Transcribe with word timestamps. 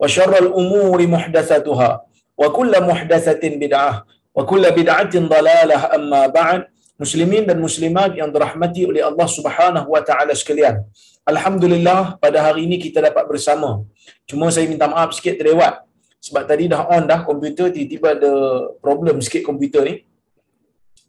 wa 0.00 0.06
syarrul 0.06 0.52
umuri 0.52 1.06
muhdatsatuha 1.08 1.90
wa 2.36 2.46
kullu 2.56 2.78
muhdatsatin 2.84 3.56
bid'ah 3.56 4.04
wa 4.36 4.42
kullu 4.44 4.68
bid'atin 4.78 5.28
dalalah 5.28 5.92
amma 5.96 6.28
ba'd. 6.28 6.62
Muslimin 6.96 7.44
dan 7.44 7.60
muslimat 7.60 8.16
yang 8.16 8.32
dirahmati 8.32 8.88
oleh 8.88 9.04
Allah 9.04 9.28
Subhanahu 9.28 9.92
wa 9.92 10.00
taala 10.00 10.32
sekalian. 10.32 10.80
Alhamdulillah 11.28 12.16
pada 12.16 12.40
hari 12.40 12.64
ini 12.64 12.80
kita 12.80 13.04
dapat 13.04 13.28
bersama. 13.28 13.84
Cuma 14.24 14.48
saya 14.48 14.64
minta 14.64 14.88
maaf 14.88 15.12
sikit 15.12 15.36
terlewat. 15.36 15.84
Sebab 16.24 16.48
tadi 16.48 16.72
dah 16.72 16.88
on 16.88 17.04
dah 17.04 17.20
komputer 17.20 17.68
tiba-tiba 17.68 18.16
ada 18.16 18.32
problem 18.80 19.20
sikit 19.20 19.44
komputer 19.44 19.84
ni. 19.84 19.94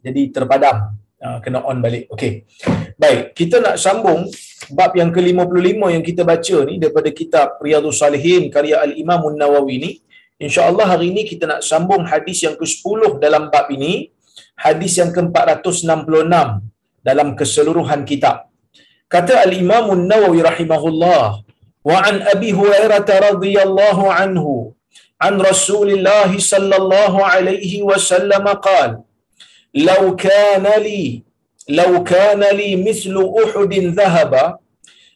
Jadi 0.04 0.28
terpadam. 0.28 0.92
Uh, 1.18 1.38
kena 1.42 1.58
on 1.66 1.82
balik. 1.82 2.06
Okey. 2.14 2.46
Baik, 2.94 3.34
kita 3.34 3.58
nak 3.58 3.74
sambung 3.84 4.30
bab 4.70 4.94
yang 4.94 5.10
ke-55 5.10 5.82
yang 5.94 6.04
kita 6.08 6.22
baca 6.22 6.56
ni 6.68 6.74
daripada 6.82 7.10
kitab 7.10 7.58
Riyadhus 7.58 7.98
Salihin 7.98 8.46
karya 8.54 8.78
Al-Imam 8.86 9.26
An-Nawawi 9.30 9.76
ni. 9.82 9.90
Insya-Allah 10.38 10.86
hari 10.94 11.10
ini 11.10 11.26
kita 11.26 11.50
nak 11.50 11.66
sambung 11.66 12.06
hadis 12.06 12.46
yang 12.46 12.54
ke-10 12.54 13.18
dalam 13.18 13.50
bab 13.50 13.66
ini 13.74 14.14
hadis 14.54 14.94
yang 15.02 15.10
ke-466 15.10 16.34
dalam 17.02 17.28
keseluruhan 17.34 18.06
kitab. 18.06 18.46
Kata 19.10 19.42
Al-Imam 19.42 19.90
An-Nawawi 19.98 20.46
rahimahullah, 20.46 21.42
wa 21.82 21.98
an 21.98 22.22
Abi 22.30 22.54
Hurairah 22.54 23.02
radhiyallahu 23.02 24.06
anhu 24.22 24.70
an 25.18 25.34
Rasulillah 25.42 26.30
sallallahu 26.30 27.26
alaihi 27.26 27.82
wasallam 27.82 28.46
qala 28.62 29.07
law 29.74 30.16
kana 30.16 30.76
li 30.86 31.24
law 31.68 31.92
kana 32.04 32.52
li 32.60 32.76
mithlu 32.76 33.22
Uhud 33.42 33.72
dhahaba 33.98 34.58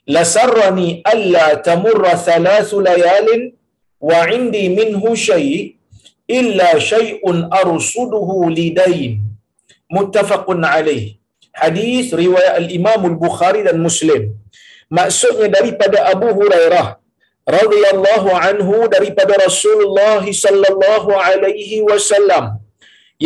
lasarrani 0.06 1.00
alla 1.12 1.56
tamurra 1.68 2.16
thalath 2.26 2.72
layalin 2.72 3.52
wa 4.00 4.28
indi 4.36 4.68
minhu 4.68 5.16
shay' 5.16 5.76
illa 6.28 6.68
shay'un 6.90 7.48
arsuduhu 7.62 8.50
lidain 8.58 9.20
muttafaqun 9.96 10.64
alaih 10.64 11.16
hadis 11.52 12.12
riwayat 12.22 12.54
al-Imam 12.62 13.00
al-Bukhari 13.12 13.60
dan 13.68 13.78
Muslim. 13.86 14.32
Maksudnya 14.98 15.48
daripada 15.56 15.98
Abu 16.12 16.28
Hurairah 16.38 17.00
radhiyallahu 17.48 18.28
anhu 18.48 18.86
daripada 18.94 19.36
Rasulullah 19.40 20.22
sallallahu 20.24 21.16
alaihi 21.16 21.80
wasallam 21.88 22.61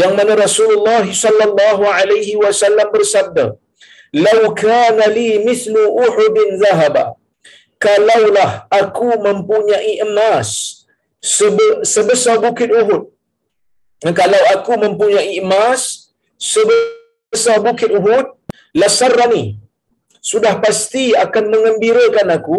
yang 0.01 0.13
mana 0.19 0.33
Rasulullah 0.45 1.05
sallallahu 1.23 1.85
alaihi 1.99 2.35
wasallam 2.45 2.89
bersabda 2.97 3.45
"Lau 4.25 4.41
kana 4.63 5.07
li 5.17 5.29
mithlu 5.47 5.83
Uhudin 6.05 6.51
zahaba" 6.63 7.05
kalaulah 7.85 8.51
aku 8.81 9.09
mempunyai 9.27 9.93
emas 10.07 10.49
sebesar 11.93 12.37
bukit 12.45 12.71
Uhud. 12.81 13.03
Kalau 14.21 14.41
aku 14.55 14.73
mempunyai 14.85 15.29
emas 15.43 15.83
sebesar 16.51 17.59
bukit 17.67 17.91
Uhud 17.99 18.27
lasarrani 18.81 19.45
sudah 20.31 20.55
pasti 20.65 21.05
akan 21.25 21.45
mengembirakan 21.55 22.29
aku. 22.39 22.59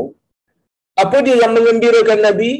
Apa 1.03 1.17
dia 1.25 1.37
yang 1.43 1.53
mengembirakan 1.57 2.19
Nabi? 2.27 2.51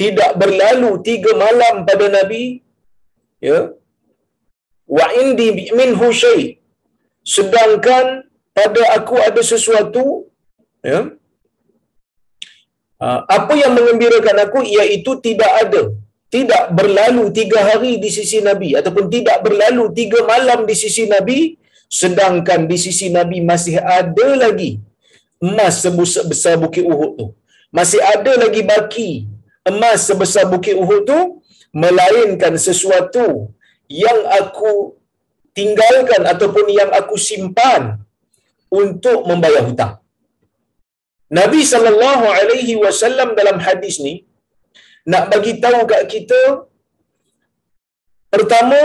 Tidak 0.00 0.30
berlalu 0.40 0.90
tiga 1.06 1.30
malam 1.36 1.74
pada 1.88 2.06
Nabi 2.08 2.44
ya 3.48 3.58
wa 4.96 5.06
indi 5.22 5.70
minhu 5.78 6.08
syai. 6.20 6.58
Sedangkan 7.34 8.26
pada 8.56 8.82
aku 8.98 9.14
ada 9.28 9.42
sesuatu 9.52 10.04
ya 10.90 11.00
apa 13.38 13.52
yang 13.62 13.72
mengembirakan 13.78 14.36
aku 14.44 14.60
iaitu 14.76 15.12
tidak 15.26 15.52
ada. 15.64 15.82
Tidak 16.30 16.64
berlalu 16.78 17.24
tiga 17.38 17.58
hari 17.68 17.92
di 18.02 18.10
sisi 18.16 18.38
Nabi 18.48 18.68
ataupun 18.78 19.10
tidak 19.14 19.42
berlalu 19.46 19.84
tiga 19.98 20.22
malam 20.32 20.62
di 20.68 20.74
sisi 20.82 21.04
Nabi 21.10 21.58
sedangkan 21.90 22.70
di 22.70 22.76
sisi 22.78 23.10
Nabi 23.10 23.42
masih 23.42 23.82
ada 23.82 24.28
lagi 24.42 24.78
emas 25.42 25.82
sebesar 25.82 26.54
bukit 26.62 26.86
Uhud 26.86 27.12
tu. 27.18 27.26
Masih 27.74 27.98
ada 28.14 28.32
lagi 28.42 28.62
baki 28.70 29.10
emas 29.66 30.06
sebesar 30.06 30.46
bukit 30.52 30.78
Uhud 30.78 31.02
tu 31.10 31.20
melainkan 31.74 32.54
sesuatu 32.54 33.50
yang 33.90 34.18
aku 34.38 34.72
tinggalkan 35.58 36.22
ataupun 36.32 36.66
yang 36.78 36.90
aku 37.00 37.16
simpan 37.28 37.82
untuk 38.80 39.26
membayar 39.30 39.62
hutang. 39.68 39.94
Nabi 41.38 41.60
sallallahu 41.72 42.26
alaihi 42.38 42.74
wasallam 42.82 43.28
dalam 43.38 43.58
hadis 43.66 43.96
ni 44.06 44.14
nak 45.12 45.24
bagi 45.32 45.52
tahu 45.64 45.80
kat 45.90 46.02
kita 46.14 46.40
pertama 48.34 48.80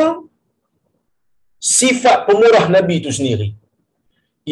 sifat 1.79 2.17
pemurah 2.27 2.65
Nabi 2.75 2.95
itu 3.01 3.13
sendiri. 3.17 3.49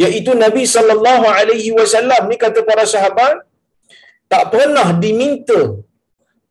Iaitu 0.02 0.32
Nabi 0.46 0.64
sallallahu 0.76 1.26
alaihi 1.40 1.72
wasallam 1.80 2.22
ni 2.30 2.38
kata 2.44 2.62
para 2.70 2.86
sahabat 2.94 3.36
tak 4.34 4.44
pernah 4.54 4.88
diminta 5.04 5.60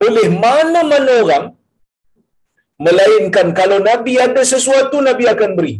oleh 0.07 0.27
mana-mana 0.45 1.12
orang 1.23 1.45
melainkan 2.87 3.48
kalau 3.60 3.78
Nabi 3.91 4.15
ada 4.26 4.43
sesuatu 4.53 4.98
Nabi 5.09 5.25
akan 5.34 5.50
beri. 5.59 5.75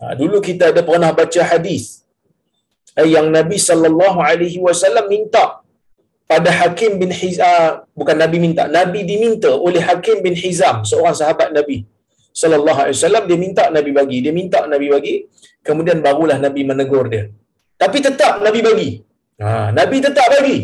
Ha, 0.00 0.12
dulu 0.20 0.38
kita 0.48 0.64
ada 0.72 0.82
pernah 0.88 1.10
baca 1.18 1.42
hadis 1.50 1.84
eh, 3.00 3.08
yang 3.14 3.26
Nabi 3.36 3.58
sallallahu 3.68 4.18
alaihi 4.30 4.58
wasallam 4.66 5.06
minta 5.14 5.44
pada 6.32 6.50
Hakim 6.60 6.92
bin 7.02 7.10
Hizam 7.20 7.80
bukan 7.98 8.16
Nabi 8.22 8.38
minta 8.44 8.62
Nabi 8.78 9.00
diminta 9.10 9.50
oleh 9.66 9.82
Hakim 9.88 10.20
bin 10.26 10.36
Hizam 10.42 10.76
seorang 10.90 11.16
sahabat 11.20 11.48
Nabi 11.58 11.78
sallallahu 12.42 12.78
alaihi 12.82 12.96
wasallam 12.98 13.24
dia 13.30 13.38
minta 13.44 13.64
Nabi 13.76 13.90
bagi 13.98 14.18
dia 14.24 14.34
minta 14.40 14.60
Nabi 14.72 14.86
bagi 14.94 15.14
kemudian 15.68 16.04
barulah 16.06 16.38
Nabi 16.46 16.62
menegur 16.70 17.06
dia. 17.14 17.24
Tapi 17.82 17.98
tetap 18.06 18.34
Nabi 18.46 18.60
bagi. 18.68 18.90
Ha, 19.40 19.48
Nabi 19.78 19.96
tetap 20.06 20.28
bagi. 20.36 20.58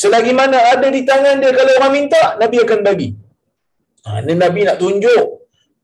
Selagi 0.00 0.32
mana 0.40 0.58
ada 0.72 0.88
di 0.96 1.00
tangan 1.08 1.40
dia 1.40 1.52
kalau 1.58 1.72
orang 1.80 1.92
minta 1.96 2.22
Nabi 2.42 2.56
akan 2.64 2.80
bagi 2.88 3.08
ha, 4.06 4.22
ini 4.22 4.34
Nabi 4.44 4.60
nak 4.68 4.78
tunjuk 4.82 5.24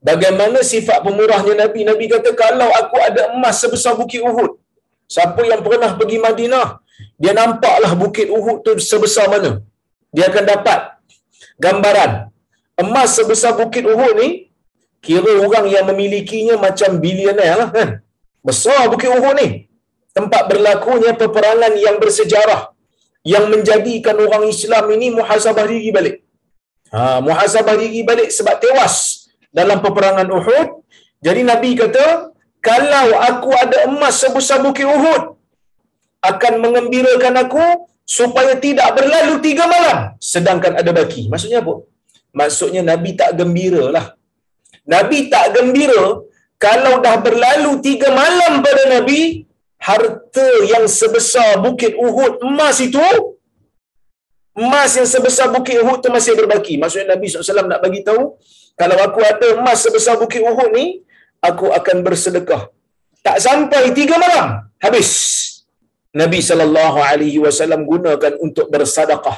bagaimana 0.09 0.59
sifat 0.71 1.03
pemurahnya 1.05 1.53
Nabi 1.63 1.83
Nabi 1.89 2.05
kata 2.13 2.31
kalau 2.43 2.69
aku 2.81 2.97
ada 3.07 3.35
emas 3.35 3.59
sebesar 3.63 3.93
bukit 3.99 4.23
Uhud 4.29 4.51
siapa 5.13 5.41
yang 5.51 5.61
pernah 5.67 5.91
pergi 5.99 6.17
Madinah 6.23 6.83
dia 7.21 7.33
nampaklah 7.39 7.93
bukit 8.01 8.27
Uhud 8.37 8.57
tu 8.65 8.71
sebesar 8.91 9.25
mana. 9.33 9.51
Dia 10.13 10.29
akan 10.29 10.43
dapat 10.53 10.79
gambaran. 11.63 12.11
Emas 12.83 13.09
sebesar 13.17 13.53
bukit 13.59 13.85
Uhud 13.93 14.13
ni, 14.21 14.29
kira 15.05 15.33
orang 15.45 15.65
yang 15.69 15.85
memilikinya 15.89 16.55
macam 16.65 16.97
bilioner 17.03 17.53
lah 17.61 17.69
kan. 17.77 17.89
Besar 18.47 18.89
bukit 18.93 19.09
Uhud 19.17 19.35
ni. 19.41 19.47
Tempat 20.13 20.45
berlakunya 20.51 21.11
peperangan 21.17 21.73
yang 21.85 21.97
bersejarah 21.97 22.69
yang 23.25 23.45
menjadikan 23.49 24.13
orang 24.19 24.43
Islam 24.53 24.85
ini 24.93 25.07
muhasabah 25.17 25.65
diri 25.65 25.89
balik. 25.97 26.15
Ha, 26.93 27.17
muhasabah 27.25 27.75
diri 27.81 28.01
balik 28.09 28.29
sebab 28.37 28.55
tewas 28.63 28.95
dalam 29.49 29.81
peperangan 29.85 30.27
Uhud. 30.37 30.67
Jadi 31.25 31.41
Nabi 31.51 31.69
kata, 31.81 32.29
kalau 32.61 33.07
aku 33.29 33.49
ada 33.63 33.77
emas 33.89 34.21
sebesar 34.21 34.61
bukit 34.65 34.85
Uhud, 34.85 35.23
akan 36.31 36.53
mengembirakan 36.63 37.35
aku 37.43 37.65
supaya 38.17 38.53
tidak 38.65 38.87
berlalu 38.97 39.33
tiga 39.45 39.65
malam 39.73 39.97
sedangkan 40.31 40.73
ada 40.79 40.91
baki. 40.97 41.27
Maksudnya 41.31 41.59
apa? 41.63 41.73
Maksudnya 42.39 42.81
Nabi 42.91 43.09
tak 43.19 43.31
gembira 43.39 43.83
lah. 43.95 44.05
Nabi 44.93 45.17
tak 45.33 45.45
gembira 45.55 46.03
kalau 46.65 46.93
dah 47.05 47.15
berlalu 47.25 47.71
tiga 47.87 48.09
malam 48.21 48.63
pada 48.65 48.83
Nabi, 48.95 49.21
harta 49.87 50.47
yang 50.71 50.85
sebesar 50.99 51.59
bukit 51.65 51.93
Uhud 52.05 52.39
emas 52.47 52.79
itu, 52.79 53.03
emas 54.61 54.91
yang 54.99 55.07
sebesar 55.13 55.47
bukit 55.55 55.81
Uhud 55.81 55.99
itu 56.01 56.09
masih 56.13 56.33
berbaki. 56.39 56.73
Maksudnya 56.81 57.17
Nabi 57.17 57.25
SAW 57.29 57.69
nak 57.71 57.81
bagi 57.85 58.01
tahu, 58.07 58.37
kalau 58.81 58.97
aku 59.05 59.19
ada 59.31 59.47
emas 59.59 59.81
sebesar 59.85 60.15
bukit 60.21 60.41
Uhud 60.45 60.69
ni, 60.77 61.01
aku 61.49 61.69
akan 61.79 61.97
bersedekah. 62.05 62.69
Tak 63.25 63.37
sampai 63.45 63.93
tiga 63.97 64.15
malam, 64.19 64.69
habis. 64.83 65.11
Nabi 66.13 66.39
sallallahu 66.45 66.99
alaihi 67.01 67.41
wasallam 67.41 67.89
gunakan 67.89 68.33
untuk 68.45 68.69
bersedekah. 68.69 69.37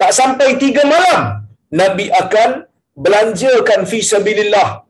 Tak 0.00 0.12
sampai 0.18 0.56
tiga 0.56 0.82
malam, 0.88 1.44
Nabi 1.68 2.08
akan 2.08 2.64
belanjakan 2.96 3.84
fi 3.84 4.00
sabilillah 4.00 4.86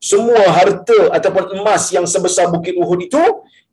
semua 0.00 0.42
harta 0.56 1.12
ataupun 1.16 1.60
emas 1.60 1.92
yang 1.92 2.08
sebesar 2.08 2.48
bukit 2.48 2.72
Uhud 2.82 3.00
itu 3.04 3.20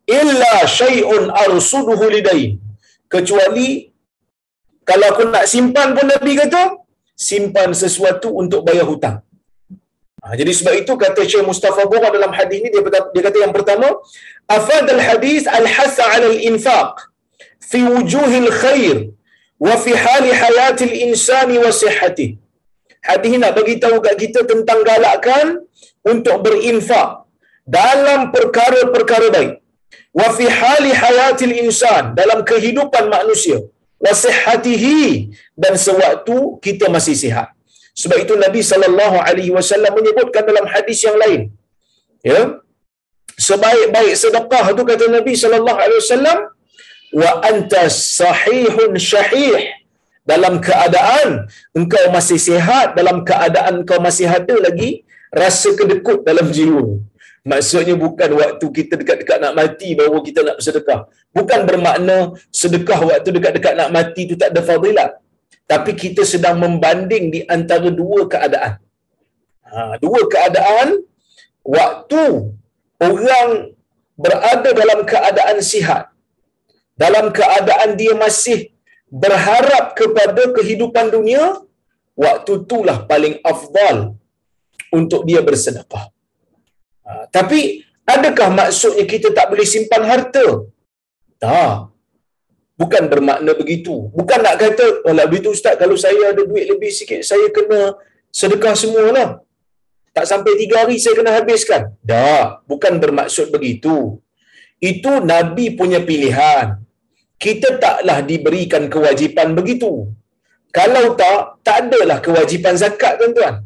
illa 0.04 0.54
syai'un 0.78 1.32
arsuduhu 1.44 2.04
lidain 2.14 2.60
kecuali 3.08 3.87
kalau 4.88 5.06
aku 5.12 5.22
nak 5.34 5.44
simpan 5.52 5.88
pun 5.96 6.06
Nabi 6.12 6.32
kata 6.42 6.62
simpan 7.28 7.70
sesuatu 7.82 8.28
untuk 8.42 8.60
bayar 8.66 8.86
hutang. 8.90 9.16
Ha, 10.22 10.34
jadi 10.40 10.52
sebab 10.58 10.74
itu 10.80 10.92
kata 11.04 11.20
Syekh 11.30 11.44
Mustafa 11.50 11.82
Bura 11.90 12.08
dalam 12.16 12.32
hadis 12.38 12.58
ini 12.60 12.68
dia, 12.74 12.82
dia 13.14 13.22
kata 13.26 13.38
yang 13.44 13.52
pertama 13.56 13.88
afad 14.56 14.86
al 14.96 15.02
hadis 15.08 15.42
al 15.58 15.66
hasa 15.74 16.04
ala 16.14 16.26
al 16.32 16.38
infaq 16.50 16.94
fi 17.70 17.80
wujuhil 17.92 18.50
khair 18.62 18.96
wa 19.66 19.74
fi 19.84 19.92
hali 20.04 20.30
hayatil 20.42 20.94
insani 21.06 21.56
wa 21.64 21.70
sihhatih 21.80 22.30
hadis 23.08 23.32
nak 23.42 23.52
bagi 23.58 23.74
tahu 23.84 23.96
kat 24.06 24.14
kita 24.22 24.40
tentang 24.52 24.80
galakkan 24.90 25.46
untuk 26.12 26.36
berinfak 26.44 27.08
dalam 27.80 28.20
perkara-perkara 28.34 29.28
baik. 29.36 29.52
Wa 30.18 30.28
fi 30.36 30.44
hali 30.60 30.90
hayatil 31.02 31.54
insan 31.62 32.16
dalam 32.20 32.40
kehidupan 32.50 33.06
manusia 33.16 33.58
wa 34.04 34.12
sihhatihi. 34.24 35.02
Dan 35.62 35.74
sewaktu 35.86 36.36
kita 36.66 36.86
masih 36.96 37.16
sihat. 37.22 37.48
Sebab 38.00 38.18
itu 38.24 38.34
Nabi 38.44 38.60
sallallahu 38.70 39.16
alaihi 39.28 39.52
wasallam 39.56 39.92
menyebutkan 39.98 40.42
dalam 40.50 40.66
hadis 40.74 40.98
yang 41.06 41.16
lain. 41.22 41.40
Ya. 42.30 42.40
Sebaik-baik 43.46 44.14
sedekah 44.22 44.64
itu 44.74 44.82
kata 44.90 45.04
Nabi 45.18 45.32
sallallahu 45.42 45.78
alaihi 45.84 46.00
wasallam 46.04 46.38
wa 47.22 47.30
anta 47.50 47.82
sahihun 48.20 48.94
syahih. 49.10 49.58
Dalam 50.30 50.54
keadaan 50.66 51.28
engkau 51.78 52.04
masih 52.16 52.38
sihat 52.46 52.88
dalam 52.98 53.24
keadaan 53.28 53.80
engkau 53.80 53.98
masih 54.06 54.28
ada 54.38 54.56
lagi 54.66 54.90
rasa 55.32 55.72
kedekut 55.78 56.20
dalam 56.28 56.46
jiwa. 56.56 57.00
Maksudnya 57.50 57.94
bukan 58.04 58.30
waktu 58.40 58.66
kita 58.76 58.94
dekat-dekat 59.00 59.38
nak 59.44 59.54
mati 59.60 59.88
baru 60.00 60.20
kita 60.26 60.40
nak 60.46 60.56
bersedekah. 60.60 61.00
Bukan 61.36 61.60
bermakna 61.68 62.16
sedekah 62.60 63.00
waktu 63.10 63.28
dekat-dekat 63.36 63.74
nak 63.80 63.90
mati 63.96 64.20
itu 64.28 64.34
tak 64.40 64.52
ada 64.52 64.60
fadilat. 64.70 65.10
Tapi 65.72 65.92
kita 66.02 66.22
sedang 66.32 66.56
membanding 66.64 67.24
di 67.34 67.40
antara 67.56 67.88
dua 68.00 68.20
keadaan. 68.32 68.72
Ha, 69.68 69.96
dua 70.04 70.20
keadaan 70.32 70.88
waktu 71.76 72.24
orang 73.08 73.48
berada 74.24 74.70
dalam 74.80 75.00
keadaan 75.12 75.58
sihat. 75.72 76.04
Dalam 77.02 77.26
keadaan 77.38 77.90
dia 78.00 78.12
masih 78.24 78.60
berharap 79.22 79.94
kepada 79.96 80.42
kehidupan 80.56 81.14
dunia, 81.16 81.44
waktu 82.12 82.52
itulah 82.60 83.06
paling 83.10 83.40
afdal 83.52 83.96
untuk 84.98 85.22
dia 85.28 85.40
bersedekah. 85.48 86.10
Ha, 87.08 87.24
tapi 87.32 87.80
adakah 88.04 88.48
maksudnya 88.52 89.04
kita 89.08 89.32
tak 89.32 89.48
boleh 89.48 89.64
simpan 89.64 90.04
harta? 90.04 90.68
Tak. 91.40 91.88
Bukan 92.78 93.04
bermakna 93.10 93.52
begitu. 93.58 94.12
Bukan 94.12 94.38
nak 94.44 94.60
kata, 94.60 95.02
oh 95.08 95.14
lah 95.16 95.26
begitu 95.26 95.50
Ustaz, 95.56 95.74
kalau 95.80 95.96
saya 95.96 96.30
ada 96.30 96.42
duit 96.44 96.68
lebih 96.68 96.92
sikit, 96.92 97.24
saya 97.24 97.48
kena 97.56 97.96
sedekah 98.30 98.76
semualah. 98.76 99.40
Tak 100.14 100.26
sampai 100.30 100.52
tiga 100.60 100.84
hari 100.84 101.00
saya 101.00 101.14
kena 101.18 101.32
habiskan. 101.38 101.82
Tak. 102.06 102.68
Bukan 102.70 103.00
bermaksud 103.02 103.50
begitu. 103.54 104.20
Itu 104.78 105.18
Nabi 105.32 105.74
punya 105.74 105.98
pilihan. 106.04 106.78
Kita 107.38 107.78
taklah 107.82 108.18
diberikan 108.22 108.86
kewajipan 108.90 109.54
begitu. 109.58 110.10
Kalau 110.74 111.14
tak, 111.18 111.62
tak 111.66 111.86
adalah 111.86 112.18
kewajipan 112.22 112.74
zakat 112.76 113.18
tuan-tuan. 113.18 113.64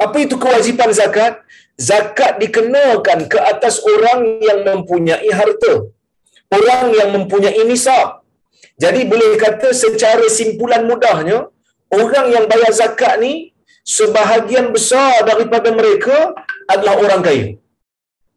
Apa 0.00 0.16
itu 0.24 0.40
kewajipan 0.40 0.90
zakat? 0.92 1.44
Zakat 1.76 2.42
dikenakan 2.42 3.28
ke 3.32 3.38
atas 3.52 3.80
orang 3.84 4.42
yang 4.42 4.60
mempunyai 4.68 5.30
harta. 5.32 5.74
Orang 6.50 6.86
yang 6.98 7.10
mempunyai 7.14 7.62
nisab. 7.68 8.20
Jadi 8.80 9.04
boleh 9.04 9.36
kata 9.36 9.70
secara 9.76 10.26
simpulan 10.32 10.88
mudahnya, 10.88 11.46
orang 11.92 12.26
yang 12.34 12.44
bayar 12.50 12.72
zakat 12.72 13.20
ni, 13.20 13.52
sebahagian 13.84 14.72
besar 14.74 15.24
daripada 15.30 15.68
mereka 15.72 16.32
adalah 16.64 16.96
orang 17.04 17.20
kaya. 17.20 17.46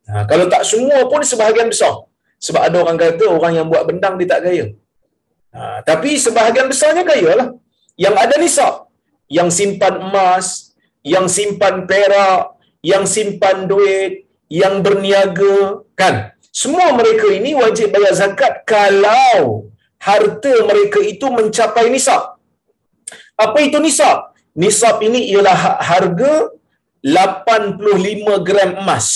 Ha, 0.10 0.28
kalau 0.28 0.46
tak 0.52 0.64
semua 0.68 1.08
pun 1.08 1.24
sebahagian 1.24 1.72
besar. 1.72 1.94
Sebab 2.44 2.60
ada 2.60 2.78
orang 2.84 2.98
kata 3.00 3.24
orang 3.32 3.54
yang 3.56 3.68
buat 3.72 3.88
bendang 3.88 4.20
dia 4.20 4.28
tak 4.36 4.42
kaya. 4.48 4.66
Ha, 5.56 5.80
tapi 5.88 6.20
sebahagian 6.20 6.68
besarnya 6.68 7.04
kaya 7.08 7.32
lah. 7.40 7.48
Yang 7.96 8.16
ada 8.24 8.36
nisab. 8.44 8.74
Yang 9.32 9.50
simpan 9.58 9.96
emas, 10.04 10.76
yang 11.08 11.26
simpan 11.32 11.88
perak, 11.88 12.53
yang 12.84 13.08
simpan 13.08 13.72
duit, 13.72 14.28
yang 14.52 14.84
berniaga, 14.86 15.82
kan? 15.96 16.36
Semua 16.54 16.94
mereka 16.94 17.26
ini 17.34 17.58
wajib 17.58 17.90
bayar 17.96 18.14
zakat 18.14 18.62
kalau 18.68 19.72
harta 19.98 20.54
mereka 20.70 21.02
itu 21.02 21.26
mencapai 21.32 21.90
nisab. 21.90 22.38
Apa 23.40 23.58
itu 23.66 23.80
nisab? 23.82 24.36
Nisab 24.54 25.02
ini 25.02 25.34
ialah 25.34 25.58
ha-, 25.58 25.82
harga 25.82 26.54
85 27.02 28.48
gram 28.48 28.72
emas. 28.84 29.08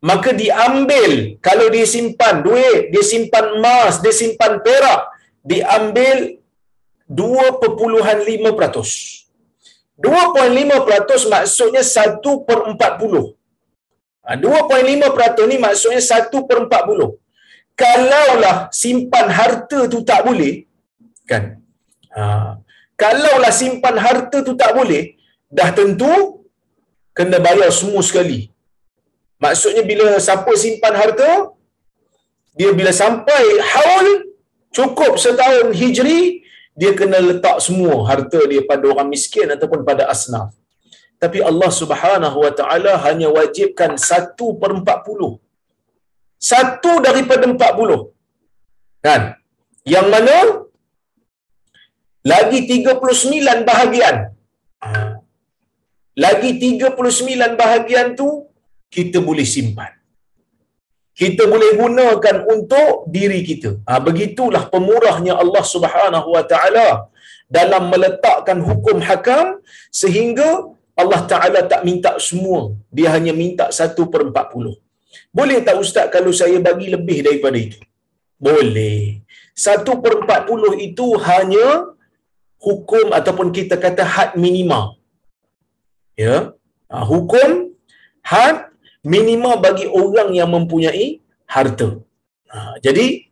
Maka 0.00 0.32
diambil 0.32 1.36
kalau 1.44 1.68
dia 1.72 1.84
simpan 1.88 2.42
duit, 2.44 2.92
dia 2.92 3.04
simpan 3.04 3.56
emas, 3.56 4.00
dia 4.04 4.12
simpan 4.12 4.60
perak, 4.64 5.08
diambil 5.44 6.40
2.5%. 7.08 9.19
2.5% 10.00 11.32
maksudnya 11.34 11.82
1 11.84 12.46
per 12.48 12.58
40. 12.72 13.36
2.5% 14.44 15.50
ni 15.50 15.56
maksudnya 15.64 16.00
1 16.00 16.48
per 16.48 16.58
40. 16.64 17.18
Kalaulah 17.80 18.56
simpan 18.80 19.26
harta 19.38 19.78
tu 19.92 19.98
tak 20.10 20.20
boleh, 20.28 20.52
kan? 21.30 21.44
Ha. 22.16 22.24
Kalaulah 23.00 23.52
simpan 23.60 23.96
harta 24.04 24.38
tu 24.48 24.52
tak 24.62 24.72
boleh, 24.78 25.02
dah 25.58 25.68
tentu 25.78 26.12
kena 27.16 27.38
bayar 27.46 27.70
semua 27.72 28.02
sekali. 28.08 28.40
Maksudnya 29.44 29.82
bila 29.90 30.20
siapa 30.26 30.52
simpan 30.64 30.94
harta, 31.00 31.30
dia 32.58 32.70
bila 32.78 32.92
sampai 33.02 33.42
haul, 33.72 34.08
cukup 34.76 35.12
setahun 35.24 35.72
hijri, 35.80 36.44
dia 36.78 36.90
kena 36.98 37.18
letak 37.18 37.56
semua 37.66 38.06
harta 38.08 38.40
dia 38.50 38.62
pada 38.70 38.84
orang 38.92 39.08
miskin 39.14 39.48
ataupun 39.54 39.80
pada 39.88 40.06
asnaf. 40.14 40.48
Tapi 41.22 41.38
Allah 41.50 41.70
Subhanahu 41.80 42.38
Wa 42.44 42.52
Taala 42.58 42.92
hanya 43.06 43.28
wajibkan 43.28 44.00
satu 44.00 44.56
per 44.60 44.72
empat 44.78 45.04
puluh. 45.04 45.36
Satu 46.40 46.92
daripada 47.04 47.44
empat 47.44 47.72
puluh. 47.78 48.00
Kan? 49.04 49.36
Yang 49.84 50.06
mana? 50.14 50.36
Lagi 52.32 52.58
tiga 52.72 52.96
puluh 53.00 53.16
sembilan 53.22 53.58
bahagian. 53.68 54.16
Lagi 56.24 56.50
tiga 56.64 56.88
puluh 56.96 57.12
sembilan 57.18 57.52
bahagian 57.62 58.16
tu 58.20 58.28
kita 58.96 59.20
boleh 59.20 59.44
simpan 59.44 59.99
kita 61.20 61.42
boleh 61.52 61.70
gunakan 61.80 62.36
untuk 62.54 62.90
diri 63.14 63.40
kita. 63.48 63.70
Ha, 63.88 64.00
begitulah 64.08 64.62
pemurahnya 64.72 65.34
Allah 65.42 65.64
Subhanahu 65.74 66.28
Wa 66.34 66.44
Taala 66.52 66.88
dalam 67.56 67.82
meletakkan 67.92 68.58
hukum 68.68 68.96
hakam 69.08 69.46
sehingga 70.00 70.48
Allah 71.00 71.20
Taala 71.30 71.60
tak 71.72 71.82
minta 71.88 72.10
semua, 72.28 72.60
dia 72.96 73.08
hanya 73.14 73.32
minta 73.42 73.66
satu 73.78 74.08
per 74.12 74.22
empat 74.28 74.46
puluh. 74.52 74.76
Boleh 75.38 75.58
tak 75.66 75.76
Ustaz 75.82 76.06
kalau 76.14 76.32
saya 76.40 76.58
bagi 76.68 76.88
lebih 76.94 77.18
daripada 77.26 77.58
itu? 77.66 77.78
Boleh. 78.48 79.20
satu 79.66 79.92
per 80.02 80.12
empat 80.24 80.40
puluh 80.48 80.72
itu 80.88 81.06
hanya 81.28 81.66
hukum 82.66 83.06
ataupun 83.18 83.48
kita 83.56 83.76
kata 83.84 84.04
had 84.14 84.30
minima. 84.44 84.96
Ya, 86.16 86.36
ha, 86.88 87.04
hukum 87.12 87.76
had 88.24 88.69
minima 89.04 89.56
bagi 89.56 89.88
orang 89.88 90.30
yang 90.36 90.50
mempunyai 90.52 91.20
harta. 91.48 92.00
Ha, 92.50 92.76
jadi 92.84 93.30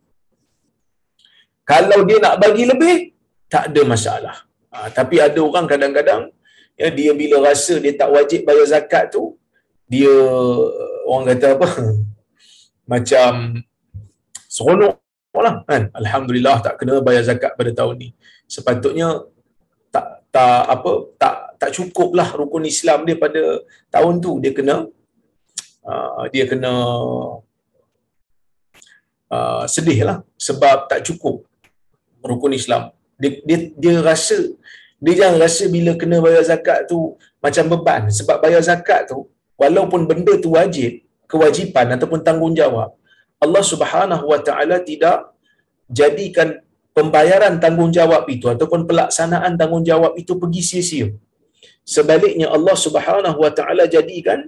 kalau 1.67 2.01
dia 2.09 2.17
nak 2.17 2.41
bagi 2.41 2.65
lebih, 2.65 3.13
tak 3.45 3.69
ada 3.69 3.81
masalah. 3.85 4.35
Ha, 4.73 4.89
tapi 4.89 5.21
ada 5.21 5.37
orang 5.41 5.69
kadang-kadang 5.69 6.33
ya 6.73 6.89
dia 6.89 7.11
bila 7.13 7.49
rasa 7.49 7.77
dia 7.77 7.93
tak 7.93 8.09
wajib 8.09 8.45
bayar 8.47 8.65
zakat 8.65 9.13
tu, 9.13 9.37
dia 9.85 10.09
orang 11.05 11.33
kata 11.35 11.57
apa? 11.57 11.67
Macam 12.91 13.61
seronok 14.49 14.97
lah 15.37 15.61
kan. 15.63 15.93
Alhamdulillah 15.93 16.57
tak 16.65 16.81
kena 16.81 16.99
bayar 17.05 17.21
zakat 17.21 17.53
pada 17.53 17.71
tahun 17.71 17.95
ni. 18.01 18.09
Sepatutnya 18.49 19.23
tak 19.93 20.25
tak 20.33 20.61
apa 20.69 20.91
tak 21.21 21.35
tak 21.61 21.69
cukup 21.73 22.13
lah 22.13 22.29
rukun 22.33 22.65
Islam 22.65 23.05
dia 23.05 23.17
pada 23.17 23.61
tahun 23.93 24.21
tu 24.21 24.37
dia 24.41 24.53
kena 24.53 24.89
uh, 25.85 26.25
dia 26.33 26.45
kena 26.51 26.71
uh, 29.29 29.63
sedih 29.69 29.99
lah 30.07 30.17
sebab 30.35 30.87
tak 30.91 31.05
cukup 31.07 31.45
rukun 32.23 32.55
Islam. 32.55 32.91
Dia, 33.19 33.31
dia, 33.47 33.57
dia 33.75 33.95
rasa, 33.99 34.37
dia 35.03 35.13
jangan 35.19 35.37
rasa 35.43 35.63
bila 35.67 35.91
kena 35.99 36.23
bayar 36.23 36.43
zakat 36.43 36.87
tu 36.91 37.19
macam 37.43 37.65
beban. 37.67 38.01
Sebab 38.11 38.39
bayar 38.43 38.63
zakat 38.63 39.11
tu, 39.11 39.27
walaupun 39.59 40.07
benda 40.07 40.33
tu 40.39 40.55
wajib, 40.55 41.03
kewajipan 41.27 41.95
ataupun 41.95 42.23
tanggungjawab, 42.23 42.95
Allah 43.39 43.63
subhanahu 43.63 44.25
wa 44.31 44.39
ta'ala 44.39 44.83
tidak 44.83 45.31
jadikan 45.87 46.59
pembayaran 46.99 47.55
tanggungjawab 47.63 48.23
itu 48.35 48.45
ataupun 48.53 48.83
pelaksanaan 48.89 49.55
tanggungjawab 49.61 50.13
itu 50.21 50.35
pergi 50.41 50.61
sia-sia. 50.69 51.07
Sebaliknya 51.95 52.47
Allah 52.55 52.75
Subhanahu 52.85 53.37
wa 53.43 53.51
taala 53.57 53.89
jadikan 53.95 54.45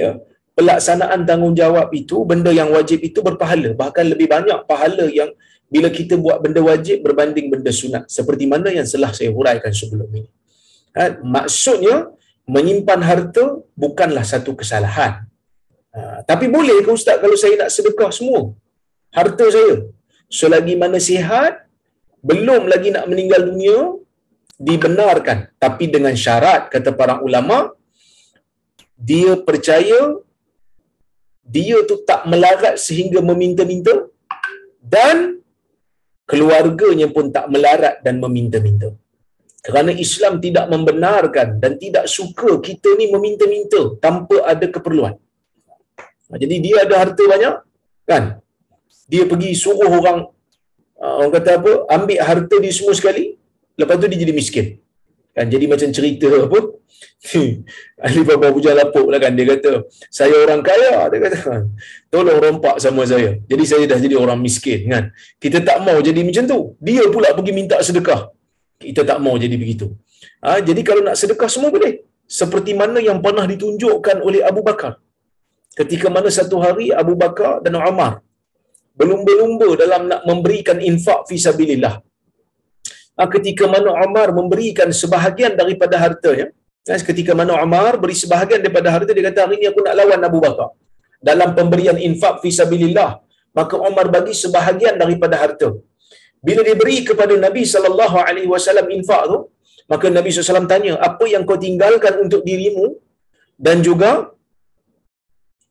ya 0.00 0.20
pelaksanaan 0.58 1.20
tanggungjawab 1.28 1.88
itu 2.00 2.16
benda 2.30 2.50
yang 2.60 2.70
wajib 2.76 2.98
itu 3.08 3.22
berpahala. 3.26 3.70
Bahkan 3.82 4.04
lebih 4.12 4.26
banyak 4.34 4.58
pahala 4.70 5.06
yang 5.18 5.30
bila 5.74 5.88
kita 5.98 6.14
buat 6.24 6.42
benda 6.44 6.60
wajib 6.70 7.06
berbanding 7.06 7.46
benda 7.52 7.70
sunat. 7.80 8.04
Seperti 8.16 8.44
mana 8.52 8.68
yang 8.78 8.86
telah 8.94 9.14
saya 9.18 9.30
huraikan 9.36 9.70
sebelum 9.80 10.10
ini. 10.18 10.30
Ha, 10.98 11.22
maksudnya 11.36 11.96
menyimpan 12.56 13.00
harta 13.08 13.44
bukanlah 13.84 14.24
satu 14.32 14.58
kesalahan. 14.60 15.30
Ha, 15.94 16.26
tapi 16.30 16.50
boleh 16.56 16.82
ke 16.82 16.90
ustaz 16.98 17.22
kalau 17.22 17.38
saya 17.38 17.54
nak 17.62 17.70
sedekah 17.76 18.10
semua? 18.18 18.40
Harta 19.14 19.46
saya. 19.56 19.86
Selagi 20.38 20.74
mana 20.82 20.98
sihat 21.08 21.70
belum 22.30 22.66
lagi 22.72 22.90
nak 22.96 23.06
meninggal 23.06 23.46
dunia 23.46 23.78
dibenarkan. 24.58 25.54
Tapi 25.64 25.86
dengan 25.94 26.18
syarat 26.18 26.66
kata 26.74 26.90
para 27.00 27.22
ulama 27.22 27.70
dia 28.98 29.38
percaya 29.48 30.18
dia 31.56 31.76
tu 31.90 31.96
tak 32.08 32.20
melarat 32.30 32.76
sehingga 32.86 33.20
meminta-minta 33.30 33.94
dan 34.94 35.40
keluarganya 36.30 37.08
pun 37.16 37.32
tak 37.36 37.46
melarat 37.54 37.94
dan 38.06 38.20
meminta-minta. 38.24 38.88
Kerana 39.64 39.92
Islam 40.04 40.34
tidak 40.44 40.66
membenarkan 40.72 41.48
dan 41.62 41.72
tidak 41.82 42.04
suka 42.16 42.50
kita 42.66 42.88
ni 43.00 43.06
meminta-minta 43.14 43.80
tanpa 44.04 44.36
ada 44.52 44.66
keperluan. 44.74 45.14
Jadi 46.42 46.56
dia 46.64 46.84
ada 46.84 46.94
harta 47.02 47.24
banyak, 47.32 47.54
kan? 48.04 48.24
Dia 49.12 49.24
pergi 49.30 49.50
suruh 49.56 49.88
orang, 49.88 50.28
ah, 51.00 51.12
orang 51.18 51.32
kata 51.36 51.50
apa, 51.58 51.72
ambil 51.96 52.18
harta 52.28 52.54
dia 52.64 52.72
semua 52.78 52.94
sekali, 53.00 53.24
lepas 53.80 53.96
tu 53.96 54.08
dia 54.12 54.20
jadi 54.24 54.34
miskin. 54.36 54.66
Kan? 55.36 55.46
Jadi 55.54 55.64
macam 55.72 55.88
cerita 55.96 56.28
apa, 56.46 56.58
ahli 58.06 58.20
bapa 58.28 58.46
puja 58.56 58.70
lapuk 58.78 59.06
lah 59.12 59.18
kan, 59.24 59.32
dia 59.38 59.46
kata, 59.52 59.72
saya 60.18 60.34
orang 60.44 60.60
kaya, 60.68 60.94
dia 61.12 61.18
kata, 61.24 61.38
tolong 62.12 62.38
rompak 62.44 62.76
sama 62.84 63.02
saya. 63.12 63.30
Jadi 63.50 63.64
saya 63.70 63.84
dah 63.92 63.98
jadi 64.04 64.16
orang 64.24 64.38
miskin, 64.46 64.80
kan? 64.92 65.04
Kita 65.42 65.58
tak 65.68 65.78
mau 65.86 65.98
jadi 66.08 66.20
macam 66.28 66.44
tu. 66.52 66.60
Dia 66.86 67.04
pula 67.14 67.30
pergi 67.38 67.52
minta 67.60 67.76
sedekah. 67.88 68.20
Kita 68.78 69.02
tak 69.10 69.18
mau 69.24 69.34
jadi 69.44 69.56
begitu. 69.62 69.86
Ha, 70.44 70.62
jadi 70.68 70.80
kalau 70.86 71.02
nak 71.06 71.18
sedekah 71.18 71.50
semua 71.54 71.70
boleh. 71.76 72.06
Seperti 72.38 72.72
mana 72.80 72.98
yang 73.08 73.18
pernah 73.24 73.44
ditunjukkan 73.48 74.16
oleh 74.20 74.40
Abu 74.50 74.60
Bakar. 74.68 75.00
Ketika 75.78 76.06
mana 76.16 76.28
satu 76.38 76.56
hari 76.64 76.86
Abu 77.02 77.14
Bakar 77.22 77.52
dan 77.64 77.74
Umar 77.78 78.12
berlumba-lumba 78.98 79.68
dalam 79.82 80.02
nak 80.10 80.22
memberikan 80.28 80.78
infak 80.82 81.20
fi 81.30 81.36
sabilillah. 81.46 81.94
Ha, 81.94 82.07
ketika 83.34 83.64
mana 83.74 83.90
Umar 84.06 84.28
memberikan 84.38 84.88
sebahagian 85.00 85.52
daripada 85.60 85.96
hartanya, 85.98 86.46
ha, 86.86 86.98
ketika 87.08 87.32
mana 87.40 87.58
Umar 87.64 87.98
beri 88.02 88.16
sebahagian 88.22 88.60
daripada 88.64 88.88
harta 88.94 89.10
dia 89.16 89.24
kata 89.28 89.40
hari 89.44 89.56
ini 89.58 89.66
aku 89.72 89.80
nak 89.86 89.94
lawan 90.00 90.20
Abu 90.30 90.38
Bakar. 90.46 90.68
Dalam 91.28 91.50
pemberian 91.58 91.98
infak 92.08 92.34
fi 92.42 92.50
sabilillah, 92.54 93.10
maka 93.58 93.74
Umar 93.88 94.06
bagi 94.16 94.34
sebahagian 94.42 94.94
daripada 95.02 95.34
harta. 95.42 95.68
Bila 96.46 96.62
diberi 96.62 97.02
kepada 97.08 97.34
Nabi 97.34 97.62
sallallahu 97.66 98.16
alaihi 98.22 98.46
wasallam 98.54 98.86
infak 98.94 99.22
tu, 99.26 99.38
maka 99.90 100.06
Nabi 100.12 100.28
SAW 100.28 100.68
tanya, 100.72 101.00
apa 101.08 101.24
yang 101.32 101.42
kau 101.48 101.56
tinggalkan 101.56 102.20
untuk 102.24 102.44
dirimu 102.48 102.86
dan 103.66 103.80
juga 103.80 104.10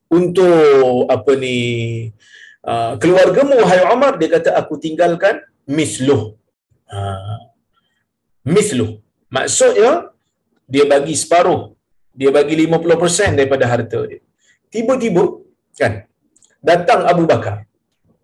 untuk 0.09 1.05
apa 1.15 1.31
ni 1.37 1.57
uh, 2.65 2.97
keluargamu? 2.97 3.61
Wahai 3.61 3.85
Umar 3.93 4.17
dia 4.17 4.29
kata 4.35 4.57
aku 4.57 4.81
tinggalkan 4.81 5.45
misluh 5.69 6.33
uh, 6.91 7.39
misluh 8.43 8.99
maksudnya 9.31 10.11
dia 10.67 10.85
bagi 10.93 11.15
separuh. 11.15 11.73
Dia 12.17 12.33
bagi 12.33 12.57
50% 12.57 13.37
daripada 13.37 13.65
harta 13.69 13.99
dia. 14.09 14.21
Tiba-tiba 14.73 15.23
kan 15.77 16.09
datang 16.59 17.05
Abu 17.05 17.23
Bakar. 17.29 17.69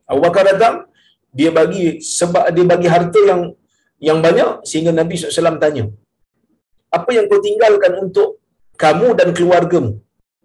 Abu 0.10 0.20
Bakar 0.26 0.44
datang 0.50 0.90
dia 1.30 1.50
bagi 1.54 2.02
sebab 2.02 2.50
dia 2.56 2.66
bagi 2.66 2.88
harta 2.90 3.20
yang 3.22 3.42
yang 4.02 4.20
banyak 4.26 4.66
sehingga 4.68 4.92
Nabi 4.92 5.14
SAW 5.16 5.62
tanya 5.62 5.88
apa 6.98 7.10
yang 7.16 7.26
kau 7.32 7.42
tinggalkan 7.42 7.94
untuk 8.06 8.30
kamu 8.78 9.08
dan 9.20 9.30
keluargamu? 9.38 9.92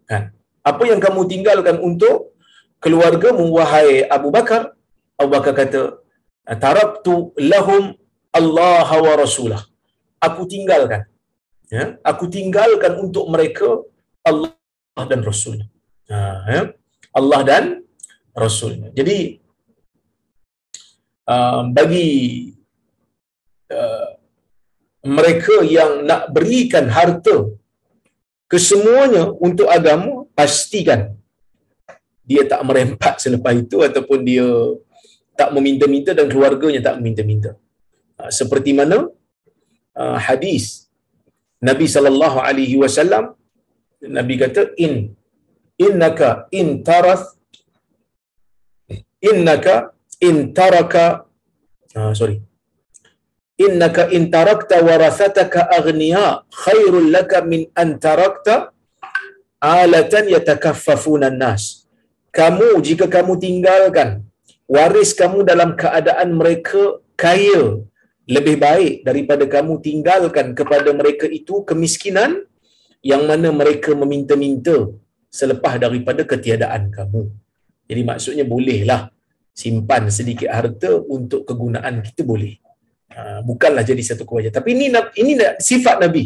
Kan? 0.09 0.33
Apa 0.65 0.83
yang 0.89 1.01
kamu 1.07 1.21
tinggalkan 1.33 1.77
untuk 1.89 2.33
keluargamu 2.81 3.45
wahai 3.53 4.09
Abu 4.17 4.29
Bakar? 4.37 4.73
Abu 5.21 5.31
Bakar 5.37 5.53
kata 5.53 6.01
taraktu 6.65 7.37
lahum 7.53 7.93
Allah 8.35 8.89
wa 8.89 9.15
rasulah. 9.17 9.63
Aku 10.19 10.45
tinggalkan. 10.45 11.07
Ya? 11.71 12.01
Aku 12.03 12.27
tinggalkan 12.27 12.97
untuk 12.99 13.29
mereka 13.29 13.83
Allah 14.25 14.53
dan 15.11 15.21
Rasul. 15.23 15.63
Ha, 16.09 16.19
ya? 16.49 16.63
Allah 17.19 17.41
dan 17.45 17.65
Rasulnya 18.43 18.89
jadi 18.95 19.43
uh, 21.27 21.63
bagi 21.77 22.09
uh, 23.75 24.09
mereka 25.03 25.57
yang 25.67 26.07
nak 26.07 26.31
berikan 26.31 26.87
harta 26.87 27.37
kesemuanya 28.47 29.35
untuk 29.47 29.67
agama 29.67 30.29
pastikan 30.39 31.19
dia 32.29 32.45
tak 32.53 32.61
merempat 32.69 33.15
selepas 33.25 33.57
itu 33.57 33.81
ataupun 33.89 34.21
dia 34.23 34.47
tak 35.39 35.51
meminta-minta 35.57 36.13
dan 36.19 36.27
keluarganya 36.29 36.81
tak 36.85 37.01
meminta-minta. 37.01 37.57
Ha, 38.19 38.31
seperti 38.39 38.75
mana? 38.79 38.99
Uh, 39.99 40.19
hadis 40.27 40.65
Nabi 41.69 41.87
sallallahu 41.95 42.39
alaihi 42.49 42.77
wasallam 42.83 43.35
Nabi 44.17 44.35
kata 44.43 44.63
in 44.87 44.95
innaka 45.87 46.47
in 46.61 46.69
tarath 46.89 47.25
innaka 49.31 49.75
in 50.29 50.55
taraka 50.59 51.27
uh, 51.99 52.13
sorry 52.21 52.39
innaka 53.67 54.07
in 54.17 54.31
tarakta 54.35 54.79
warathataka 54.89 55.67
aghniya 55.79 56.27
khairul 56.63 57.11
laka 57.17 57.43
min 57.53 57.63
an 57.83 57.99
tarakta 58.07 58.55
alatan 59.59 60.31
yatakaffafuna 60.35 61.31
nas 61.43 61.65
kamu 62.39 62.71
jika 62.87 63.07
kamu 63.17 63.35
tinggalkan 63.45 64.11
waris 64.77 65.11
kamu 65.21 65.43
dalam 65.51 65.71
keadaan 65.83 66.31
mereka 66.41 67.03
kaya 67.19 67.83
lebih 68.29 68.57
baik 68.61 68.95
daripada 69.09 69.45
kamu 69.49 69.81
tinggalkan 69.81 70.53
kepada 70.53 70.93
mereka 70.93 71.25
itu 71.25 71.65
kemiskinan 71.65 72.45
yang 73.01 73.25
mana 73.31 73.49
mereka 73.61 73.97
meminta-minta 73.97 74.77
selepas 75.33 75.81
daripada 75.81 76.23
ketiadaan 76.29 76.93
kamu. 76.93 77.23
Jadi 77.89 78.03
maksudnya 78.05 78.45
bolehlah 78.45 79.09
simpan 79.57 80.13
sedikit 80.13 80.53
harta 80.53 80.93
untuk 81.17 81.49
kegunaan 81.49 82.05
kita 82.05 82.23
boleh. 82.23 82.61
Ha, 83.17 83.41
bukanlah 83.41 83.83
jadi 83.83 84.03
satu 84.05 84.29
kewajipan. 84.29 84.57
Tapi 84.61 84.71
ini 84.77 84.87
ini 85.23 85.33
sifat 85.57 85.97
Nabi 86.05 86.25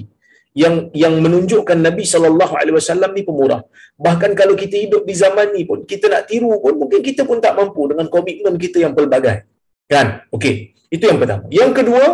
yang 0.53 0.91
yang 0.93 1.15
menunjukkan 1.25 1.79
Nabi 1.87 2.05
sallallahu 2.05 2.55
alaihi 2.59 2.77
wasallam 2.77 3.15
ni 3.17 3.23
pemurah. 3.23 3.63
Bahkan 3.95 4.35
kalau 4.41 4.59
kita 4.59 4.75
hidup 4.75 5.07
di 5.07 5.15
zaman 5.15 5.55
ni 5.55 5.63
pun 5.71 5.87
kita 5.87 6.11
nak 6.13 6.27
tiru 6.27 6.59
pun 6.59 6.75
mungkin 6.83 7.01
kita 7.01 7.23
pun 7.23 7.39
tak 7.39 7.55
mampu 7.55 7.95
dengan 7.95 8.11
komitmen 8.11 8.59
kita 8.59 8.83
yang 8.85 8.93
pelbagai. 8.99 9.47
Kan? 9.93 10.07
Okey. 10.33 10.55
Itu 10.95 11.05
yang 11.09 11.19
pertama. 11.21 11.45
Yang 11.61 11.71
kedua, 11.79 12.05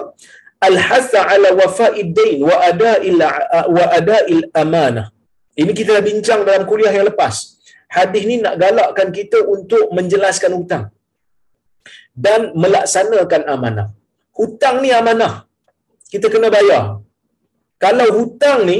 al-hasa 0.68 1.20
ala 1.32 1.54
wafa'id 1.60 2.10
dain 2.18 2.42
wa 2.48 2.56
ada'il 2.70 3.18
wa 3.76 3.84
ada'il 3.98 4.42
amanah. 4.62 5.06
Ini 5.58 5.72
kita 5.78 5.90
dah 5.98 6.04
bincang 6.10 6.40
dalam 6.48 6.62
kuliah 6.70 6.90
yang 6.94 7.06
lepas. 7.10 7.58
Hadis 7.96 8.22
ni 8.30 8.36
nak 8.44 8.54
galakkan 8.62 9.08
kita 9.18 9.38
untuk 9.54 9.84
menjelaskan 9.96 10.50
hutang 10.58 10.84
dan 12.14 12.52
melaksanakan 12.62 13.42
amanah. 13.54 13.88
Hutang 14.38 14.76
ni 14.84 14.90
amanah. 15.00 15.34
Kita 16.12 16.26
kena 16.34 16.48
bayar. 16.56 17.02
Kalau 17.84 18.08
hutang 18.18 18.66
ni 18.70 18.78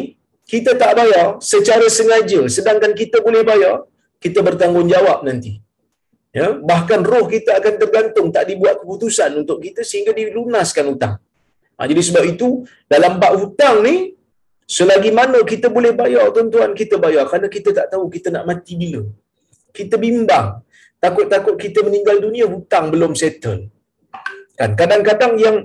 kita 0.53 0.75
tak 0.83 0.93
bayar 0.99 1.27
secara 1.51 1.87
sengaja 1.99 2.41
sedangkan 2.57 2.93
kita 3.01 3.23
boleh 3.27 3.43
bayar, 3.51 3.87
kita 4.23 4.43
bertanggungjawab 4.47 5.23
nanti. 5.29 5.63
Ya, 6.29 6.53
bahkan 6.71 7.01
roh 7.11 7.25
kita 7.25 7.57
akan 7.57 7.75
tergantung 7.81 8.29
tak 8.29 8.45
dibuat 8.51 8.85
keputusan 8.85 9.33
untuk 9.41 9.65
kita 9.65 9.81
sehingga 9.81 10.13
dilunaskan 10.13 10.85
hutang. 10.93 11.15
Ha, 11.79 11.89
jadi 11.89 12.03
sebab 12.05 12.25
itu 12.29 12.69
dalam 12.85 13.17
bab 13.17 13.33
hutang 13.41 13.81
ni 13.81 14.13
selagi 14.69 15.09
mana 15.09 15.41
kita 15.41 15.73
boleh 15.73 15.97
bayar 15.97 16.29
tuan-tuan 16.35 16.77
kita 16.77 17.01
bayar 17.01 17.25
kerana 17.31 17.49
kita 17.49 17.73
tak 17.73 17.87
tahu 17.89 18.13
kita 18.13 18.29
nak 18.35 18.45
mati 18.45 18.77
bila. 18.77 19.03
Kita 19.73 19.97
bimbang. 19.97 20.61
Takut-takut 21.01 21.55
kita 21.57 21.81
meninggal 21.87 22.21
dunia 22.21 22.45
hutang 22.45 22.93
belum 22.93 23.15
settle. 23.17 23.73
Kan 24.59 24.75
kadang-kadang 24.77 25.35
yang 25.41 25.59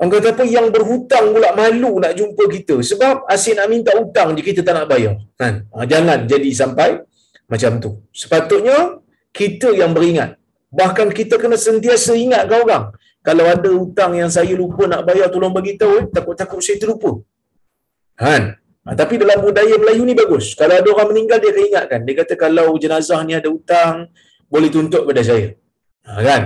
Orang 0.00 0.16
kata 0.16 0.32
apa 0.32 0.44
yang 0.48 0.72
berhutang 0.72 1.36
pula 1.36 1.52
malu 1.52 2.00
nak 2.00 2.16
jumpa 2.16 2.48
kita 2.48 2.80
sebab 2.80 3.28
asyik 3.28 3.52
nak 3.60 3.68
minta 3.68 3.92
hutang 3.92 4.32
je 4.32 4.40
kita 4.40 4.64
tak 4.64 4.72
nak 4.72 4.88
bayar. 4.88 5.20
Kan? 5.36 5.68
Ha, 5.76 5.84
jangan 5.84 6.24
jadi 6.24 6.48
sampai 6.56 7.04
macam 7.44 7.76
tu. 7.76 7.90
Sepatutnya 8.08 8.96
kita 9.30 9.70
yang 9.80 9.92
beringat. 9.96 10.36
Bahkan 10.70 11.10
kita 11.10 11.34
kena 11.42 11.58
sentiasa 11.58 12.14
ingat 12.14 12.46
kau 12.50 12.62
orang. 12.66 12.94
Kalau 13.20 13.44
ada 13.44 13.70
hutang 13.70 14.16
yang 14.16 14.30
saya 14.32 14.54
lupa 14.56 14.88
nak 14.88 15.04
bayar 15.04 15.28
tolong 15.28 15.52
bagi 15.52 15.76
tahu 15.76 15.92
eh. 16.00 16.04
takut-takut 16.08 16.60
saya 16.64 16.80
terlupa. 16.80 17.20
Kan? 18.16 18.56
Ha, 18.86 18.96
tapi 18.96 19.20
dalam 19.20 19.44
budaya 19.44 19.76
Melayu 19.76 20.02
ni 20.08 20.16
bagus. 20.16 20.56
Kalau 20.56 20.72
ada 20.72 20.88
orang 20.88 21.12
meninggal 21.12 21.36
dia 21.36 21.52
ingatkan. 21.52 22.00
Dia 22.06 22.14
kata 22.24 22.34
kalau 22.38 22.72
jenazah 22.80 23.20
ni 23.28 23.36
ada 23.36 23.52
hutang 23.52 24.08
boleh 24.48 24.72
tuntut 24.72 25.04
pada 25.04 25.20
saya. 25.20 25.52
Ha, 26.08 26.10
kan? 26.24 26.42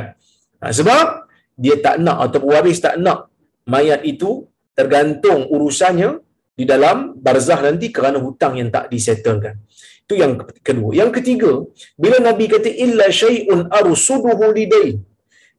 Ha, 0.58 0.72
sebab 0.74 1.30
dia 1.54 1.78
tak 1.78 2.02
nak 2.02 2.18
atau 2.26 2.42
waris 2.50 2.82
tak 2.82 2.98
nak 2.98 3.30
mayat 3.70 4.02
itu 4.02 4.50
tergantung 4.74 5.46
urusannya 5.46 6.18
di 6.58 6.66
dalam 6.66 7.18
barzah 7.18 7.62
nanti 7.62 7.94
kerana 7.94 8.18
hutang 8.18 8.58
yang 8.58 8.70
tak 8.74 8.90
disettlekan. 8.90 9.62
Itu 10.04 10.14
yang 10.20 10.32
kedua. 10.66 10.90
Yang 11.00 11.10
ketiga, 11.20 11.52
bila 11.96 12.16
Nabi 12.20 12.44
kata 12.52 12.68
illa 12.68 13.08
syai'un 13.08 13.72
arsuduhu 13.72 14.52
lidain 14.52 15.00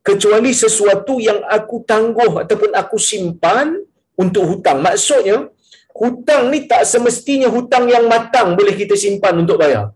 kecuali 0.05 0.53
sesuatu 0.53 1.17
yang 1.17 1.41
aku 1.49 1.81
tangguh 1.81 2.45
ataupun 2.45 2.71
aku 2.77 2.97
simpan 3.01 3.73
untuk 4.13 4.43
hutang. 4.49 4.85
Maksudnya, 4.85 5.49
hutang 5.97 6.53
ni 6.53 6.69
tak 6.69 6.85
semestinya 6.85 7.49
hutang 7.49 7.89
yang 7.89 8.05
matang 8.05 8.53
boleh 8.53 8.75
kita 8.81 8.93
simpan 8.93 9.33
untuk 9.41 9.57
bayar. 9.57 9.89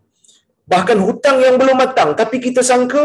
Bahkan 0.65 0.98
hutang 0.98 1.38
yang 1.46 1.56
belum 1.62 1.77
matang 1.84 2.18
tapi 2.18 2.38
kita 2.41 2.62
sangka 2.65 3.03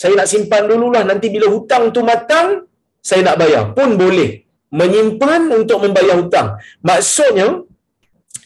saya 0.00 0.12
nak 0.18 0.28
simpan 0.32 0.70
dululah 0.70 1.02
nanti 1.10 1.26
bila 1.34 1.46
hutang 1.50 1.90
tu 1.94 2.00
matang 2.06 2.64
saya 3.02 3.20
nak 3.26 3.36
bayar 3.42 3.74
pun 3.76 3.98
boleh 3.98 4.46
menyimpan 4.72 5.52
untuk 5.52 5.78
membayar 5.84 6.16
hutang 6.20 6.48
maksudnya 6.80 7.66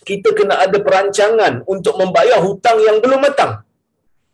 kita 0.07 0.31
kena 0.39 0.63
ada 0.63 0.79
perancangan 0.79 1.67
untuk 1.67 1.99
membayar 1.99 2.39
hutang 2.39 2.79
yang 2.79 3.03
belum 3.03 3.19
matang. 3.27 3.67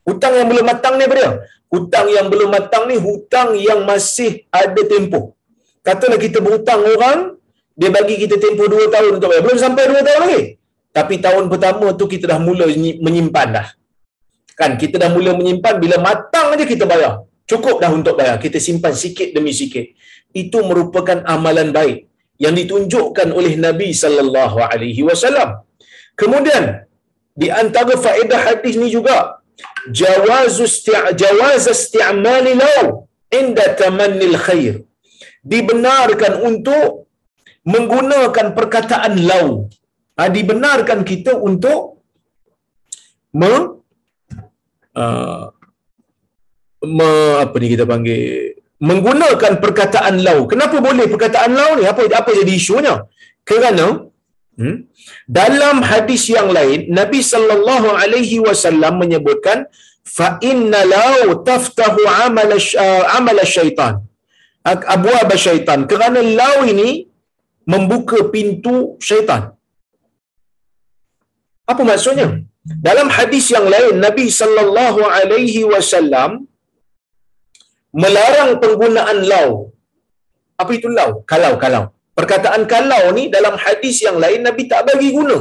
Hutang 0.04 0.36
yang 0.36 0.46
belum 0.52 0.64
matang 0.68 1.00
ni 1.00 1.08
apa 1.08 1.14
dia? 1.16 1.30
Hutang 1.72 2.06
yang 2.12 2.26
belum 2.28 2.52
matang 2.52 2.84
ni 2.90 3.00
hutang 3.00 3.56
yang 3.56 3.80
masih 3.88 4.44
ada 4.52 4.76
tempoh. 4.84 5.32
Katalah 5.80 6.20
kita 6.20 6.44
berhutang 6.44 6.84
orang 6.84 7.40
dia 7.72 7.88
bagi 7.88 8.20
kita 8.20 8.36
tempoh 8.36 8.68
2 8.68 8.92
tahun 8.92 9.10
untuk 9.16 9.32
bayar. 9.32 9.42
Belum 9.48 9.58
sampai 9.64 9.82
2 9.88 10.04
tahun 10.04 10.20
lagi. 10.28 10.42
Tapi 10.92 11.14
tahun 11.24 11.44
pertama 11.48 11.96
tu 11.96 12.04
kita 12.04 12.36
dah 12.36 12.38
mula 12.38 12.68
menyimpan 13.00 13.48
dah. 13.56 13.68
Kan 14.52 14.76
kita 14.76 15.00
dah 15.00 15.08
mula 15.08 15.32
menyimpan 15.32 15.80
bila 15.80 15.96
matang 15.96 16.52
aja 16.52 16.68
kita 16.68 16.84
bayar. 16.84 17.24
Cukup 17.48 17.80
dah 17.80 17.88
untuk 17.88 18.20
bayar. 18.20 18.36
Kita 18.36 18.60
simpan 18.60 18.92
sikit 18.92 19.32
demi 19.32 19.56
sikit. 19.56 19.88
Itu 20.36 20.60
merupakan 20.68 21.24
amalan 21.24 21.72
baik 21.72 22.11
yang 22.44 22.54
ditunjukkan 22.60 23.28
oleh 23.38 23.54
Nabi 23.66 23.90
sallallahu 24.02 24.58
alaihi 24.70 25.02
wasallam. 25.08 25.50
Kemudian 26.20 26.64
di 27.42 27.48
antara 27.62 27.94
faedah 28.04 28.40
hadis 28.46 28.74
ni 28.82 28.88
juga 28.96 29.18
jawaz 30.00 30.56
jawaz 31.22 31.64
isti'mal 31.76 32.46
law 32.62 32.84
inda 33.40 33.66
tamannil 33.82 34.36
khair. 34.46 34.74
Dibenarkan 35.52 36.32
untuk 36.48 36.88
menggunakan 37.72 38.46
perkataan 38.58 39.14
law 39.30 39.48
ha, 40.18 40.28
dibenarkan 40.36 41.00
kita 41.10 41.32
untuk 41.48 41.80
me, 43.40 43.52
uh, 45.02 45.44
me, 46.98 47.10
apa 47.44 47.56
ni 47.58 47.66
kita 47.74 47.84
panggil 47.92 48.51
menggunakan 48.88 49.52
perkataan 49.64 50.16
lau. 50.26 50.38
Kenapa 50.52 50.76
boleh 50.86 51.06
perkataan 51.12 51.52
lau 51.60 51.70
ni? 51.78 51.84
Apa 51.92 52.02
apa 52.20 52.30
jadi 52.40 52.52
isunya? 52.60 52.94
Kerana 53.50 53.86
hmm, 54.58 54.76
dalam 55.38 55.76
hadis 55.90 56.24
yang 56.36 56.48
lain 56.56 56.80
Nabi 56.98 57.20
sallallahu 57.32 57.88
alaihi 58.02 58.38
wasallam 58.46 58.94
menyebutkan 59.02 59.58
fa 60.16 60.28
inna 60.50 60.82
lau 60.94 61.38
taftahu 61.50 62.02
amal 62.26 62.52
uh, 62.86 63.04
amal 63.18 63.38
syaitan. 63.56 63.94
Abwab 64.94 65.30
syaitan. 65.46 65.80
Kerana 65.90 66.20
lau 66.40 66.56
ini 66.72 66.90
membuka 67.72 68.18
pintu 68.34 68.76
syaitan. 69.08 69.42
Apa 71.72 71.82
maksudnya? 71.90 72.28
Dalam 72.86 73.08
hadis 73.16 73.46
yang 73.54 73.66
lain 73.74 73.94
Nabi 74.06 74.26
sallallahu 74.40 75.00
alaihi 75.18 75.62
wasallam 75.72 76.30
melarang 77.92 78.50
penggunaan 78.62 79.18
lau. 79.32 79.48
Apa 80.60 80.70
itu 80.78 80.88
lau? 80.98 81.10
Kalau 81.32 81.54
kalau. 81.64 81.84
Perkataan 82.18 82.62
kalau 82.68 83.02
ni 83.16 83.32
dalam 83.32 83.54
hadis 83.64 84.04
yang 84.06 84.16
lain 84.20 84.40
Nabi 84.44 84.62
tak 84.72 84.84
bagi 84.88 85.08
guna. 85.16 85.38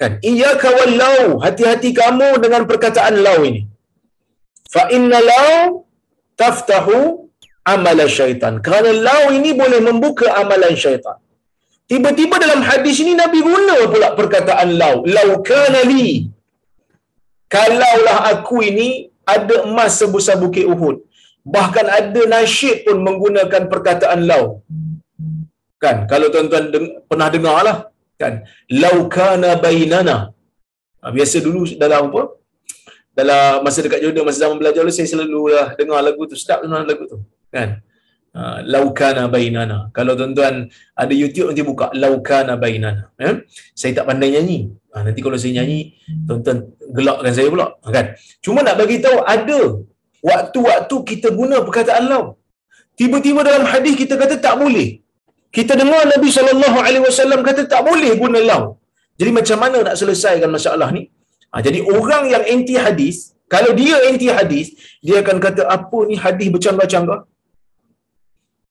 Kan? 0.00 0.12
Iyyaka 0.30 0.68
wal 0.78 0.94
lau. 1.02 1.22
Hati-hati 1.44 1.90
kamu 2.00 2.28
dengan 2.44 2.64
perkataan 2.70 3.20
lau 3.26 3.38
ini. 3.48 3.62
Fa 4.74 4.88
inna 4.96 5.20
lau 5.20 5.84
taftahu 6.40 6.96
amal 7.74 8.00
syaitan. 8.18 8.54
Kerana 8.64 8.90
lau 9.08 9.22
ini 9.38 9.52
boleh 9.60 9.80
membuka 9.88 10.26
amalan 10.40 10.74
syaitan. 10.84 11.16
Tiba-tiba 11.90 12.36
dalam 12.44 12.60
hadis 12.68 12.96
ini 13.02 13.12
Nabi 13.22 13.40
guna 13.46 13.76
pula 13.92 14.08
perkataan 14.18 14.74
lau. 14.80 14.94
Lau 15.16 15.30
kana 15.50 15.82
li. 15.90 16.06
Kalaulah 17.54 18.18
aku 18.32 18.58
ini 18.70 18.88
ada 19.34 19.56
emas 19.68 19.92
sebesar 20.00 20.34
bukit 20.42 20.66
Uhud. 20.66 21.05
Bahkan 21.46 21.86
ada 21.98 22.22
nasyid 22.26 22.82
pun 22.82 22.98
menggunakan 23.06 23.62
perkataan 23.70 24.26
lau. 24.26 24.66
Kan? 25.78 26.10
Kalau 26.10 26.26
tuan-tuan 26.34 26.74
deng- 26.74 26.94
pernah 27.06 27.28
dengar 27.30 27.58
lah. 27.62 27.76
Kan? 28.18 28.42
Lau 28.82 29.06
kana 29.06 29.54
bainana. 29.54 30.34
Ha, 31.00 31.14
biasa 31.14 31.38
dulu 31.46 31.70
dalam 31.78 32.10
apa? 32.10 32.22
Dalam 33.16 33.62
masa 33.64 33.78
dekat 33.80 34.02
Jordan, 34.02 34.26
masa 34.28 34.38
zaman 34.44 34.58
belajar 34.60 34.82
dulu, 34.82 34.92
saya 34.92 35.08
selalu 35.08 35.40
lah 35.54 35.68
dengar 35.78 36.02
lagu 36.02 36.22
tu. 36.26 36.34
Sedap 36.34 36.66
dengar 36.66 36.82
lagu 36.82 37.06
tu. 37.06 37.22
Kan? 37.54 37.80
Uh, 38.36 38.60
laukana 38.68 39.32
bainana. 39.32 39.88
Kalau 39.96 40.12
tuan-tuan 40.12 40.68
ada 40.92 41.14
YouTube 41.16 41.48
nanti 41.48 41.64
buka 41.64 41.88
laukana 41.96 42.60
bainana. 42.60 43.08
Eh? 43.16 43.48
Saya 43.72 44.02
tak 44.02 44.12
pandai 44.12 44.36
nyanyi. 44.36 44.68
Ha, 44.92 45.06
nanti 45.06 45.24
kalau 45.24 45.38
saya 45.40 45.62
nyanyi, 45.62 45.96
tuan-tuan 46.28 46.68
gelakkan 46.92 47.32
saya 47.32 47.48
pula. 47.48 47.66
Kan? 47.86 48.12
Cuma 48.44 48.60
nak 48.60 48.76
bagi 48.76 49.00
tahu 49.00 49.24
ada 49.24 49.60
waktu-waktu 50.30 50.96
kita 51.10 51.28
guna 51.40 51.56
perkataan 51.66 52.04
lau. 52.12 52.24
Tiba-tiba 52.98 53.40
dalam 53.48 53.64
hadis 53.72 53.94
kita 54.02 54.14
kata 54.22 54.36
tak 54.46 54.54
boleh. 54.62 54.88
Kita 55.56 55.72
dengar 55.80 56.02
Nabi 56.14 56.28
sallallahu 56.36 56.78
alaihi 56.86 57.04
wasallam 57.08 57.40
kata 57.48 57.62
tak 57.72 57.82
boleh 57.88 58.12
guna 58.22 58.40
lau. 58.50 58.62
Jadi 59.20 59.30
macam 59.38 59.58
mana 59.62 59.78
nak 59.86 59.96
selesaikan 60.00 60.50
masalah 60.56 60.88
ni? 60.96 61.02
Ha, 61.52 61.62
jadi 61.66 61.78
orang 61.96 62.24
yang 62.32 62.44
anti 62.54 62.74
hadis, 62.86 63.16
kalau 63.54 63.72
dia 63.80 63.96
anti 64.08 64.28
hadis, 64.38 64.66
dia 65.06 65.16
akan 65.22 65.36
kata 65.46 65.62
apa 65.76 65.98
ni 66.08 66.16
hadis 66.24 66.48
bercanggah-canggah? 66.54 67.20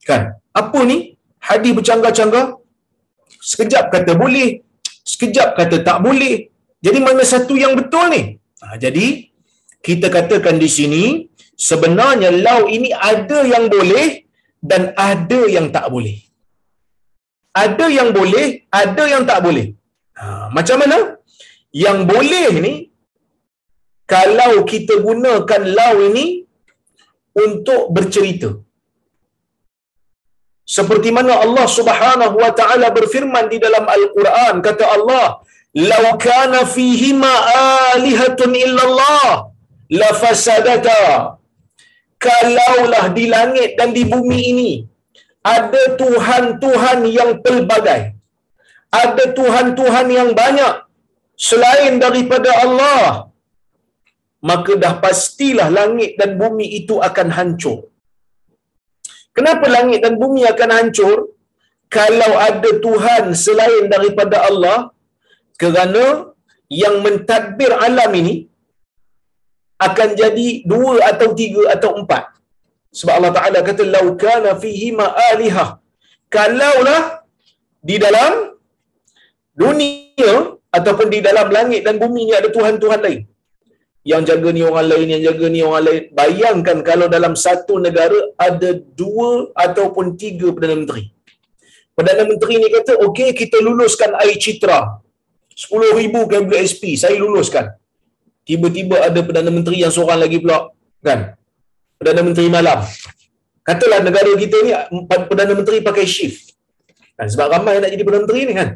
Kan? 0.10 0.24
Apa 0.62 0.80
ni? 0.90 0.98
Hadis 1.50 1.72
bercanggah-canggah? 1.78 2.46
Sekejap 3.52 3.86
kata 3.96 4.12
boleh, 4.24 4.50
sekejap 5.14 5.50
kata 5.60 5.78
tak 5.88 5.98
boleh. 6.06 6.36
Jadi 6.86 7.00
mana 7.08 7.24
satu 7.34 7.54
yang 7.64 7.74
betul 7.80 8.06
ni? 8.14 8.22
Ha, 8.62 8.78
jadi 8.84 9.08
kita 9.88 10.08
katakan 10.18 10.58
di 10.64 10.70
sini 10.78 11.04
sebenarnya 11.68 12.30
lau 12.46 12.62
ini 12.78 12.90
ada 13.12 13.40
yang 13.54 13.66
boleh 13.76 14.08
dan 14.70 14.94
ada 15.10 15.42
yang 15.56 15.68
tak 15.76 15.88
boleh. 15.94 16.18
Ada 17.64 17.86
yang 17.98 18.10
boleh, 18.18 18.48
ada 18.82 19.04
yang 19.14 19.24
tak 19.30 19.40
boleh. 19.46 19.68
Ha, 20.20 20.52
macam 20.58 20.78
mana? 20.84 20.98
Yang 21.72 22.00
boleh 22.12 22.48
ni 22.66 22.74
kalau 24.14 24.54
kita 24.72 25.00
gunakan 25.08 25.62
lau 25.78 25.96
ini 26.10 26.26
untuk 27.44 27.82
bercerita. 27.96 28.50
Seperti 30.76 31.10
mana 31.18 31.34
Allah 31.46 31.66
Subhanahu 31.78 32.36
wa 32.44 32.52
taala 32.60 32.88
berfirman 32.98 33.46
di 33.54 33.58
dalam 33.66 33.86
Al-Quran 33.96 34.54
kata 34.68 34.86
Allah, 34.98 35.26
"Lau 35.92 36.06
kana 36.28 36.66
fihi 36.76 37.10
ma 37.24 37.34
alihatun 37.94 38.54
illallah 38.66 39.54
la 40.02 40.10
fasadata." 40.22 41.02
Kalaulah 42.26 43.06
di 43.18 43.26
langit 43.36 43.70
dan 43.80 43.90
di 43.98 44.04
bumi 44.14 44.40
ini 44.52 44.72
ada 45.56 45.84
tuhan-tuhan 46.02 47.00
yang 47.18 47.32
pelbagai. 47.46 48.02
Ada 49.04 49.24
tuhan-tuhan 49.38 50.08
yang 50.18 50.30
banyak 50.42 50.74
selain 51.48 51.94
daripada 52.06 52.52
Allah. 52.66 53.30
Maka 54.50 54.72
dah 54.84 54.94
pastilah 55.06 55.68
langit 55.78 56.12
dan 56.20 56.32
bumi 56.42 56.66
itu 56.80 56.96
akan 57.08 57.30
hancur. 57.38 57.80
Kenapa 59.38 59.66
langit 59.76 60.00
dan 60.06 60.16
bumi 60.22 60.42
akan 60.54 60.70
hancur? 60.78 61.18
Kalau 61.98 62.32
ada 62.50 62.70
Tuhan 62.86 63.24
selain 63.46 63.86
daripada 63.94 64.38
Allah, 64.50 64.78
kerana 65.62 66.06
yang 66.84 66.96
mentadbir 67.06 67.72
alam 67.88 68.12
ini 68.22 68.36
akan 69.88 70.10
jadi 70.22 70.48
dua 70.72 70.94
atau 71.12 71.28
tiga 71.40 71.64
atau 71.76 71.92
empat. 72.00 72.24
Sebab 73.00 73.14
Allah 73.18 73.34
Ta'ala 73.38 73.60
kata, 73.70 73.84
Lau 73.96 74.08
kana 74.24 74.52
fihi 74.64 74.90
ma'alihah. 75.02 75.70
Kalaulah 76.36 77.02
di 77.90 77.96
dalam 78.06 78.34
dunia 79.62 80.34
ataupun 80.78 81.08
di 81.14 81.20
dalam 81.28 81.48
langit 81.58 81.82
dan 81.88 81.96
bumi 82.04 82.22
ni 82.28 82.34
ada 82.40 82.50
Tuhan-Tuhan 82.58 83.00
lain. 83.06 83.22
Yang 84.12 84.24
jaga 84.30 84.50
ni 84.56 84.62
orang 84.70 84.88
lain, 84.92 85.08
yang 85.14 85.24
jaga 85.28 85.46
ni 85.54 85.60
orang 85.68 85.84
lain. 85.88 86.04
Bayangkan 86.20 86.78
kalau 86.90 87.08
dalam 87.16 87.34
satu 87.46 87.76
negara 87.86 88.20
ada 88.48 88.70
dua 89.02 89.30
ataupun 89.66 90.14
tiga 90.24 90.48
Perdana 90.56 90.78
Menteri. 90.82 91.04
Perdana 91.98 92.24
Menteri 92.32 92.54
ni 92.64 92.68
kata, 92.78 92.94
okey 93.08 93.30
kita 93.42 93.58
luluskan 93.68 94.14
air 94.24 94.38
citra. 94.46 94.80
10,000 95.56 96.32
KWSP, 96.32 96.84
saya 97.00 97.16
luluskan. 97.24 97.66
Tiba-tiba 98.46 99.02
ada 99.02 99.20
Perdana 99.26 99.50
Menteri 99.50 99.82
yang 99.82 99.90
seorang 99.90 100.22
lagi 100.22 100.38
pula. 100.38 100.70
Kan? 101.02 101.34
Perdana 101.98 102.22
Menteri 102.22 102.48
malam. 102.48 102.86
Katalah 103.66 104.06
negara 104.06 104.30
kita 104.38 104.58
ni 104.62 104.72
Perdana 105.10 105.54
Menteri 105.58 105.82
pakai 105.82 106.06
shift. 106.06 106.54
Kan? 107.18 107.26
Sebab 107.26 107.50
ramai 107.50 107.82
nak 107.82 107.90
jadi 107.90 108.06
Perdana 108.06 108.24
Menteri 108.30 108.42
ni 108.46 108.54
kan. 108.54 108.70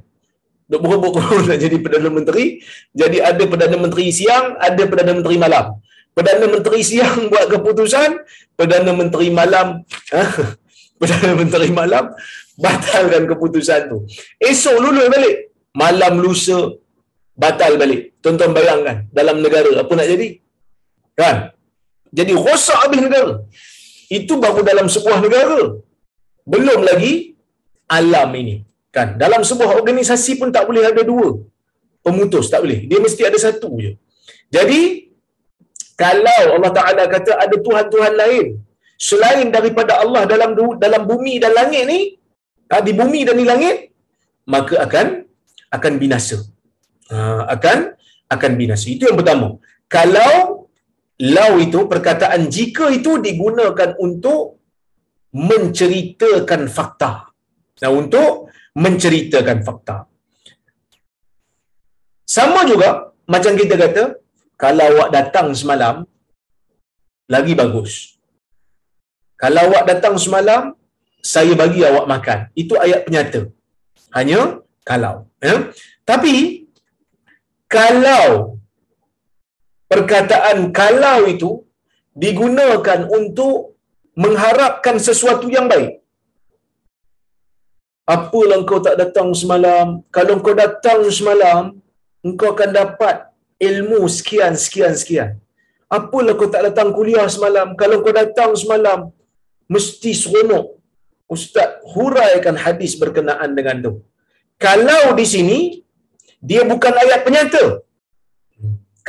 Duk 0.70 0.82
berebut 0.82 1.18
nak 1.50 1.60
jadi 1.62 1.78
Perdana 1.78 2.10
Menteri. 2.10 2.66
Jadi 2.98 3.18
ada 3.22 3.44
Perdana 3.46 3.78
Menteri 3.78 4.10
siang, 4.10 4.58
ada 4.58 4.82
Perdana 4.90 5.14
Menteri 5.14 5.38
malam. 5.38 5.78
Perdana 6.18 6.46
Menteri 6.50 6.82
siang 6.82 7.30
buat 7.30 7.46
keputusan, 7.54 8.10
Perdana 8.58 8.92
Menteri 8.92 9.30
malam 9.30 9.86
ha? 10.12 10.24
Perdana 11.00 11.34
Menteri 11.38 11.70
malam 11.70 12.10
batalkan 12.60 13.30
keputusan 13.30 13.88
tu. 13.88 14.04
Esok 14.42 14.76
lulus 14.82 15.08
balik. 15.08 15.36
Malam 15.70 16.18
lusa 16.18 16.76
batal 17.44 17.74
balik. 17.82 18.02
Tonton 18.24 18.52
bayangkan 18.58 18.98
dalam 19.18 19.38
negara 19.46 19.72
apa 19.82 19.94
nak 19.98 20.08
jadi? 20.14 20.28
Kan? 21.20 21.38
Jadi 22.18 22.34
rosak 22.46 22.80
habis 22.84 23.02
negara. 23.08 23.34
Itu 24.20 24.34
baru 24.44 24.62
dalam 24.72 24.88
sebuah 24.96 25.18
negara. 25.26 25.62
Belum 26.52 26.80
lagi 26.90 27.14
alam 28.00 28.30
ini. 28.42 28.56
Kan? 28.96 29.08
Dalam 29.24 29.42
sebuah 29.50 29.72
organisasi 29.80 30.32
pun 30.40 30.50
tak 30.56 30.66
boleh 30.70 30.84
ada 30.92 31.02
dua 31.12 31.28
pemutus. 32.06 32.46
Tak 32.54 32.62
boleh. 32.64 32.80
Dia 32.90 33.00
mesti 33.06 33.22
ada 33.30 33.38
satu 33.46 33.70
je. 33.84 33.92
Jadi, 34.56 34.82
kalau 36.02 36.44
Allah 36.56 36.72
Ta'ala 36.78 37.04
kata 37.16 37.32
ada 37.44 37.56
Tuhan-Tuhan 37.66 38.14
lain 38.22 38.46
selain 39.10 39.48
daripada 39.56 39.94
Allah 40.04 40.24
dalam 40.32 40.52
dalam 40.84 41.02
bumi 41.12 41.34
dan 41.44 41.52
langit 41.60 41.84
ni, 41.92 42.00
ha, 42.72 42.82
di 42.88 42.92
bumi 43.00 43.22
dan 43.28 43.36
di 43.42 43.46
langit, 43.52 43.76
maka 44.54 44.76
akan 44.86 45.08
akan 45.78 45.94
binasa. 46.02 46.38
Ha, 47.10 47.50
akan 47.56 47.78
akan 48.30 48.52
binasa. 48.60 48.88
Itu 48.94 49.10
yang 49.10 49.18
pertama. 49.18 49.58
Kalau 49.90 50.70
lau 51.20 51.54
itu 51.66 51.80
perkataan 51.92 52.48
jika 52.48 52.94
itu 52.94 53.18
digunakan 53.18 53.98
untuk 53.98 54.62
menceritakan 55.34 56.70
fakta. 56.70 57.12
Nah, 57.82 57.92
untuk 57.94 58.50
menceritakan 58.78 59.60
fakta. 59.68 60.06
Sama 62.30 62.62
juga 62.70 63.10
macam 63.26 63.54
kita 63.58 63.76
kata, 63.78 64.04
kalau 64.54 64.86
awak 64.94 65.10
datang 65.10 65.48
semalam, 65.58 66.06
lagi 67.30 67.54
bagus. 67.58 68.18
Kalau 69.40 69.72
awak 69.72 69.84
datang 69.90 70.16
semalam, 70.20 70.76
saya 71.24 71.54
bagi 71.58 71.82
awak 71.90 72.06
makan. 72.14 72.40
Itu 72.54 72.76
ayat 72.78 73.08
penyata. 73.08 73.42
Hanya 74.14 74.62
kalau. 74.84 75.30
Ya? 75.40 75.72
Tapi, 76.04 76.66
kalau 77.76 78.26
perkataan 79.92 80.58
kalau 80.80 81.20
itu 81.34 81.50
digunakan 82.24 83.00
untuk 83.18 83.80
mengharapkan 84.24 84.98
sesuatu 85.08 85.48
yang 85.56 85.68
baik, 85.74 85.92
apalah 88.16 88.58
engkau 88.62 88.80
tak 88.88 88.98
datang 89.02 89.30
semalam? 89.42 90.02
Kalau 90.16 90.34
engkau 90.38 90.56
datang 90.64 91.06
semalam 91.20 91.80
engkau 92.28 92.50
akan 92.56 92.72
dapat 92.82 93.16
ilmu 93.68 94.02
sekian 94.18 94.54
sekian 94.64 94.94
sekian. 95.02 95.32
Apalah 95.98 96.34
kau 96.40 96.50
tak 96.54 96.64
datang 96.68 96.90
kuliah 96.98 97.26
semalam? 97.36 97.68
Kalau 97.80 97.96
engkau 98.00 98.14
datang 98.22 98.52
semalam 98.62 99.00
mesti 99.74 100.12
seronok. 100.22 100.78
Ustaz 101.36 101.78
huraikan 101.94 102.56
hadis 102.64 102.94
berkenaan 103.02 103.54
dengan 103.58 103.78
tu. 103.86 103.94
Kalau 104.66 105.04
di 105.20 105.26
sini 105.34 105.60
dia 106.40 106.62
bukan 106.72 106.94
ayat 107.04 107.20
penyata 107.28 107.64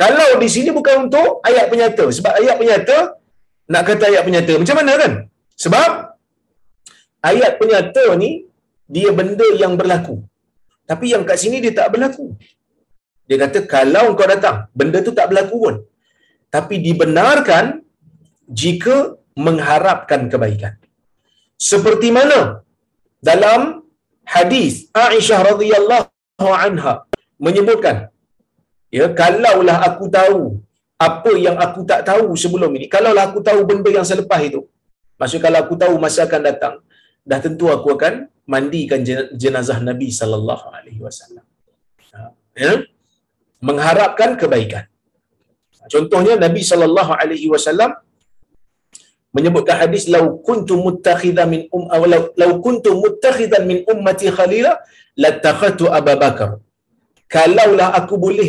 kalau 0.01 0.29
di 0.43 0.49
sini 0.53 0.69
bukan 0.77 1.07
untuk 1.07 1.29
ayat 1.49 1.65
penyata 1.71 2.05
sebab 2.17 2.31
ayat 2.41 2.55
penyata 2.61 2.97
nak 3.71 3.83
kata 3.89 4.03
ayat 4.11 4.23
penyata 4.27 4.53
macam 4.61 4.77
mana 4.79 4.93
kan 5.01 5.13
sebab 5.63 5.89
ayat 7.29 7.51
penyata 7.61 8.05
ni 8.21 8.31
dia 8.95 9.09
benda 9.19 9.47
yang 9.63 9.73
berlaku. 9.79 10.15
Tapi 10.89 11.05
yang 11.13 11.23
kat 11.29 11.37
sini 11.43 11.57
dia 11.63 11.73
tak 11.79 11.89
berlaku. 11.93 12.25
Dia 13.27 13.37
kata 13.43 13.63
kalau 13.73 14.05
kau 14.19 14.27
datang, 14.27 14.57
benda 14.75 14.99
tu 15.07 15.13
tak 15.19 15.31
berlaku 15.31 15.55
pun. 15.63 15.75
Tapi 16.55 16.75
dibenarkan 16.83 17.79
jika 18.61 19.15
mengharapkan 19.45 20.27
kebaikan. 20.27 20.75
Seperti 21.55 22.11
mana 22.17 22.39
dalam 23.23 23.87
hadis 24.27 24.91
Aisyah 24.91 25.39
radhiyallahu 25.55 26.51
anha 26.65 26.93
menyebutkan 27.45 27.95
ya 28.97 29.07
kalaulah 29.21 29.77
aku 29.89 30.05
tahu 30.17 30.41
apa 31.07 31.31
yang 31.45 31.57
aku 31.65 31.81
tak 31.91 32.01
tahu 32.09 32.27
sebelum 32.43 32.71
ini 32.77 32.85
kalaulah 32.95 33.25
aku 33.29 33.39
tahu 33.47 33.59
benda 33.69 33.89
yang 33.97 34.07
selepas 34.11 34.41
itu 34.49 34.61
maksud 35.19 35.39
kalau 35.45 35.59
aku 35.63 35.73
tahu 35.83 35.93
masa 36.05 36.21
akan 36.29 36.41
datang 36.49 36.75
dah 37.29 37.39
tentu 37.45 37.65
aku 37.75 37.89
akan 37.97 38.13
mandikan 38.53 39.01
jenazah 39.43 39.77
Nabi 39.89 40.09
sallallahu 40.19 40.65
alaihi 40.77 41.01
wasallam. 41.07 41.45
Ha, 42.13 42.19
ya. 42.63 42.73
Mengharapkan 43.67 44.29
kebaikan. 44.41 44.85
Contohnya 45.93 46.33
Nabi 46.45 46.61
sallallahu 46.71 47.11
alaihi 47.21 47.47
wasallam 47.53 47.91
menyebutkan 49.35 49.75
hadis 49.81 50.03
lau 50.13 50.25
kuntu 50.47 50.75
muttakhidan 50.85 51.47
min 51.53 51.61
um 51.77 51.83
aw 51.95 52.01
lau 52.41 52.51
kuntu 52.65 52.91
muttakhidan 53.03 53.63
min 53.69 53.77
ummati 53.93 54.27
khalila 54.37 54.73
latakhatu 55.23 55.85
Abu 55.99 56.15
Bakar. 56.23 56.49
Kalaulah 57.31 57.95
aku 57.95 58.19
boleh 58.19 58.47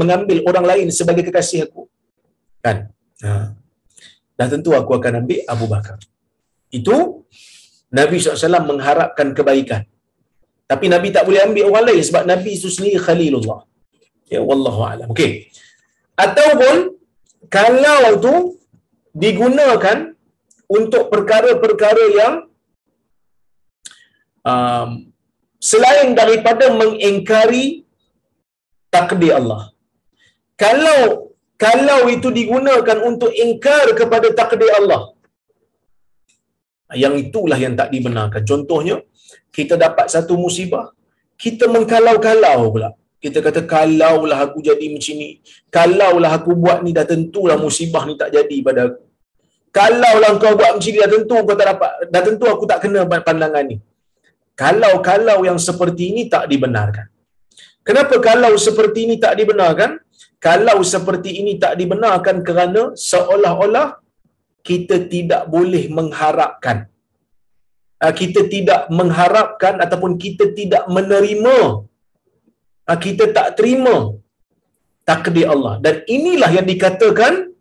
mengambil 0.00 0.38
orang 0.48 0.64
lain 0.70 0.86
sebagai 0.88 1.28
kekasih 1.28 1.68
aku. 1.68 1.82
Kan? 2.64 2.88
Ha. 3.20 3.52
Dah 4.38 4.48
tentu 4.48 4.72
aku 4.72 4.96
akan 4.96 5.12
ambil 5.20 5.40
Abu 5.44 5.68
Bakar. 5.68 6.00
Itu 6.72 7.28
Nabi 7.92 8.16
SAW 8.16 8.64
mengharapkan 8.64 9.36
kebaikan. 9.36 9.84
Tapi 10.64 10.88
Nabi 10.88 11.12
tak 11.12 11.28
boleh 11.28 11.44
ambil 11.44 11.68
orang 11.68 11.84
lain 11.92 12.00
sebab 12.00 12.24
Nabi 12.24 12.56
itu 12.56 12.72
sendiri 12.72 12.96
Khalilullah. 12.96 13.68
Ya, 14.32 14.40
Wallahu 14.40 14.80
a'lam. 14.88 15.12
Okey. 15.12 15.52
Ataupun, 16.16 16.96
kalau 17.52 18.16
tu 18.24 18.34
digunakan 19.12 20.16
untuk 20.64 21.12
perkara-perkara 21.12 22.04
yang 22.16 22.34
um, 24.48 25.12
selain 25.60 26.16
daripada 26.16 26.72
mengingkari 26.72 27.81
takdir 28.94 29.32
Allah. 29.40 29.62
Kalau 30.62 31.00
kalau 31.64 32.00
itu 32.14 32.28
digunakan 32.38 32.98
untuk 33.08 33.30
ingkar 33.44 33.86
kepada 34.00 34.28
takdir 34.38 34.70
Allah, 34.78 35.02
yang 37.02 37.14
itulah 37.24 37.58
yang 37.64 37.74
tak 37.80 37.88
dibenarkan. 37.94 38.42
Contohnya, 38.50 38.96
kita 39.56 39.74
dapat 39.84 40.06
satu 40.14 40.34
musibah, 40.44 40.90
kita 41.44 41.66
mengkalau-kalau 41.74 42.58
pula. 42.74 42.90
Kita 43.22 43.38
kata, 43.38 43.62
kalaulah 43.70 44.38
aku 44.44 44.58
jadi 44.68 44.86
macam 44.90 45.14
ni, 45.22 45.28
kalaulah 45.70 46.32
aku 46.38 46.58
buat 46.58 46.82
ni, 46.82 46.90
dah 46.90 47.06
tentulah 47.06 47.54
musibah 47.54 48.02
ni 48.08 48.18
tak 48.18 48.34
jadi 48.34 48.56
pada 48.66 48.80
aku. 48.90 49.02
Kalau 49.72 50.14
lah 50.20 50.36
kau 50.42 50.52
buat 50.58 50.72
macam 50.76 50.90
ni, 50.92 50.98
dah 51.00 51.10
tentu 51.14 51.36
kau 51.48 51.56
tak 51.56 51.68
dapat, 51.72 51.90
dah 52.12 52.22
tentu 52.26 52.44
aku 52.50 52.64
tak 52.68 52.78
kena 52.82 53.06
pandangan 53.08 53.64
ni. 53.70 53.76
Kalau-kalau 54.58 55.38
yang 55.48 55.56
seperti 55.56 56.12
ini 56.12 56.22
tak 56.28 56.44
dibenarkan. 56.50 57.08
Kenapa 57.88 58.16
kalau 58.28 58.52
seperti 58.66 58.98
ini 59.06 59.16
tak 59.24 59.34
dibenarkan? 59.40 59.98
Kalau 60.46 60.78
seperti 60.92 61.30
ini 61.40 61.52
tak 61.62 61.74
dibenarkan 61.80 62.36
kerana 62.46 62.82
seolah-olah 63.10 63.88
kita 64.68 64.96
tidak 65.12 65.42
boleh 65.54 65.84
mengharapkan. 65.98 66.86
Ah, 68.02 68.14
kita 68.20 68.40
tidak 68.54 68.80
mengharapkan 68.98 69.74
ataupun 69.84 70.12
kita 70.24 70.44
tidak 70.58 70.84
menerima. 70.96 71.56
Ah, 72.90 72.98
kita 73.04 73.30
tak 73.36 73.48
terima 73.58 73.96
takdir 75.10 75.46
Allah. 75.54 75.74
Dan 75.84 75.94
inilah 76.16 76.50
yang 76.58 76.66
dikatakan 76.72 77.54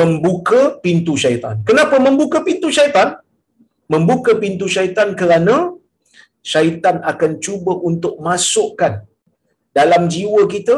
membuka 0.00 0.78
pintu 0.84 1.14
syaitan. 1.24 1.62
Kenapa 1.68 1.98
membuka 2.06 2.38
pintu 2.48 2.70
syaitan? 2.78 3.18
Membuka 3.90 4.32
pintu 4.42 4.66
syaitan 4.74 5.08
kerana 5.20 5.56
syaitan 6.42 6.98
akan 7.12 7.32
cuba 7.44 7.72
untuk 7.90 8.14
masukkan 8.26 9.02
dalam 9.72 10.08
jiwa 10.12 10.44
kita 10.54 10.76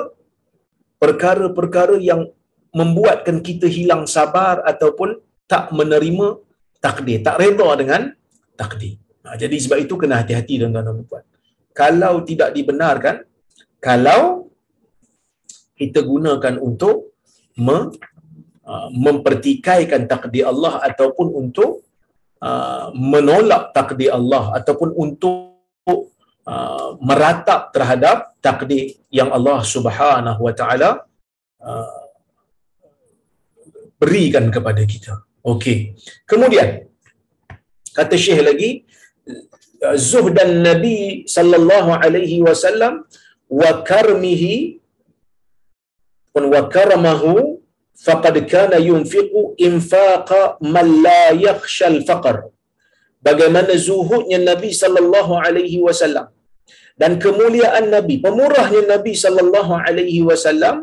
perkara-perkara 1.02 1.98
yang 2.10 2.30
membuatkan 2.74 3.38
kita 3.42 3.66
hilang 3.70 4.06
sabar 4.06 4.62
ataupun 4.66 5.18
tak 5.46 5.70
menerima 5.70 6.40
takdir, 6.82 7.22
tak 7.26 7.38
redha 7.42 7.68
dengan 7.78 8.02
takdir. 8.58 8.98
Ha, 9.24 9.36
jadi 9.40 9.56
sebab 9.56 9.78
itu 9.84 9.94
kena 10.00 10.20
hati-hati 10.20 10.60
tuan-tuan 10.60 10.84
dan 10.84 11.04
puan. 11.06 11.24
Kalau 11.74 12.14
tidak 12.28 12.50
dibenarkan, 12.56 13.24
kalau 13.82 14.50
kita 15.74 16.00
gunakan 16.06 16.54
untuk 16.62 17.14
me, 17.58 17.90
uh, 18.62 18.88
mempertikaikan 18.94 20.06
takdir 20.06 20.46
Allah 20.46 20.78
ataupun 20.86 21.34
untuk 21.34 21.82
uh, 22.38 22.94
menolak 22.94 23.74
takdir 23.74 24.14
Allah 24.14 24.54
ataupun 24.58 24.94
untuk 24.94 26.13
uh, 26.52 26.96
meratap 27.08 27.72
terhadap 27.74 28.36
takdir 28.44 28.96
yang 29.08 29.30
Allah 29.36 29.58
Subhanahu 29.74 30.40
Wa 30.46 30.54
Taala 30.60 30.90
uh, 31.60 32.00
berikan 34.00 34.48
kepada 34.52 34.82
kita. 34.84 35.24
Okey. 35.44 35.96
Kemudian 36.24 36.88
kata 37.96 38.16
Syekh 38.16 38.40
lagi 38.48 38.70
zuhdan 40.10 40.52
Nabi 40.68 41.28
sallallahu 41.34 41.90
alaihi 42.04 42.40
wasallam 42.46 43.04
wa 43.60 43.70
karmihi 43.90 44.80
wa 46.54 46.60
karamahu 46.74 47.60
faqad 48.06 48.36
kana 48.52 48.78
yunfiqu 48.90 49.42
infaqa 49.68 50.40
man 50.74 50.88
la 51.06 51.24
yakhsha 51.46 51.86
al-faqr 51.92 52.36
bagaimana 53.26 53.74
zuhudnya 53.88 54.40
Nabi 54.50 54.70
sallallahu 54.82 55.38
alaihi 55.46 55.78
wasallam 55.86 56.26
dan 57.02 57.12
kemuliaan 57.24 57.86
Nabi 57.94 58.16
pemurahnya 58.24 58.82
Nabi 58.94 59.12
sallallahu 59.24 59.72
alaihi 59.86 60.20
wasallam 60.28 60.76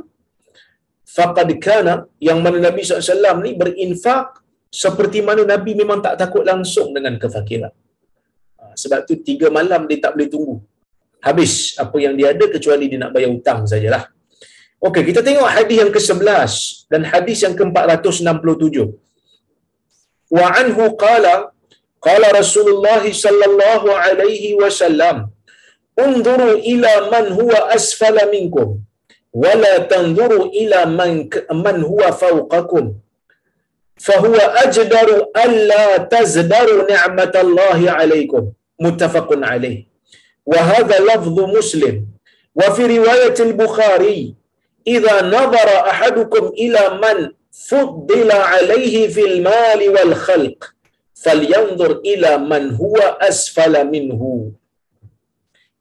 faqad 1.17 1.49
kana 1.65 1.93
yang 2.27 2.39
mana 2.45 2.57
Nabi 2.67 2.81
SAW 2.87 3.43
ni 3.45 3.51
berinfak 3.61 4.25
seperti 4.81 5.19
mana 5.27 5.43
Nabi 5.53 5.71
memang 5.81 5.99
tak 6.05 6.15
takut 6.21 6.43
langsung 6.51 6.87
dengan 6.95 7.13
kefakiran. 7.23 7.73
Ha, 8.59 8.63
sebab 8.81 8.99
tu 9.07 9.15
tiga 9.29 9.47
malam 9.57 9.83
dia 9.89 9.99
tak 10.05 10.15
boleh 10.15 10.29
tunggu. 10.33 10.55
Habis 11.27 11.53
apa 11.83 11.97
yang 12.03 12.13
dia 12.19 12.27
ada 12.33 12.45
kecuali 12.55 12.85
dia 12.91 12.99
nak 13.03 13.11
bayar 13.15 13.29
hutang 13.35 13.59
sajalah. 13.71 14.03
Okey, 14.87 15.03
kita 15.09 15.19
tengok 15.27 15.49
hadis 15.55 15.77
yang 15.83 15.91
ke-11 15.95 16.53
dan 16.91 17.01
hadis 17.11 17.39
yang 17.45 17.55
ke-467. 17.59 18.77
Wa 20.37 20.45
anhu 20.61 20.83
qala 21.03 21.35
qala 22.07 22.27
Rasulullah 22.39 23.03
sallallahu 23.23 23.87
alaihi 24.07 24.57
wasallam 24.61 25.29
Unzuru 25.97 26.57
ila 26.57 27.11
man 27.11 27.33
huwa 27.33 27.69
asfala 27.69 28.25
minkum 28.25 28.79
wala 29.33 29.79
tanzuru 29.79 30.45
ila 30.51 30.85
man 30.85 31.29
man 31.63 31.81
huwa 31.83 32.11
fawqakum 32.11 32.93
فهو 34.01 34.35
أجدر 34.35 35.27
ألا 35.45 35.97
تزدروا 35.97 36.91
نعمة 36.91 37.33
الله 37.35 37.91
عليكم. 37.91 38.43
متفق 38.79 39.29
عليه. 39.45 39.85
وهذا 40.45 40.99
لفظ 40.99 41.39
مسلم. 41.39 42.05
وفي 42.55 42.97
رواية 42.97 43.37
البخاري 43.39 44.33
إذا 44.87 45.21
نظر 45.21 45.69
أحدكم 45.93 46.47
إلى 46.47 46.83
من 47.03 47.17
فضل 47.69 48.31
عليه 48.31 49.07
في 49.07 49.25
المال 49.25 49.89
والخلق 49.89 50.73
فلينظر 51.13 51.91
إلى 52.05 52.37
من 52.37 52.73
هو 52.75 52.97
أسفل 53.21 53.87
منه. 53.87 54.51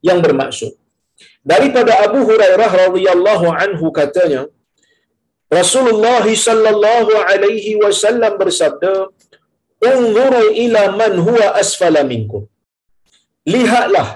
Yang 0.08 0.18
bermaksud 0.24 0.72
daripada 1.52 1.92
Abu 2.06 2.20
Hurairah 2.28 2.70
radhiyallahu 2.84 3.46
anhu 3.64 3.86
katanya 4.00 4.42
Rasulullah 5.58 6.22
sallallahu 6.46 7.12
alaihi 7.30 7.74
wasallam 7.82 8.32
bersabda, 8.42 8.92
"Unzuru 9.90 10.42
ila 10.64 10.82
man 11.00 11.12
huwa 11.26 11.46
asfala 11.62 12.02
minkum." 12.12 12.42
Lihatlah 13.52 14.08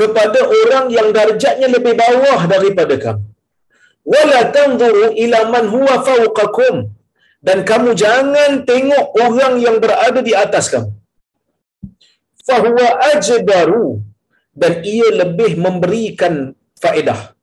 kepada 0.00 0.40
orang 0.60 0.86
yang 0.96 1.08
darjatnya 1.18 1.68
lebih 1.76 1.94
bawah 2.02 2.40
daripada 2.54 2.94
kamu. 3.04 3.24
Wala 4.14 4.40
tanzuru 4.56 5.06
ila 5.24 5.38
man 5.54 5.64
huwa 5.74 5.94
fawqakum. 6.08 6.76
Dan 7.46 7.58
kamu 7.70 7.90
jangan 8.02 8.52
tengok 8.70 9.06
orang 9.24 9.54
yang 9.64 9.76
berada 9.82 10.20
di 10.28 10.32
atas 10.44 10.66
kamu. 10.72 10.90
Fahuwa 12.48 12.88
ajdaru 13.12 13.86
dan 14.56 14.80
ia 14.80 15.08
lebih 15.22 15.60
memberikan 15.60 16.56
faedah. 16.80 17.36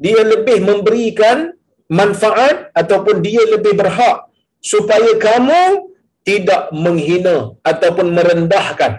Dia 0.00 0.20
lebih 0.24 0.58
memberikan 0.68 1.52
manfaat 1.88 2.72
ataupun 2.80 3.20
dia 3.20 3.44
lebih 3.54 3.76
berhak 3.80 4.26
supaya 4.72 5.10
kamu 5.20 5.92
tidak 6.26 6.62
menghina 6.84 7.54
ataupun 7.62 8.10
merendahkan 8.18 8.92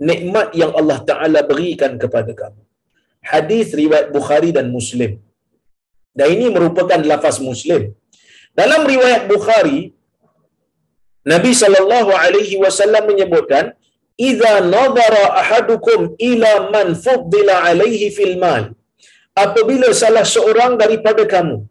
nikmat 0.00 0.54
yang 0.60 0.72
Allah 0.78 0.98
Taala 1.08 1.40
berikan 1.50 2.00
kepada 2.02 2.32
kamu. 2.32 2.62
Hadis 3.22 3.70
riwayat 3.80 4.10
Bukhari 4.16 4.50
dan 4.56 4.66
Muslim. 4.76 5.20
Dan 6.16 6.26
ini 6.34 6.46
merupakan 6.54 6.98
lafaz 7.10 7.38
Muslim. 7.38 7.94
Dalam 8.60 8.82
riwayat 8.92 9.30
Bukhari 9.30 9.94
Nabi 11.22 11.52
wasallam 12.58 13.04
menyebutkan 13.10 13.78
idza 14.16 14.54
nadara 14.74 15.24
ahadukum 15.42 16.00
ila 16.30 16.52
man 16.74 16.88
fuddila 17.04 17.54
alaihi 17.68 18.12
fil 18.16 18.36
mal 18.44 18.74
apabila 19.44 19.90
salah 20.02 20.24
seorang 20.34 20.76
daripada 20.82 21.24
kamu 21.34 21.64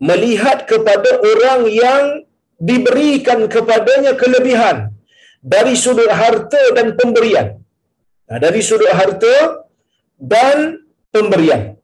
melihat 0.00 0.64
kepada 0.70 1.10
orang 1.30 1.62
yang 1.68 2.04
diberikan 2.60 3.48
kepadanya 3.54 4.12
kelebihan 4.22 4.92
dari 5.40 5.72
sudut 5.72 6.12
harta 6.12 6.62
dan 6.76 6.92
pemberian. 6.98 7.48
Nah, 8.28 8.38
dari 8.44 8.60
sudut 8.60 8.92
harta 8.92 9.64
dan 10.20 10.80
pemberian. 11.08 11.80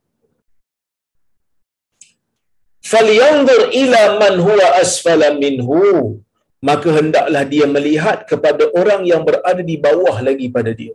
Falyanzur 2.84 3.72
ila 3.82 4.02
man 4.20 4.34
huwa 4.46 4.66
asfala 4.82 5.34
minhu. 5.40 6.20
Maka 6.68 6.88
hendaklah 6.98 7.42
dia 7.52 7.66
melihat 7.76 8.18
kepada 8.30 8.64
orang 8.80 9.02
yang 9.10 9.22
berada 9.28 9.62
di 9.70 9.76
bawah 9.86 10.16
lagi 10.28 10.46
pada 10.56 10.72
dia. 10.80 10.94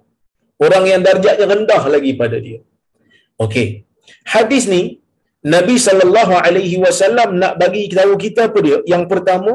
Orang 0.66 0.84
yang 0.92 1.02
darjatnya 1.08 1.46
rendah 1.54 1.84
lagi 1.94 2.12
pada 2.22 2.38
dia. 2.46 2.60
Okey. 3.46 3.68
Hadis 4.34 4.64
ni 4.74 4.82
Nabi 5.56 5.76
sallallahu 5.86 6.34
alaihi 6.46 6.78
wasallam 6.84 7.30
nak 7.42 7.54
bagi 7.62 7.84
tahu 7.98 8.14
kita 8.24 8.42
apa 8.50 8.60
dia? 8.66 8.78
Yang 8.94 9.04
pertama 9.12 9.54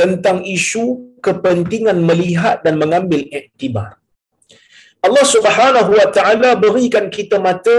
tentang 0.00 0.38
isu 0.56 0.84
kepentingan 1.26 1.98
melihat 2.08 2.56
dan 2.64 2.76
mengambil 2.82 3.22
iktibar. 3.40 3.90
Allah 5.06 5.24
Subhanahu 5.34 5.90
wa 6.00 6.08
taala 6.16 6.50
berikan 6.64 7.08
kita 7.16 7.36
mata, 7.48 7.76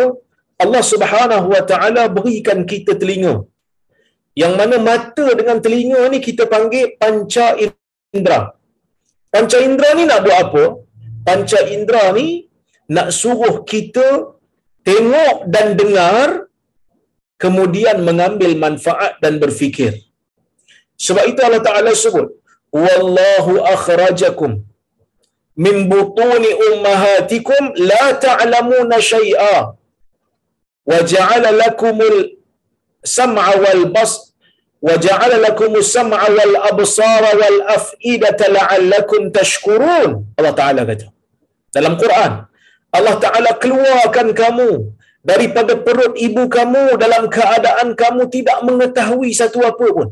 Allah 0.64 0.84
Subhanahu 0.92 1.48
wa 1.54 1.64
taala 1.72 2.04
berikan 2.18 2.60
kita 2.72 2.98
telinga. 3.02 3.36
Yang 4.32 4.54
mana 4.60 4.76
mata 4.80 5.26
dengan 5.40 5.58
telinga 5.64 6.02
ni 6.14 6.20
kita 6.28 6.48
panggil 6.54 6.96
panca 7.02 7.48
indera. 7.60 8.56
Panca 9.34 9.58
indera 9.60 9.90
ni 10.00 10.04
nak 10.08 10.20
buat 10.24 10.38
apa? 10.46 10.64
Panca 11.28 11.60
indera 11.76 12.06
ni 12.16 12.48
nak 12.96 13.10
suruh 13.12 13.56
kita 13.72 14.08
tengok 14.88 15.36
dan 15.54 15.76
dengar 15.80 16.48
kemudian 17.44 17.98
mengambil 18.08 18.52
manfaat 18.64 19.20
dan 19.24 19.36
berfikir. 19.44 19.94
Sebab 21.06 21.24
itu 21.32 21.42
Allah 21.42 21.64
Ta'ala 21.68 21.92
sebut, 21.98 22.28
Wallahu 22.72 23.54
akhrajakum 23.74 24.52
min 25.66 25.76
butuni 25.92 26.52
ummahatikum 26.68 27.76
la 27.92 28.06
ta'lamuna 28.26 28.98
syai'a 29.12 29.76
wa 30.90 31.00
ja'ala 31.14 31.52
lakumul 31.62 32.20
sam'a 33.04 33.54
wal 33.64 33.84
bas 33.96 34.12
wa 34.88 34.96
ja'ala 35.06 35.38
lakumus 35.48 35.90
sam'a 35.98 36.28
wal 36.38 36.56
absara 36.72 37.32
wal 37.42 37.60
af'idata 37.78 38.52
la'allakum 38.58 39.32
tashkurun. 39.38 40.10
Allah 40.38 40.54
Taala 40.62 40.82
kata 40.90 41.08
dalam 41.76 41.96
Quran 42.02 42.32
Allah 42.98 43.16
Taala 43.24 43.52
keluarkan 43.64 44.28
kamu 44.42 44.70
daripada 45.30 45.74
perut 45.86 46.14
ibu 46.28 46.44
kamu 46.58 46.84
dalam 47.04 47.24
keadaan 47.36 47.96
kamu 48.02 48.24
tidak 48.36 48.58
mengetahui 48.68 49.32
satu 49.42 49.60
apa 49.72 49.88
pun. 49.98 50.10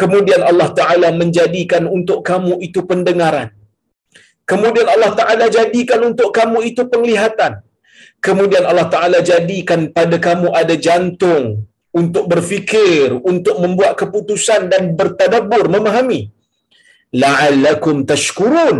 Kemudian 0.00 0.42
Allah 0.50 0.68
Taala 0.78 1.08
menjadikan 1.20 1.84
untuk 1.96 2.20
kamu 2.30 2.60
itu 2.66 2.80
pendengaran. 2.90 3.48
Kemudian 4.50 4.88
Allah 4.94 5.12
Taala 5.18 5.46
jadikan 5.56 6.00
untuk 6.10 6.28
kamu 6.38 6.58
itu 6.70 6.82
penglihatan. 6.92 7.52
Kemudian 8.26 8.64
Allah 8.70 8.86
Taala 8.94 9.18
jadikan 9.30 9.88
pada 9.96 10.16
kamu 10.26 10.48
ada 10.60 10.74
jantung 10.86 11.44
untuk 12.00 12.24
berfikir 12.32 13.12
untuk 13.32 13.56
membuat 13.62 13.92
keputusan 14.00 14.72
dan 14.72 14.82
bertadabbur 14.98 15.68
memahami. 15.74 16.20
La'allakum 17.22 18.08
tashkurun. 18.10 18.76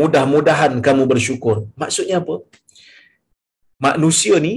Mudah-mudahan 0.00 0.72
kamu 0.86 1.02
bersyukur. 1.12 1.56
Maksudnya 1.80 2.16
apa? 2.22 2.42
Manusia 3.86 4.36
ni 4.46 4.54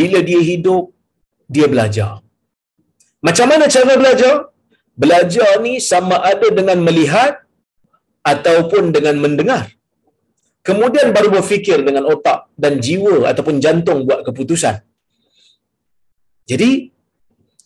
bila 0.00 0.20
dia 0.28 0.40
hidup 0.50 0.92
dia 1.54 1.66
belajar. 1.72 2.20
Macam 3.26 3.46
mana 3.52 3.64
cara 3.74 3.94
belajar? 4.02 4.34
Belajar 5.02 5.50
ni 5.64 5.80
sama 5.80 6.16
ada 6.32 6.48
dengan 6.58 6.78
melihat 6.86 7.40
ataupun 8.32 8.92
dengan 8.96 9.16
mendengar. 9.24 9.64
Kemudian 10.68 11.08
baru 11.16 11.28
berfikir 11.36 11.78
dengan 11.88 12.04
otak 12.12 12.40
dan 12.62 12.76
jiwa 12.86 13.14
ataupun 13.30 13.56
jantung 13.64 14.04
buat 14.06 14.20
keputusan 14.28 14.76
jadi 16.50 16.70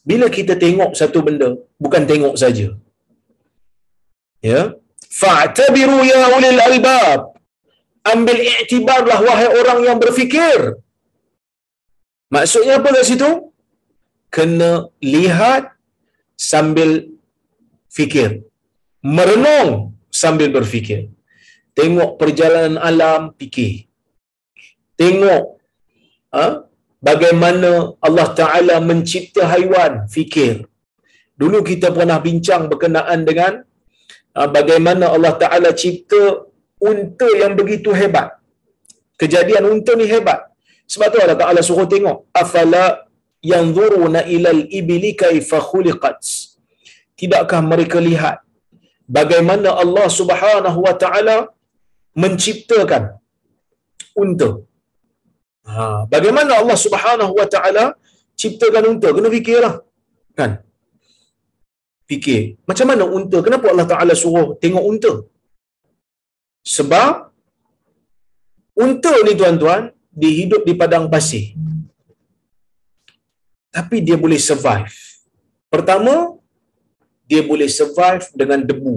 bila 0.07 0.27
kita 0.37 0.55
tengok 0.65 0.91
satu 1.01 1.19
benda 1.27 1.49
bukan 1.83 2.03
tengok 2.11 2.35
saja. 2.43 2.69
Ya? 4.45 4.61
Fa'tabiru 5.21 5.99
ya 6.07 6.21
ulil 6.37 6.61
albab. 6.69 7.21
Ambil 8.07 8.39
iktibarlah 8.39 9.19
wahai 9.19 9.49
orang 9.61 9.81
yang 9.83 9.99
berfikir. 9.99 10.79
Maksudnya 12.31 12.79
apa 12.79 12.95
kat 12.95 13.07
situ? 13.11 13.31
Kena 14.31 14.87
lihat 15.03 15.75
sambil 16.39 16.91
fikir. 17.91 18.47
Merenung 19.03 19.99
sambil 20.23 20.55
berfikir. 20.55 21.11
Tengok 21.75 22.15
perjalanan 22.21 22.77
alam 22.79 23.35
fikir. 23.41 23.91
Tengok 25.01 25.45
ha? 26.35 26.66
Bagaimana 27.09 27.71
Allah 28.07 28.27
Ta'ala 28.41 28.77
mencipta 28.89 29.43
haiwan? 29.53 29.93
Fikir. 30.15 30.55
Dulu 31.41 31.59
kita 31.71 31.89
pernah 31.97 32.19
bincang 32.27 32.63
berkenaan 32.71 33.21
dengan 33.29 33.53
ha, 34.37 34.47
bagaimana 34.57 35.05
Allah 35.15 35.35
Ta'ala 35.43 35.71
cipta 35.83 36.23
unta 36.91 37.29
yang 37.43 37.55
begitu 37.61 37.91
hebat. 38.01 38.29
Kejadian 39.21 39.65
unta 39.73 39.93
ni 40.01 40.07
hebat. 40.15 40.41
Sebab 40.93 41.07
tu 41.13 41.19
Allah 41.25 41.41
Ta'ala 41.43 41.61
suruh 41.69 41.89
tengok 41.95 42.17
afala 42.43 42.85
yanzuruna 43.53 44.21
ilal 44.37 44.63
ibili 44.81 45.13
kaifa 45.23 45.61
khuliqat? 45.69 46.19
Tidakkah 47.19 47.61
mereka 47.73 47.99
lihat 48.09 48.37
bagaimana 49.17 49.69
Allah 49.83 50.07
Subhanahu 50.19 50.79
wa 50.87 50.95
taala 51.03 51.37
menciptakan 52.23 53.03
unta 54.23 54.49
ha 55.71 56.07
bagaimana 56.15 56.53
Allah 56.61 56.79
Subhanahu 56.87 57.33
wa 57.41 57.47
taala 57.55 57.85
ciptakan 58.41 58.85
unta? 58.93 59.09
Kena 59.17 59.29
fikirlah. 59.37 59.75
Kan? 60.39 60.51
Fikir. 62.11 62.61
Macam 62.69 62.87
mana 62.91 63.05
unta? 63.19 63.39
Kenapa 63.47 63.73
Allah 63.73 63.89
Taala 63.93 64.15
suruh 64.23 64.55
tengok 64.63 64.85
unta? 64.91 65.13
Sebab 66.77 67.11
unta 68.85 69.13
ni 69.27 69.33
tuan-tuan 69.41 69.83
dia 70.21 70.33
hidup 70.41 70.63
di 70.69 70.75
padang 70.81 71.07
pasir. 71.15 71.57
Tapi 73.77 73.97
dia 74.07 74.17
boleh 74.25 74.41
survive. 74.49 74.95
Pertama 75.73 76.39
dia 77.31 77.43
boleh 77.51 77.69
survive 77.79 78.25
dengan 78.41 78.63
debu. 78.69 78.97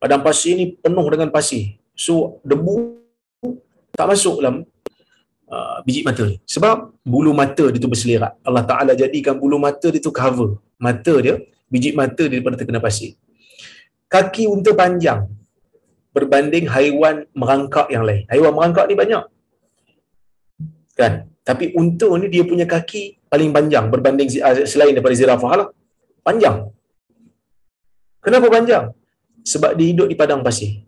Padang 0.00 0.22
pasir 0.24 0.52
ni 0.60 0.66
penuh 0.84 1.06
dengan 1.12 1.28
pasir. 1.34 1.64
So 2.04 2.40
debu 2.50 2.74
tak 3.98 4.08
masuk 4.12 4.40
dalam 4.40 4.56
uh, 5.50 5.78
biji 5.84 6.00
mata 6.06 6.22
ni. 6.24 6.38
Sebab 6.46 6.94
bulu 7.02 7.34
mata 7.34 7.64
dia 7.68 7.82
tu 7.82 7.90
berselerak 7.90 8.38
Allah 8.46 8.64
Taala 8.70 8.92
jadikan 8.94 9.36
bulu 9.36 9.58
mata 9.58 9.90
dia 9.90 10.00
tu 10.00 10.14
cover. 10.14 10.56
Mata 10.78 11.14
dia 11.18 11.34
biji 11.68 11.92
mata 11.92 12.22
dia 12.24 12.38
daripada 12.38 12.56
terkena 12.56 12.80
pasir. 12.80 13.18
Kaki 14.10 14.46
unta 14.50 14.72
panjang 14.74 15.26
berbanding 16.10 16.66
haiwan 16.70 17.26
merangkak 17.34 17.86
yang 17.94 18.02
lain. 18.06 18.26
Haiwan 18.30 18.52
merangkak 18.54 18.86
ni 18.90 18.94
banyak. 18.98 19.24
Kan? 20.98 21.12
Tapi 21.46 21.74
unta 21.74 22.08
ni 22.18 22.26
dia 22.30 22.42
punya 22.46 22.66
kaki 22.66 23.22
paling 23.30 23.50
panjang 23.54 23.86
berbanding 23.90 24.28
ah, 24.42 24.54
selain 24.66 24.94
daripada 24.94 25.14
zirafah 25.14 25.52
lah. 25.60 25.68
Panjang. 26.26 26.70
Kenapa 28.20 28.46
panjang? 28.52 28.84
Sebab 29.46 29.72
dia 29.78 29.86
hidup 29.88 30.06
di 30.10 30.16
padang 30.18 30.44
pasir. 30.44 30.84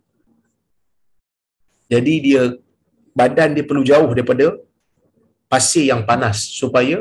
Jadi 1.89 2.15
dia 2.21 2.43
badan 3.21 3.51
dia 3.57 3.65
perlu 3.69 3.85
jauh 3.91 4.11
daripada 4.17 4.47
pasir 5.53 5.85
yang 5.93 6.03
panas 6.11 6.39
supaya 6.61 6.97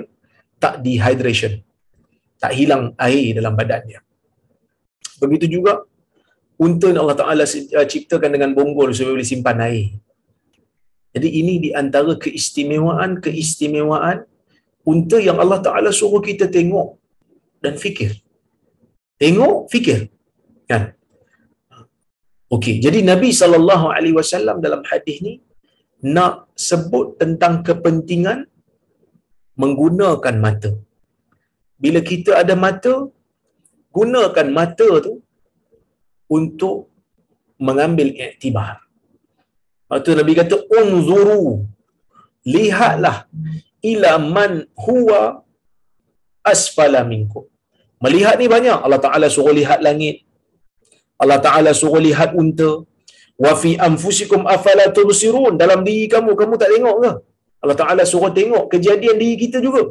tak 0.64 0.74
dehydration 0.86 1.54
tak 2.42 2.52
hilang 2.60 2.84
air 3.08 3.26
dalam 3.38 3.54
badan 3.60 3.82
dia 3.90 4.00
begitu 5.24 5.46
juga 5.56 5.74
unta 6.66 6.88
Allah 7.02 7.18
Ta'ala 7.22 7.44
uh, 7.46 7.88
ciptakan 7.94 8.30
dengan 8.36 8.52
bonggol 8.58 8.90
supaya 8.98 9.14
boleh 9.18 9.30
simpan 9.34 9.60
air 9.68 9.86
jadi 11.16 11.30
ini 11.42 11.54
di 11.66 11.70
antara 11.82 12.14
keistimewaan-keistimewaan 12.24 14.18
unta 14.88 15.18
yang 15.28 15.38
Allah 15.44 15.60
Ta'ala 15.66 15.90
suruh 16.00 16.24
kita 16.24 16.48
tengok 16.48 16.88
dan 17.64 17.76
fikir. 17.84 18.12
Tengok, 19.22 19.56
fikir. 19.74 20.00
Kan? 20.72 20.84
Okey, 22.56 22.76
jadi 22.86 23.00
Nabi 23.12 23.30
wasallam 24.20 24.58
dalam 24.66 24.82
hadis 24.88 25.18
ni 25.28 25.34
nak 26.16 26.50
sebut 26.68 27.06
tentang 27.22 27.62
kepentingan 27.68 28.40
menggunakan 29.62 30.36
mata. 30.46 30.72
Bila 31.84 32.00
kita 32.12 32.42
ada 32.42 32.54
mata, 32.66 32.94
gunakan 33.98 34.48
mata 34.60 34.90
tu 35.06 35.14
untuk 36.38 36.90
mengambil 37.68 38.10
iktibar. 38.26 38.82
Lepas 39.86 40.00
tu 40.06 40.14
Nabi 40.20 40.34
kata 40.40 40.56
unzuru 40.80 41.68
lihatlah 42.54 43.18
ila 43.92 44.12
man 44.36 44.52
huwa 44.86 45.22
asfala 46.52 47.02
minkum. 47.12 47.46
Melihat 48.04 48.36
ni 48.42 48.48
banyak. 48.56 48.80
Allah 48.86 49.02
Taala 49.06 49.28
suruh 49.36 49.54
lihat 49.54 49.80
langit. 49.88 50.26
Allah 51.22 51.38
Taala 51.46 51.72
suruh 51.82 52.02
lihat 52.02 52.34
unta. 52.42 52.72
Wa 53.44 53.54
fi 53.62 53.72
anfusikum 53.88 54.42
afala 54.56 54.86
tubsirun. 54.98 55.54
Dalam 55.64 55.80
diri 55.88 56.06
kamu 56.14 56.32
kamu 56.42 56.54
tak 56.62 56.72
tengok 56.74 56.96
ke? 57.04 57.12
Allah 57.64 57.78
Taala 57.82 58.04
suruh 58.12 58.32
tengok 58.40 58.64
kejadian 58.74 59.18
diri 59.22 59.36
kita 59.44 59.58
juga. 59.66 59.84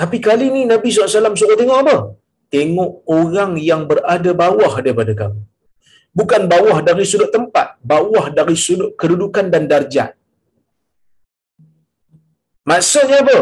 Tapi 0.00 0.16
kali 0.26 0.46
ni 0.56 0.62
Nabi 0.72 0.88
SAW 0.94 1.38
suruh 1.40 1.58
tengok 1.62 1.78
apa? 1.84 1.96
Tengok 2.54 2.90
orang 3.20 3.52
yang 3.70 3.82
berada 3.90 4.30
bawah 4.42 4.74
daripada 4.84 5.14
kamu 5.20 5.40
bukan 6.18 6.42
bawah 6.52 6.78
dari 6.88 7.04
sudut 7.10 7.30
tempat, 7.36 7.68
bawah 7.92 8.26
dari 8.38 8.56
sudut 8.66 8.90
kedudukan 9.00 9.46
dan 9.54 9.64
darjat. 9.72 10.10
Maksudnya 12.70 13.18
apa? 13.24 13.38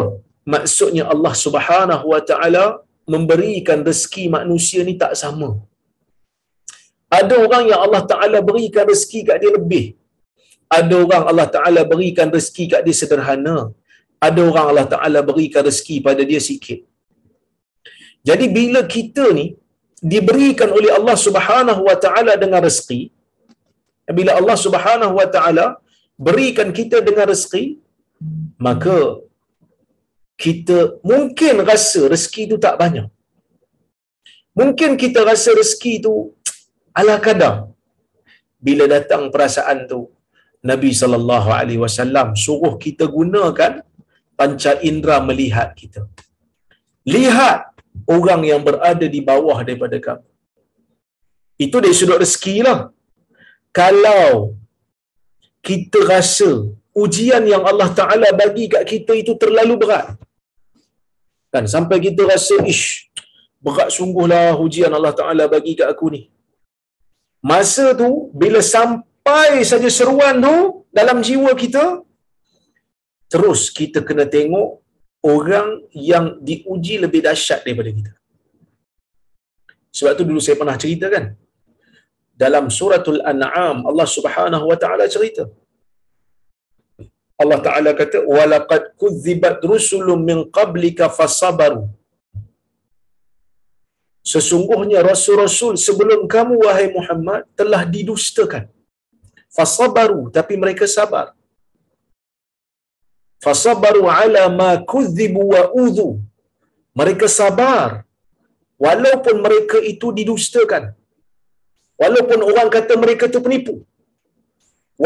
Maksudnya 0.55 1.05
Allah 1.13 1.35
Subhanahu 1.45 2.05
Wa 2.15 2.21
Taala 2.31 2.65
memberikan 3.15 3.79
rezeki 3.89 4.25
manusia 4.37 4.81
ni 4.89 4.95
tak 5.03 5.15
sama. 5.23 5.49
Ada 7.09 7.35
orang 7.45 7.65
yang 7.71 7.81
Allah 7.87 8.03
Taala 8.11 8.39
berikan 8.49 8.85
rezeki 8.93 9.21
kat 9.29 9.37
dia 9.43 9.53
lebih. 9.59 9.87
Ada 10.79 10.95
orang 11.07 11.25
Allah 11.31 11.49
Taala 11.55 11.81
berikan 11.93 12.29
rezeki 12.37 12.65
kat 12.73 12.81
dia 12.87 12.97
sederhana. 13.01 13.71
Ada 14.27 14.41
orang 14.51 14.67
Allah 14.71 14.87
Taala 14.95 15.21
berikan 15.23 15.63
rezeki 15.69 15.97
pada 16.03 16.23
dia 16.31 16.41
sikit. 16.43 16.81
Jadi 18.29 18.47
bila 18.51 18.83
kita 18.83 19.31
ni 19.39 19.47
diberikan 20.13 20.71
oleh 20.79 20.91
Allah 20.99 21.17
Subhanahu 21.27 21.81
wa 21.89 21.97
taala 22.05 22.33
dengan 22.43 22.61
rezeki 22.69 23.01
bila 24.19 24.37
Allah 24.39 24.57
Subhanahu 24.65 25.15
wa 25.21 25.29
taala 25.35 25.67
berikan 26.27 26.69
kita 26.79 27.01
dengan 27.09 27.27
rezeki 27.33 27.65
maka 28.67 28.99
kita 30.45 31.01
mungkin 31.11 31.65
rasa 31.71 32.03
rezeki 32.13 32.43
itu 32.49 32.57
tak 32.67 32.77
banyak 32.83 33.09
mungkin 34.61 35.01
kita 35.03 35.25
rasa 35.31 35.57
rezeki 35.61 35.93
itu 36.01 36.15
ala 37.01 37.17
kadar 37.27 37.55
bila 38.67 38.85
datang 38.95 39.23
perasaan 39.35 39.79
tu 39.91 40.01
Nabi 40.71 40.91
sallallahu 41.01 41.49
alaihi 41.59 41.81
wasallam 41.87 42.29
suruh 42.45 42.75
kita 42.85 43.07
gunakan 43.17 43.73
panca 44.39 44.73
indera 44.89 45.17
melihat 45.29 45.69
kita 45.81 46.03
lihat 47.15 47.59
orang 48.15 48.41
yang 48.51 48.61
berada 48.69 49.07
di 49.15 49.21
bawah 49.31 49.59
daripada 49.67 49.97
kamu. 50.07 50.27
Itu 51.65 51.77
dari 51.85 51.97
sudut 51.99 52.21
rezeki 52.23 52.57
lah. 52.67 52.79
Kalau 53.79 54.27
kita 55.69 56.01
rasa 56.13 56.51
ujian 57.03 57.45
yang 57.53 57.65
Allah 57.71 57.89
Ta'ala 57.99 58.29
bagi 58.43 58.65
kat 58.73 58.85
kita 58.93 59.13
itu 59.23 59.33
terlalu 59.43 59.75
berat. 59.83 60.07
Kan 61.53 61.65
sampai 61.75 61.97
kita 62.07 62.23
rasa, 62.33 62.57
ish, 62.73 63.09
berat 63.65 63.89
sungguhlah 63.99 64.53
ujian 64.67 64.93
Allah 64.99 65.15
Ta'ala 65.21 65.45
bagi 65.55 65.73
kat 65.81 65.89
aku 65.95 66.07
ni. 66.15 66.23
Masa 67.51 67.87
tu, 68.01 68.11
bila 68.43 68.61
sampai 68.75 69.51
saja 69.71 69.91
seruan 69.99 70.37
tu 70.47 70.57
dalam 70.99 71.19
jiwa 71.27 71.53
kita, 71.63 71.85
terus 73.33 73.61
kita 73.79 74.01
kena 74.09 74.25
tengok 74.37 74.69
orang 75.35 75.69
yang 76.11 76.27
diuji 76.49 76.95
lebih 77.05 77.21
dahsyat 77.27 77.61
daripada 77.67 77.91
kita. 77.99 78.13
Sebab 79.97 80.13
tu 80.19 80.25
dulu 80.29 80.41
saya 80.47 80.57
pernah 80.61 80.77
cerita 80.85 81.07
kan. 81.15 81.27
Dalam 82.43 82.65
suratul 82.79 83.21
An'am 83.33 83.79
Allah 83.91 84.09
Subhanahu 84.17 84.65
wa 84.71 84.77
taala 84.83 85.05
cerita. 85.15 85.45
Allah 87.43 87.59
Taala 87.67 87.91
kata 88.01 88.19
walaqad 88.37 88.83
kudzibat 89.01 89.61
rusulun 89.73 90.21
min 90.29 90.39
qablika 90.59 91.07
fasabaru. 91.19 91.85
Sesungguhnya 94.31 95.01
rasul-rasul 95.07 95.75
sebelum 95.87 96.21
kamu 96.35 96.55
wahai 96.67 96.87
Muhammad 96.97 97.43
telah 97.59 97.83
didustakan. 97.95 98.65
Fasabaru 99.57 100.23
tapi 100.37 100.55
mereka 100.63 100.85
sabar. 100.95 101.27
Fasabaru 103.45 104.03
ala 104.11 104.43
ma 104.61 104.71
kudzibu 104.93 105.55
wa 105.55 105.63
udhu. 105.85 106.09
Mereka 106.99 107.31
sabar. 107.31 108.03
Walaupun 108.87 109.37
mereka 109.47 109.79
itu 109.93 110.11
didustakan. 110.19 110.91
Walaupun 112.03 112.41
orang 112.51 112.69
kata 112.77 112.99
mereka 113.05 113.31
itu 113.31 113.41
penipu. 113.47 113.75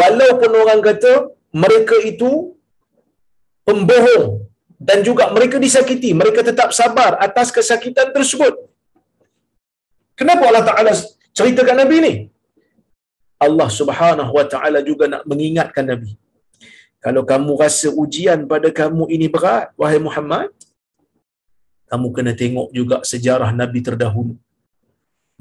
Walaupun 0.01 0.51
orang 0.63 0.81
kata 0.89 1.13
mereka 1.63 1.97
itu 2.13 2.57
pembohong. 3.69 4.49
Dan 4.89 5.05
juga 5.05 5.29
mereka 5.37 5.61
disakiti. 5.61 6.17
Mereka 6.17 6.41
tetap 6.41 6.73
sabar 6.73 7.21
atas 7.21 7.53
kesakitan 7.53 8.17
tersebut 8.17 8.70
kenapa 10.21 10.45
Allah 10.51 10.65
Taala 10.69 10.93
ceritakan 11.39 11.79
nabi 11.83 11.97
ini 12.03 12.15
Allah 13.47 13.69
Subhanahu 13.81 14.33
wa 14.39 14.47
taala 14.53 14.81
juga 14.91 15.05
nak 15.13 15.23
mengingatkan 15.31 15.87
nabi 15.93 16.13
kalau 17.05 17.23
kamu 17.31 17.53
rasa 17.63 17.89
ujian 18.03 18.41
pada 18.53 18.69
kamu 18.81 19.05
ini 19.17 19.27
berat, 19.35 19.73
wahai 19.81 20.01
Muhammad, 20.07 20.53
kamu 21.91 22.09
kena 22.17 22.33
tengok 22.41 22.69
juga 22.79 22.97
sejarah 23.11 23.51
Nabi 23.61 23.81
terdahulu. 23.87 24.35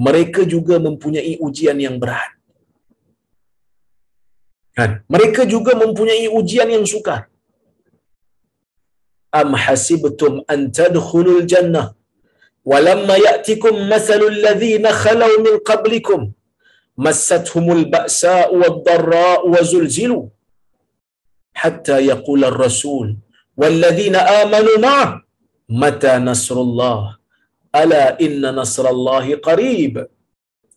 Mereka 0.08 0.42
juga 0.54 0.76
mempunyai 0.88 1.34
ujian 1.48 1.78
yang 1.86 1.96
berat. 2.04 2.32
Kan? 4.78 5.04
Mereka 5.14 5.44
juga 5.54 5.76
mempunyai 5.84 6.32
ujian 6.40 6.70
yang 6.76 6.88
sukar. 6.88 7.28
Am 9.42 9.52
hasibtum 9.64 10.40
an 10.54 10.72
tadkhulul 10.80 11.44
jannah 11.52 11.88
walamma 12.72 13.16
ya'tikum 13.28 13.76
mathalul 13.94 14.38
ladzina 14.46 14.90
khalaw 15.04 15.32
min 15.46 15.56
qablikum 15.70 16.22
massathumul 17.06 17.84
ba'sa'u 17.96 18.54
wad-dharra'u 18.62 19.48
wa 19.54 19.62
zulzilu 19.72 20.20
hatta 21.62 21.96
yaqula 22.12 22.46
ar-rasul 22.52 23.08
walladzina 23.62 24.20
amanu 24.42 24.74
ma'ah 24.86 25.10
mata 25.84 26.14
nasrullah 26.30 27.00
ala 27.82 28.04
inna 28.26 28.50
nasrallahi 28.60 29.40
qarib 29.48 29.96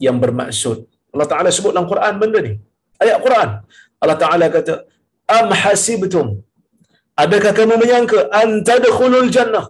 yang 0.07 0.19
bermaksud 0.25 0.79
Allah 1.13 1.29
Taala 1.33 1.49
sebut 1.57 1.73
dalam 1.75 1.89
Quran 1.93 2.15
benda 2.23 2.41
ni 2.47 2.53
ayat 3.05 3.19
Quran 3.27 3.51
Allah 4.03 4.19
Taala 4.23 4.47
kata 4.57 4.75
am 5.39 5.49
hasibtum 5.63 6.29
adakah 7.23 7.53
kamu 7.59 7.77
menyangka 7.83 8.19
antadkhulul 8.43 9.31
jannah 9.37 9.65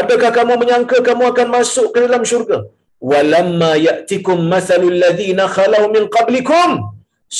adakah 0.00 0.30
kamu 0.38 0.54
menyangka 0.62 0.98
kamu 1.08 1.24
akan 1.32 1.48
masuk 1.56 1.86
ke 1.94 1.98
dalam 2.04 2.22
syurga? 2.30 2.58
Walamma 3.10 3.72
ya'tikum 3.86 4.38
mathalul 4.52 4.98
ladzina 5.04 5.44
khalau 5.56 5.84
min 5.94 6.04
qablikum. 6.16 6.70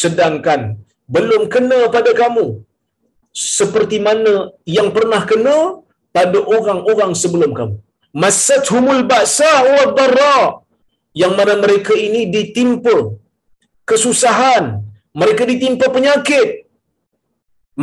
Sedangkan 0.00 0.61
belum 1.14 1.42
kena 1.55 1.80
pada 1.94 2.12
kamu. 2.22 2.46
Seperti 3.59 3.96
mana 4.07 4.34
yang 4.76 4.88
pernah 4.96 5.22
kena 5.30 5.57
pada 6.16 6.38
orang-orang 6.57 7.12
sebelum 7.22 7.50
kamu. 7.59 7.76
Masathumul 8.22 9.03
ba'sa 9.12 9.53
wa 9.74 9.84
dharra 9.96 10.36
yang 11.20 11.32
mana 11.38 11.55
mereka 11.64 11.94
ini 12.07 12.28
ditimpa 12.34 12.96
kesusahan, 13.88 14.64
mereka 15.20 15.42
ditimpa 15.50 15.86
penyakit, 15.96 16.48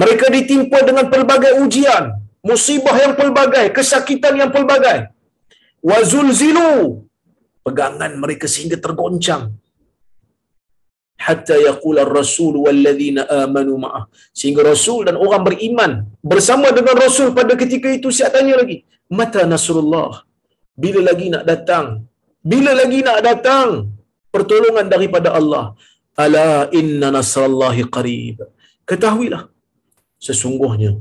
mereka 0.02 0.26
ditimpa 0.36 0.80
dengan 0.90 1.06
pelbagai 1.14 1.54
ujian, 1.64 2.04
musibah 2.44 2.96
yang 3.04 3.14
pelbagai, 3.20 3.66
kesakitan 3.78 4.34
yang 4.42 4.52
pelbagai. 4.56 5.12
Wazulzilu 5.80 7.04
pegangan 7.64 8.12
mereka 8.24 8.46
sehingga 8.54 8.78
tergoncang. 8.86 9.56
Hatta 11.20 11.56
yaqula 11.60 12.08
ar-rasul 12.08 12.64
walladzina 12.64 13.28
amanu 13.44 13.76
ma'ah. 13.84 14.08
Sehingga 14.40 14.64
rasul 14.64 15.08
dan 15.08 15.16
orang 15.20 15.44
beriman 15.48 15.92
bersama 16.24 16.72
dengan 16.72 16.96
rasul 16.96 17.36
pada 17.36 17.60
ketika 17.60 17.92
itu 17.92 18.08
siap 18.08 18.32
tanya 18.36 18.56
lagi 18.62 18.88
mata 19.20 19.44
nasrullah? 19.54 20.24
Bila 20.84 21.02
lagi 21.10 21.28
nak 21.34 21.44
datang? 21.52 21.88
Bila 22.52 22.72
lagi 22.82 23.00
nak 23.08 23.20
datang? 23.30 23.70
Pertolongan 24.32 24.88
daripada 24.94 25.36
Allah. 25.40 25.66
Ala 26.24 26.70
inna 26.80 27.08
nasrallahi 27.18 27.84
qarib. 27.96 28.38
Ketahuilah 28.90 29.44
sesungguhnya 30.28 30.92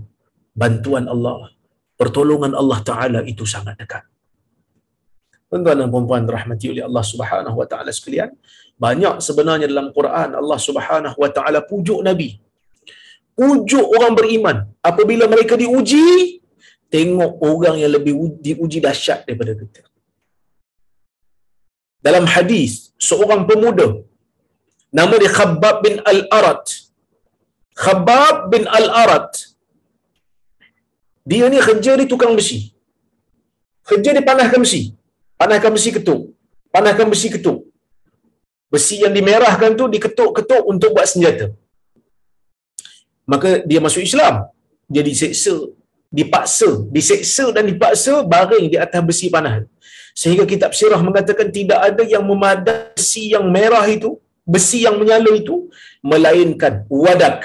bantuan 0.60 1.04
Allah 1.14 1.38
pertolongan 2.00 2.52
Allah 2.60 2.78
taala 2.90 3.20
itu 3.32 3.44
sangat 3.54 3.74
dekat 3.82 4.04
Tuan-tuan 5.48 5.76
dan 5.80 5.88
puan-puan 5.92 6.24
rahmati 6.36 6.66
oleh 6.72 6.82
Allah 6.88 7.04
Subhanahu 7.10 7.56
wa 7.60 7.66
taala 7.70 7.90
sekalian, 7.98 8.30
banyak 8.84 9.14
sebenarnya 9.26 9.66
dalam 9.72 9.86
Quran 9.96 10.36
Allah 10.40 10.58
Subhanahu 10.68 11.16
wa 11.22 11.30
taala 11.36 11.60
pujuk 11.70 12.00
nabi. 12.08 12.30
Pujuk 13.38 13.86
orang 13.96 14.12
beriman 14.18 14.56
apabila 14.90 15.24
mereka 15.32 15.56
diuji, 15.62 16.08
tengok 16.94 17.32
orang 17.50 17.76
yang 17.82 17.92
lebih 17.96 18.14
diuji 18.46 18.78
dahsyat 18.86 19.24
daripada 19.24 19.56
kita. 19.60 19.82
Dalam 22.06 22.24
hadis 22.34 22.92
seorang 23.08 23.42
pemuda 23.48 23.88
nama 24.98 25.14
dia 25.22 25.32
Khabbab 25.38 25.76
bin 25.86 25.96
Al-Arat. 26.12 26.64
Khabbab 27.84 28.52
bin 28.52 28.68
Al-Arat. 28.68 29.32
Dia 31.30 31.46
ni 31.52 31.58
kerja 31.68 31.92
di 32.00 32.04
tukang 32.12 32.32
besi. 32.38 32.58
Kerja 33.88 34.10
di 34.16 34.22
panahkan 34.28 34.60
besi. 34.64 34.82
Panahkan 35.40 35.70
besi 35.76 35.90
ketuk. 35.96 36.20
Panahkan 36.74 37.06
besi 37.12 37.28
ketuk. 37.34 37.58
Besi 38.72 38.96
yang 39.04 39.12
dimerahkan 39.16 39.72
tu 39.80 39.84
diketuk-ketuk 39.94 40.62
untuk 40.72 40.90
buat 40.96 41.08
senjata. 41.12 41.46
Maka 43.32 43.60
dia 43.68 43.80
masuk 43.86 44.02
Islam. 44.08 44.34
Dia 44.92 45.04
diseksa, 45.04 45.54
dipaksa, 46.18 46.70
diseksa 46.96 47.44
dan 47.56 47.64
dipaksa 47.70 48.24
baring 48.32 48.66
di 48.72 48.76
atas 48.84 49.02
besi 49.08 49.28
panah. 49.34 49.68
Sehingga 50.20 50.44
kitab 50.52 50.72
sirah 50.78 51.00
mengatakan 51.08 51.48
tidak 51.58 51.80
ada 51.88 52.04
yang 52.14 52.24
memadai 52.24 52.96
besi 52.96 53.36
yang 53.36 53.46
merah 53.56 53.84
itu, 53.96 54.10
besi 54.42 54.78
yang 54.86 54.96
menyala 55.00 55.30
itu, 55.42 55.68
melainkan 56.00 56.88
wadak. 56.88 57.44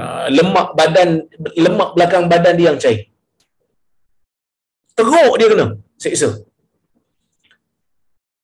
Ah, 0.00 0.26
lemak 0.36 0.68
badan 0.78 1.08
lemak 1.64 1.90
belakang 1.94 2.24
badan 2.32 2.54
dia 2.58 2.66
yang 2.68 2.78
cair. 2.84 3.00
Teruk 4.98 5.32
dia 5.40 5.48
kena 5.52 5.66
seksa. 6.04 6.28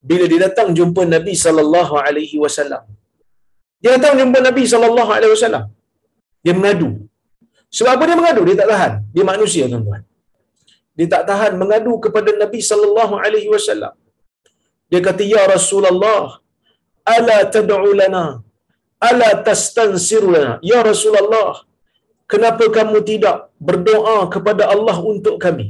Bila 0.09 0.24
dia 0.30 0.40
datang 0.46 0.68
jumpa 0.78 1.02
Nabi 1.14 1.34
sallallahu 1.44 1.94
alaihi 2.07 2.36
wasallam. 2.44 2.82
Dia 3.82 3.90
datang 3.96 4.14
jumpa 4.20 4.38
Nabi 4.48 4.62
sallallahu 4.72 5.11
alaihi 5.16 5.32
wasallam. 5.34 5.64
Dia 6.44 6.55
mengadu. 6.59 6.90
Sebab 7.76 7.92
apa 7.96 8.05
dia 8.09 8.16
mengadu? 8.20 8.42
Dia 8.48 8.57
tak 8.61 8.68
tahan. 8.72 8.92
Dia 9.14 9.24
manusia 9.32 9.64
tuan-tuan. 9.70 10.02
Dia 10.98 11.07
tak 11.14 11.22
tahan 11.30 11.52
mengadu 11.62 11.94
kepada 12.05 12.30
Nabi 12.42 12.61
sallallahu 12.70 13.14
alaihi 13.24 13.48
wasallam. 13.55 13.94
Dia 14.90 15.00
kata 15.07 15.22
ya 15.34 15.42
Rasulullah, 15.55 16.38
ala 17.14 17.36
tad'u 17.55 17.90
lana? 18.00 18.43
Ala 19.09 19.28
tastansir 19.46 20.24
lana? 20.34 20.52
Ya 20.70 20.78
Rasulullah, 20.90 21.50
kenapa 22.32 22.64
kamu 22.76 22.98
tidak 23.11 23.36
berdoa 23.68 24.18
kepada 24.34 24.64
Allah 24.74 24.96
untuk 25.12 25.36
kami? 25.44 25.66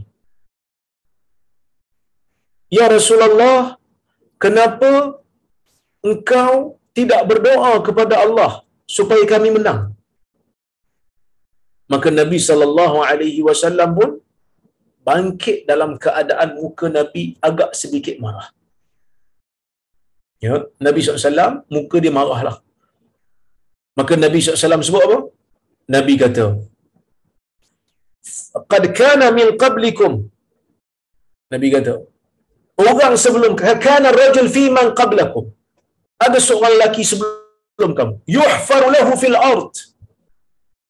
Ya 2.77 2.87
Rasulullah, 2.97 3.59
kenapa 4.45 4.91
engkau 6.11 6.53
tidak 6.99 7.23
berdoa 7.31 7.73
kepada 7.87 8.15
Allah 8.25 8.53
supaya 8.97 9.25
kami 9.35 9.51
menang? 9.57 9.81
Maka 11.93 12.09
Nabi 12.21 12.39
sallallahu 12.49 12.99
alaihi 13.09 13.41
wasallam 13.49 13.91
pun 13.99 14.11
bangkit 15.09 15.59
dalam 15.71 15.91
keadaan 16.05 16.51
muka 16.61 16.87
Nabi 16.99 17.25
agak 17.49 17.71
sedikit 17.81 18.17
marah. 18.25 18.49
Ya, 20.45 20.55
Nabi 20.87 21.01
SAW, 21.01 21.65
muka 21.75 21.97
dia 22.05 22.13
marahlah. 22.19 22.57
Maka 23.99 24.15
Nabi 24.25 24.39
SAW 24.43 24.87
sebut 24.89 25.03
apa? 25.07 25.19
Nabi 25.95 26.15
kata, 26.23 26.47
Qad 28.73 28.85
kana 28.99 29.27
min 29.39 29.49
qablikum. 29.63 30.13
Nabi 31.53 31.69
kata, 31.75 31.95
orang 32.87 33.15
sebelum 33.25 33.53
kana 33.87 34.11
rajul 34.21 34.49
fi 34.57 34.65
man 34.77 34.89
qablakum. 35.01 35.45
Ada 36.25 36.39
seorang 36.47 36.75
lelaki 36.77 37.03
sebelum 37.11 37.91
kamu. 37.99 38.15
Yuhfaru 38.37 38.89
lahu 38.97 39.13
fil 39.23 39.39
ard. 39.51 39.75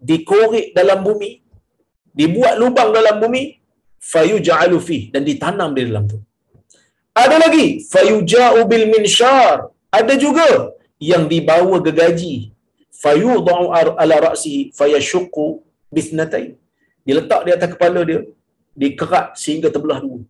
Dikorek 0.08 0.66
dalam 0.78 1.00
bumi. 1.06 1.30
Dibuat 2.20 2.54
lubang 2.62 2.90
dalam 2.96 3.18
bumi. 3.22 3.42
Fayuja'alu 4.12 4.78
fi. 4.88 4.98
Dan 5.12 5.24
ditanam 5.28 5.72
di 5.76 5.82
dalam 5.88 6.04
tu. 6.12 6.18
Ada 7.24 7.36
lagi. 7.44 7.66
Fayuja'u 7.92 8.60
bil 8.70 8.86
minshar. 8.94 9.72
Ada 9.98 10.14
juga 10.24 10.48
yang 11.10 11.24
dibawa 11.32 11.76
gegaji. 11.86 12.53
Fayudha'u 13.04 13.64
ala 14.02 14.14
ra'sihi. 14.26 14.62
Fayashuku 14.78 15.44
bisnatain. 15.96 16.52
Diletak 17.08 17.40
di 17.46 17.50
atas 17.56 17.68
kepala 17.74 18.00
dia. 18.10 18.20
Dikerat 18.82 19.26
sehingga 19.42 19.68
terbelah 19.74 20.00
dua. 20.04 20.20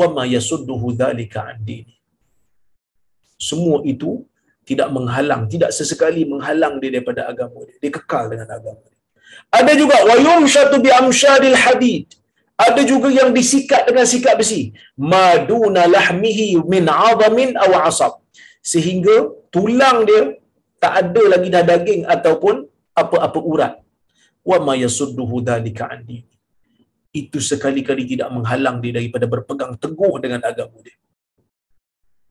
Wa 0.00 0.06
ma 0.16 0.24
yasudduhu 0.34 0.94
dhalika 1.00 1.42
semua 3.40 3.80
itu 3.92 4.10
tidak 4.68 4.88
menghalang, 4.96 5.48
tidak 5.52 5.72
sesekali 5.72 6.22
menghalang 6.28 6.76
dia 6.78 6.90
daripada 6.94 7.24
agama 7.32 7.64
dia. 7.66 7.76
Dia 7.82 7.90
kekal 7.96 8.24
dengan 8.32 8.48
agama 8.52 8.84
dia. 8.84 8.98
Ada 9.58 9.72
juga 9.80 9.96
wayum 10.04 10.44
syatu 10.44 10.76
bi 10.84 10.92
amsyadil 10.92 11.56
hadid. 11.56 12.06
Ada 12.60 12.84
juga 12.84 13.08
yang 13.08 13.32
disikat 13.32 13.88
dengan 13.88 14.04
sikat 14.04 14.36
besi. 14.36 14.76
Maduna 15.12 15.88
lahmihi 15.88 16.60
min 16.68 16.84
'azamin 16.84 17.56
aw 17.56 17.72
'asab. 17.88 18.20
Sehingga 18.60 19.32
tulang 19.48 20.04
dia 20.04 20.36
tak 20.82 20.92
ada 21.00 21.22
lagi 21.32 21.48
dah 21.54 21.64
daging 21.70 22.02
ataupun 22.14 22.56
apa-apa 23.02 23.38
urat. 23.52 23.74
Wa 24.50 24.58
ma 24.66 24.74
yasudduhu 24.84 25.44
dhalika 25.48 25.84
andi. 25.94 26.18
Itu 27.20 27.38
sekali-kali 27.50 28.02
tidak 28.12 28.28
menghalang 28.36 28.76
dia 28.82 28.92
daripada 28.98 29.26
berpegang 29.32 29.72
teguh 29.82 30.14
dengan 30.24 30.40
agama 30.50 30.78
dia. 30.86 30.96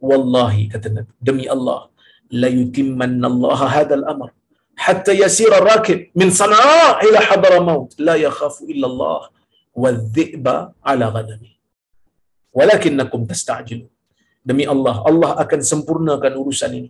Wallahi 0.10 0.64
kata 0.74 0.88
Nabi 0.96 1.12
demi 1.28 1.46
Allah 1.56 1.80
la 2.42 2.50
yutimmanna 2.60 3.28
Allah 3.32 3.60
hadzal 3.76 4.06
amr. 4.14 4.30
Hatta 4.86 5.12
yasira 5.24 5.58
rakib 5.72 6.00
min 6.20 6.30
sana'a 6.42 7.04
ila 7.06 7.20
hadramaut 7.30 7.92
la 8.08 8.16
yakhafu 8.26 8.64
illa 8.74 8.88
Allah 8.92 9.22
wadh-dhi'ba 9.84 10.56
ala 10.92 11.06
ghanami 11.16 11.52
walakinnakum 12.58 13.28
tasta'jilun. 13.32 13.92
Demi 14.50 14.64
Allah 14.74 14.96
Allah 15.10 15.32
akan 15.44 15.60
sempurnakan 15.72 16.34
urusan 16.42 16.72
ini 16.80 16.90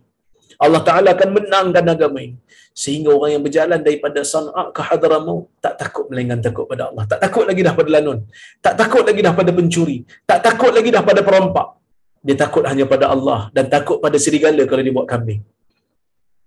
Allah 0.60 0.82
Ta'ala 0.84 1.08
akan 1.16 1.28
menangkan 1.36 1.84
agama 1.88 2.20
ini. 2.20 2.36
Sehingga 2.70 3.10
orang 3.16 3.30
yang 3.34 3.42
berjalan 3.42 3.80
daripada 3.80 4.20
Sana'a 4.32 4.70
ke 4.76 4.80
Hadramaut 4.88 5.48
tak 5.64 5.74
takut 5.80 6.04
melainkan 6.12 6.38
takut 6.44 6.64
pada 6.70 6.92
Allah. 6.92 7.04
Tak 7.10 7.18
takut 7.24 7.44
lagi 7.48 7.60
dah 7.66 7.74
pada 7.74 7.90
lanun. 7.96 8.18
Tak 8.64 8.74
takut 8.80 9.02
lagi 9.08 9.20
dah 9.26 9.34
pada 9.40 9.50
pencuri. 9.56 9.98
Tak 10.30 10.38
takut 10.46 10.72
lagi 10.76 10.90
dah 10.94 11.02
pada 11.02 11.20
perompak 11.28 11.80
dia 12.20 12.36
takut 12.36 12.62
hanya 12.68 12.84
pada 12.84 13.08
Allah 13.08 13.48
dan 13.56 13.64
takut 13.72 13.96
pada 14.04 14.20
serigala 14.20 14.62
kalau 14.68 14.82
dia 14.84 14.92
buat 14.92 15.08
kambing. 15.08 15.40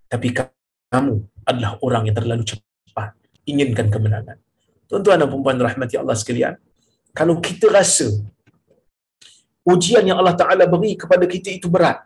Tapi 0.06 0.28
kamu 0.94 1.16
adalah 1.50 1.82
orang 1.82 2.06
yang 2.08 2.16
terlalu 2.16 2.46
cepat 2.46 3.18
inginkan 3.50 3.90
kemenangan. 3.90 4.38
Tuan-tuan 4.86 5.18
dan 5.18 5.28
puan 5.34 5.58
rahmati 5.58 5.98
Allah 5.98 6.14
sekalian, 6.14 6.54
kalau 7.18 7.42
kita 7.42 7.74
rasa 7.74 8.14
ujian 9.66 10.06
yang 10.06 10.22
Allah 10.22 10.38
Taala 10.38 10.70
beri 10.70 10.94
kepada 10.94 11.26
kita 11.26 11.50
itu 11.50 11.66
berat, 11.66 12.06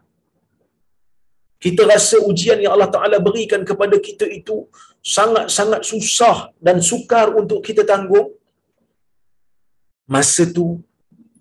kita 1.58 1.82
rasa 1.90 2.22
ujian 2.30 2.62
yang 2.62 2.74
Allah 2.76 2.92
Taala 2.96 3.18
berikan 3.28 3.62
kepada 3.70 3.98
kita 4.08 4.26
itu 4.30 4.70
sangat-sangat 5.02 5.82
susah 5.92 6.54
dan 6.62 6.78
sukar 6.90 7.34
untuk 7.34 7.60
kita 7.68 7.82
tanggung, 7.82 8.30
masa 10.06 10.46
tu 10.58 10.82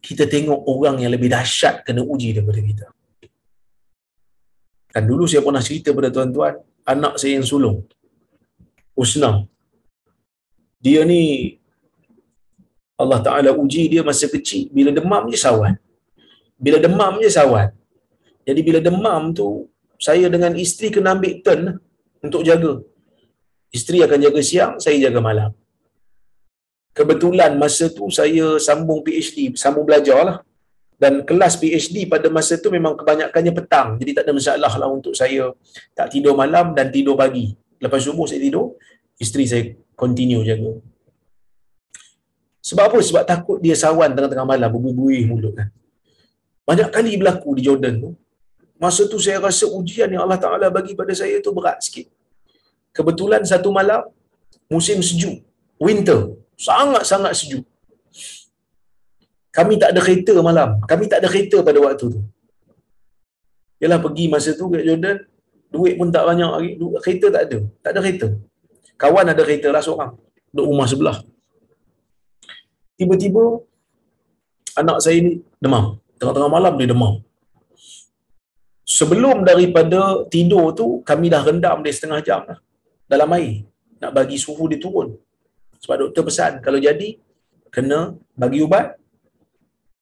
kita 0.00 0.24
tengok 0.34 0.60
orang 0.72 0.96
yang 1.02 1.12
lebih 1.12 1.28
dahsyat 1.36 1.84
kena 1.86 2.00
uji 2.00 2.32
daripada 2.36 2.60
kita. 2.62 2.86
Kan 4.94 5.04
dulu 5.04 5.28
saya 5.28 5.44
pernah 5.44 5.60
cerita 5.60 5.92
pada 5.92 6.08
tuan-tuan, 6.08 6.54
anak 6.88 7.20
saya 7.20 7.36
yang 7.36 7.46
sulung, 7.52 7.84
Usna. 8.96 9.44
Dia 10.80 11.04
ni, 11.04 11.22
Allah 12.96 13.20
Ta'ala 13.20 13.50
uji 13.52 13.92
dia 13.92 14.00
masa 14.00 14.24
kecil. 14.34 14.72
Bila 14.72 14.88
demam 14.98 15.28
je 15.28 15.36
sawan. 15.36 15.76
Bila 16.56 16.80
demam 16.80 17.20
je 17.20 17.28
sawan. 17.28 17.68
Jadi 18.48 18.60
bila 18.64 18.80
demam 18.80 19.36
tu, 19.36 19.68
saya 20.00 20.26
dengan 20.32 20.52
isteri 20.54 20.88
kena 20.92 21.16
ambil 21.16 21.32
turn 21.44 21.62
untuk 22.22 22.42
jaga. 22.46 22.80
Isteri 23.72 24.04
akan 24.06 24.18
jaga 24.22 24.40
siang, 24.40 24.72
saya 24.80 24.96
jaga 24.96 25.20
malam 25.20 25.50
kebetulan 26.96 27.52
masa 27.60 27.92
tu 27.92 28.08
saya 28.08 28.56
sambung 28.56 29.04
PhD, 29.04 29.52
sambung 29.60 29.84
belajar 29.84 30.24
lah. 30.24 30.38
Dan 30.96 31.28
kelas 31.28 31.60
PhD 31.60 32.08
pada 32.08 32.32
masa 32.32 32.56
tu 32.56 32.72
memang 32.72 32.96
kebanyakannya 32.96 33.52
petang. 33.52 33.88
Jadi 34.00 34.16
tak 34.16 34.24
ada 34.24 34.32
masalah 34.32 34.72
lah 34.80 34.88
untuk 34.88 35.12
saya 35.12 35.52
tak 35.92 36.08
tidur 36.08 36.32
malam 36.32 36.72
dan 36.72 36.88
tidur 36.88 37.12
pagi. 37.20 37.52
Lepas 37.76 38.00
subuh 38.00 38.24
saya 38.24 38.40
tidur, 38.40 38.80
isteri 39.20 39.44
saya 39.44 39.76
continue 39.92 40.40
jaga. 40.40 40.72
Sebab 42.64 42.84
apa? 42.88 42.98
Sebab 43.04 43.22
takut 43.28 43.60
dia 43.60 43.76
sawan 43.76 44.16
tengah-tengah 44.16 44.48
malam, 44.48 44.72
berbuih 44.72 45.28
mulut 45.28 45.52
kan. 45.52 45.68
Banyak 46.64 46.88
kali 46.88 47.20
berlaku 47.20 47.60
di 47.60 47.62
Jordan 47.68 47.94
tu. 48.00 48.10
Masa 48.76 49.08
tu 49.08 49.16
saya 49.16 49.40
rasa 49.40 49.64
ujian 49.78 50.08
yang 50.12 50.22
Allah 50.24 50.40
Ta'ala 50.40 50.66
bagi 50.68 50.92
pada 50.92 51.12
saya 51.16 51.40
tu 51.40 51.50
berat 51.56 51.80
sikit. 51.80 52.06
Kebetulan 52.92 53.40
satu 53.44 53.72
malam, 53.72 54.04
musim 54.68 55.00
sejuk, 55.00 55.40
winter, 55.80 56.36
sangat-sangat 56.56 57.32
sejuk. 57.32 57.64
Kami 59.52 59.80
tak 59.80 59.96
ada 59.96 60.00
kereta 60.04 60.36
malam. 60.44 60.76
Kami 60.84 61.08
tak 61.08 61.24
ada 61.24 61.28
kereta 61.32 61.64
pada 61.64 61.80
waktu 61.80 62.06
tu. 62.12 62.20
Yalah 63.80 64.00
pergi 64.00 64.28
masa 64.28 64.52
tu 64.52 64.68
kat 64.68 64.84
Jordan, 64.84 65.16
duit 65.72 65.96
pun 65.96 66.08
tak 66.12 66.24
banyak 66.28 66.50
lagi. 66.52 66.70
Kereta 67.04 67.26
tak 67.32 67.42
ada. 67.48 67.58
Tak 67.80 67.90
ada 67.92 68.00
kereta. 68.04 68.28
Kawan 69.00 69.32
ada 69.32 69.42
kereta 69.44 69.68
lah 69.72 69.80
seorang. 69.84 70.12
Duduk 70.52 70.66
rumah 70.72 70.88
sebelah. 70.88 71.16
Tiba-tiba, 72.96 73.60
anak 74.76 75.04
saya 75.04 75.20
ni 75.20 75.44
demam. 75.60 76.00
Tengah-tengah 76.16 76.52
malam 76.52 76.72
dia 76.80 76.88
demam. 76.88 77.20
Sebelum 78.86 79.42
daripada 79.42 80.22
tidur 80.30 80.70
tu, 80.70 81.02
kami 81.02 81.26
dah 81.26 81.42
rendam 81.42 81.82
dia 81.82 81.90
setengah 81.90 82.20
jam 82.22 82.40
lah. 82.46 82.58
Dalam 83.10 83.28
air. 83.34 83.66
Nak 83.98 84.14
bagi 84.14 84.38
suhu 84.38 84.70
dia 84.70 84.78
turun. 84.78 85.18
Sebab 85.82 85.96
doktor 86.06 86.22
pesan 86.26 86.62
kalau 86.62 86.78
jadi 86.78 87.18
kena 87.74 88.14
bagi 88.32 88.64
ubat 88.64 88.96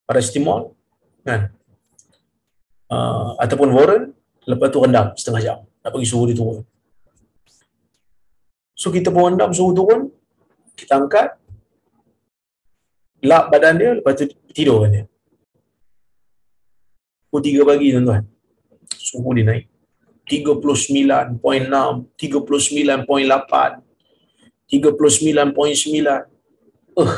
paracetamol 0.06 0.76
kan 1.26 1.50
uh, 2.92 3.34
ataupun 3.40 3.68
warren 3.72 4.12
lepas 4.44 4.68
tu 4.68 4.78
rendam 4.84 5.10
setengah 5.16 5.42
jam 5.42 5.58
nak 5.84 5.90
bagi 5.92 6.08
suhu 6.08 6.24
dia 6.28 6.36
turun. 6.36 6.64
So 8.72 8.92
kita 8.92 9.08
pun 9.12 9.32
rendam 9.32 9.52
suhu 9.52 9.72
turun, 9.76 10.12
kita 10.76 11.00
angkat 11.00 11.36
lap 13.24 13.48
badan 13.52 13.74
dia 13.80 13.90
lepas 13.96 14.12
tu 14.16 14.28
tidur 14.56 14.84
kan 14.84 14.90
dia. 14.92 15.04
Pukul 17.28 17.42
3 17.50 17.68
pagi 17.68 17.88
tuan-tuan. 17.90 18.22
Suhu 19.14 19.30
dia 19.38 19.46
naik. 19.46 19.70
39.6, 20.26 21.38
39.8, 22.18 23.06
39.9 24.66 26.98
uh, 26.98 27.14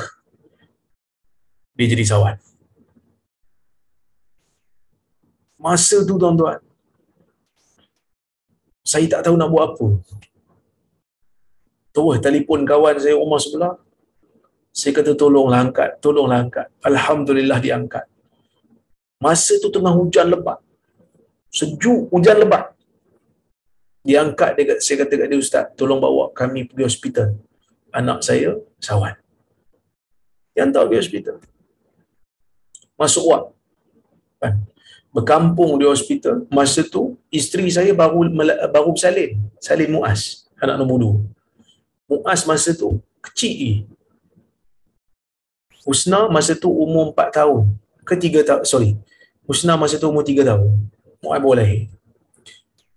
dia 1.76 1.86
jadi 1.88 2.04
sawan. 2.04 2.36
Masa 5.56 6.04
tu 6.04 6.20
tuan-tuan 6.20 6.60
saya 8.84 9.08
tak 9.08 9.24
tahu 9.26 9.36
nak 9.40 9.50
buat 9.50 9.72
apa. 9.72 9.88
Terus 11.96 12.20
telefon 12.22 12.68
kawan 12.68 13.00
saya 13.00 13.16
rumah 13.16 13.40
sebelah. 13.40 13.80
Saya 14.70 14.92
kata 14.92 15.16
tolonglah 15.16 15.64
angkat 15.64 15.96
tolonglah 16.04 16.44
angkat. 16.44 16.68
Alhamdulillah 16.84 17.58
diangkat 17.64 18.04
masa 19.16 19.56
tu 19.62 19.72
tengah 19.72 19.92
hujan 19.96 20.28
lebat 20.28 20.60
sejuk 21.56 22.12
hujan 22.12 22.36
lebat. 22.44 22.76
Dia 24.06 24.22
angkat 24.22 24.54
dia 24.60 24.76
saya 24.78 25.02
kata 25.02 25.14
kat 25.18 25.26
dia 25.32 25.38
ustaz 25.40 25.64
tolong 25.74 25.98
bawa 25.98 26.28
kami 26.36 26.68
pergi 26.68 26.84
hospital. 26.84 27.28
Anak 27.90 28.20
saya 28.20 28.60
sawan 28.76 29.16
dia 30.52 30.64
hantar 30.64 30.84
pergi 30.88 31.00
hospital. 31.00 31.36
Masuk 33.00 33.24
wad 33.28 33.42
kan? 34.40 34.54
Berkampung 35.12 35.80
di 35.80 35.88
hospital. 35.88 36.44
Masa 36.52 36.84
tu 36.84 37.16
isteri 37.32 37.72
saya 37.72 37.96
baru 37.96 38.28
baru 38.68 38.92
bersalin. 38.92 39.40
Salin 39.60 39.96
muas 39.96 40.44
anak 40.60 40.76
nombor 40.76 40.96
dua. 41.00 41.16
Muas 42.08 42.44
masa 42.44 42.76
tu 42.76 43.00
kecil. 43.20 43.88
Husna 45.86 46.26
masa 46.26 46.58
tu 46.58 46.66
umur 46.66 47.14
4 47.14 47.30
tahun. 47.30 47.62
Ke 48.02 48.18
3 48.18 48.42
tahun, 48.42 48.62
sorry. 48.66 48.98
Husna 49.46 49.78
masa 49.78 50.02
tu 50.02 50.10
umur 50.10 50.26
3 50.26 50.42
tahun. 50.42 50.90
Baru 51.26 51.58
lahir. 51.58 51.90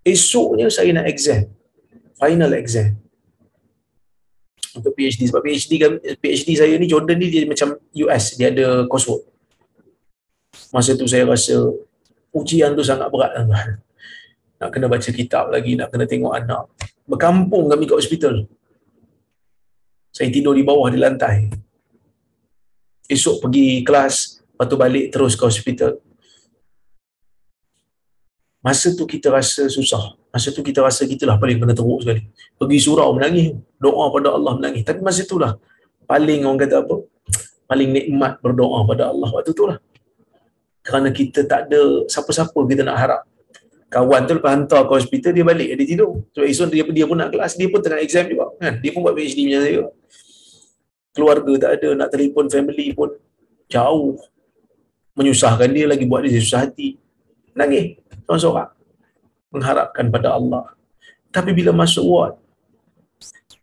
Esoknya 0.06 0.70
saya 0.70 0.94
nak 0.94 1.10
exam. 1.10 1.50
Final 2.18 2.52
exam. 2.56 2.96
Untuk 4.78 4.94
PhD. 4.94 5.28
Sebab 5.28 5.42
PhD, 5.42 5.72
kan, 5.82 5.92
PhD 6.00 6.50
saya 6.56 6.74
ni, 6.78 6.86
Jordan 6.86 7.18
ni 7.18 7.28
dia 7.28 7.44
macam 7.50 7.76
US. 7.78 8.38
Dia 8.38 8.54
ada 8.54 8.86
coursework. 8.86 9.26
Masa 10.70 10.94
tu 10.94 11.10
saya 11.10 11.26
rasa 11.26 11.58
ujian 12.34 12.78
tu 12.78 12.86
sangat 12.86 13.10
berat. 13.10 13.34
Nak 14.60 14.70
kena 14.70 14.86
baca 14.92 15.10
kitab 15.10 15.50
lagi, 15.50 15.74
nak 15.74 15.90
kena 15.90 16.06
tengok 16.06 16.34
anak. 16.36 16.70
Berkampung 17.10 17.66
kami 17.66 17.90
kat 17.90 17.98
hospital. 17.98 18.46
Saya 20.14 20.30
tidur 20.30 20.54
di 20.54 20.66
bawah 20.66 20.90
di 20.92 21.00
lantai. 21.00 21.50
Esok 23.10 23.48
pergi 23.48 23.82
kelas, 23.82 24.46
lepas 24.54 24.66
tu 24.70 24.78
balik 24.78 25.10
terus 25.10 25.34
ke 25.34 25.44
hospital. 25.48 25.98
Masa 28.60 28.92
tu 28.92 29.08
kita 29.08 29.32
rasa 29.32 29.72
susah. 29.72 30.20
Masa 30.30 30.52
tu 30.52 30.60
kita 30.60 30.84
rasa 30.84 31.08
kita 31.08 31.24
lah 31.24 31.40
paling 31.40 31.58
kena 31.58 31.72
teruk 31.72 32.04
sekali. 32.04 32.28
Pergi 32.60 32.78
surau 32.84 33.16
menangis. 33.16 33.56
Doa 33.80 34.12
pada 34.12 34.36
Allah 34.36 34.54
menangis. 34.60 34.84
Tapi 34.84 35.00
masa 35.00 35.24
tu 35.24 35.40
lah 35.40 35.56
paling 36.10 36.42
orang 36.42 36.60
kata 36.66 36.82
apa? 36.82 37.06
Paling 37.70 37.90
nikmat 37.94 38.42
berdoa 38.42 38.82
pada 38.90 39.14
Allah 39.14 39.30
waktu 39.30 39.54
tu 39.54 39.70
lah. 39.70 39.78
Kerana 40.82 41.14
kita 41.14 41.46
tak 41.46 41.70
ada 41.70 42.10
siapa-siapa 42.10 42.58
kita 42.66 42.82
nak 42.82 42.98
harap. 42.98 43.22
Kawan 43.90 44.26
tu 44.26 44.38
lepas 44.38 44.54
hantar 44.54 44.86
ke 44.86 45.02
hospital, 45.02 45.34
dia 45.34 45.42
balik, 45.42 45.70
dia 45.74 45.86
tidur. 45.86 46.22
So 46.34 46.46
esok 46.46 46.70
dia, 46.70 46.86
dia 46.86 47.06
pun 47.10 47.18
nak 47.18 47.34
kelas, 47.34 47.58
dia 47.58 47.70
pun 47.70 47.82
tengah 47.82 48.02
exam 48.02 48.26
juga. 48.26 48.54
Kan? 48.62 48.82
Dia 48.82 48.90
pun 48.94 49.02
buat 49.02 49.18
PhD 49.18 49.50
macam 49.50 49.62
saya. 49.66 49.82
Keluarga 51.10 51.54
tak 51.58 51.72
ada, 51.82 51.90
nak 51.98 52.10
telefon 52.14 52.46
family 52.54 52.94
pun 52.94 53.18
jauh. 53.66 54.18
Menyusahkan 55.18 55.70
dia 55.74 55.90
lagi, 55.90 56.06
buat 56.06 56.22
dia 56.22 56.38
susah 56.38 56.70
hati. 56.70 57.02
Nangis, 57.58 57.98
seorang-seorang. 58.30 58.70
Mengharapkan 59.50 60.06
pada 60.14 60.38
Allah. 60.38 60.70
Tapi 61.34 61.50
bila 61.58 61.74
masuk 61.74 62.06
ward, 62.06 62.38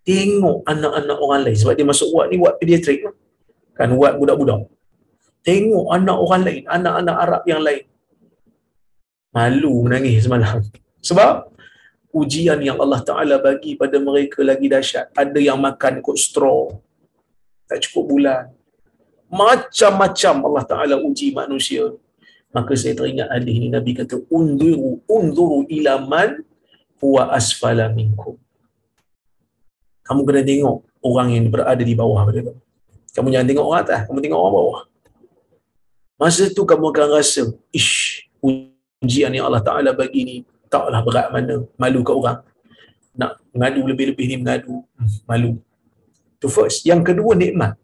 tengok 0.02 0.66
anak-anak 0.66 1.18
orang 1.22 1.40
lain. 1.46 1.54
Sebab 1.54 1.74
dia 1.78 1.86
masuk 1.86 2.10
ward 2.10 2.34
ni, 2.34 2.42
ward 2.42 2.58
pediatrik. 2.58 3.06
Kan, 3.78 3.94
ward 3.94 4.18
budak-budak. 4.18 4.66
Tengok 5.46 5.86
anak 5.94 6.18
orang 6.18 6.42
lain, 6.42 6.62
anak-anak 6.66 7.16
Arab 7.22 7.42
yang 7.46 7.62
lain. 7.62 7.86
Malu 9.30 9.86
menangis 9.86 10.26
semalam. 10.26 10.58
Sebab 10.98 11.54
ujian 12.10 12.58
yang 12.58 12.82
Allah 12.82 12.98
Ta'ala 13.06 13.38
bagi 13.38 13.78
pada 13.78 14.02
mereka 14.02 14.42
lagi 14.42 14.66
dahsyat. 14.66 15.14
Ada 15.14 15.38
yang 15.38 15.62
makan 15.62 16.02
kot 16.02 16.18
straw. 16.18 16.74
Tak 17.70 17.78
cukup 17.86 18.04
bulan. 18.10 18.50
Macam-macam 19.30 20.34
Allah 20.50 20.64
Ta'ala 20.66 20.94
uji 20.98 21.30
manusia. 21.30 21.94
Maka 22.56 22.72
saya 22.72 22.96
teringat 22.96 23.28
hadis 23.28 23.56
ni 23.60 23.68
Nabi 23.68 23.92
kata 23.92 24.16
unduru 24.32 25.04
unduru 25.04 25.68
ila 25.68 26.00
man 26.00 26.40
huwa 26.96 27.28
asfala 27.36 27.92
minkum. 27.92 28.40
Kamu 30.08 30.24
kena 30.24 30.40
tengok 30.40 30.76
orang 31.04 31.28
yang 31.36 31.46
berada 31.52 31.82
di 31.84 31.92
bawah 31.92 32.24
pada 32.24 32.40
kamu. 32.40 32.60
Kamu 33.12 33.28
jangan 33.32 33.46
tengok 33.48 33.64
orang 33.68 33.80
atas, 33.84 34.00
kamu 34.08 34.18
tengok 34.24 34.40
orang 34.40 34.54
bawah. 34.56 34.80
Masa 36.16 36.48
tu 36.48 36.62
kamu 36.64 36.84
akan 36.92 37.06
rasa, 37.12 37.42
ish, 37.76 38.24
ujian 38.40 39.28
yang 39.36 39.52
Allah 39.52 39.60
Ta'ala 39.60 39.92
bagi 39.92 40.20
ni 40.24 40.36
taklah 40.72 41.04
berat 41.04 41.28
mana, 41.28 41.64
malu 41.76 42.00
ke 42.00 42.12
orang. 42.12 42.40
Nak 43.16 43.36
mengadu 43.52 43.84
lebih-lebih 43.84 44.24
ni 44.32 44.36
mengadu, 44.40 44.80
hmm, 44.96 45.28
malu. 45.28 45.60
Tu 46.40 46.48
first. 46.48 46.84
Yang 46.88 47.12
kedua, 47.12 47.36
nikmat. 47.36 47.76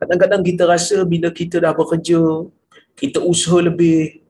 Kadang-kadang 0.00 0.42
kita 0.44 0.64
rasa 0.68 1.00
bila 1.04 1.28
kita 1.32 1.60
dah 1.60 1.72
bekerja, 1.72 2.20
kita 3.00 3.18
usaha 3.32 3.58
lebih, 3.58 4.22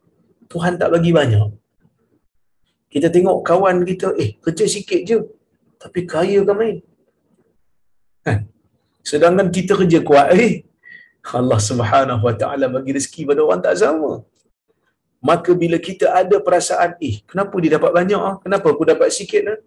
Tuhan 0.49 0.81
tak 0.81 0.89
bagi 0.95 1.13
banyak. 1.13 1.49
Kita 2.93 3.09
tengok 3.15 3.43
kawan 3.49 3.83
kita, 3.91 4.09
eh 4.23 4.31
kerja 4.45 4.65
sikit 4.75 5.01
je, 5.09 5.19
tapi 5.83 6.01
kaya 6.09 6.41
kan 6.49 6.57
main. 6.57 6.77
Kan? 8.25 8.39
Sedangkan 9.05 9.49
kita 9.53 9.77
kerja 9.81 10.01
kuat, 10.01 10.33
eh 10.39 10.65
Allah 11.33 11.61
Subhanahu 11.69 12.23
Wa 12.25 12.35
Taala 12.41 12.67
bagi 12.73 12.97
rezeki 12.97 13.23
pada 13.29 13.41
orang 13.45 13.61
tak 13.65 13.77
sama. 13.81 14.25
Maka 15.25 15.51
bila 15.57 15.77
kita 15.81 16.13
ada 16.21 16.37
perasaan, 16.47 17.01
eh 17.01 17.25
kenapa 17.29 17.55
dia 17.61 17.77
dapat 17.77 17.93
banyak 17.99 18.21
ah? 18.21 18.37
Kenapa 18.45 18.67
aku 18.73 18.85
dapat 18.93 19.09
sikit 19.09 19.43
ah? 19.53 19.59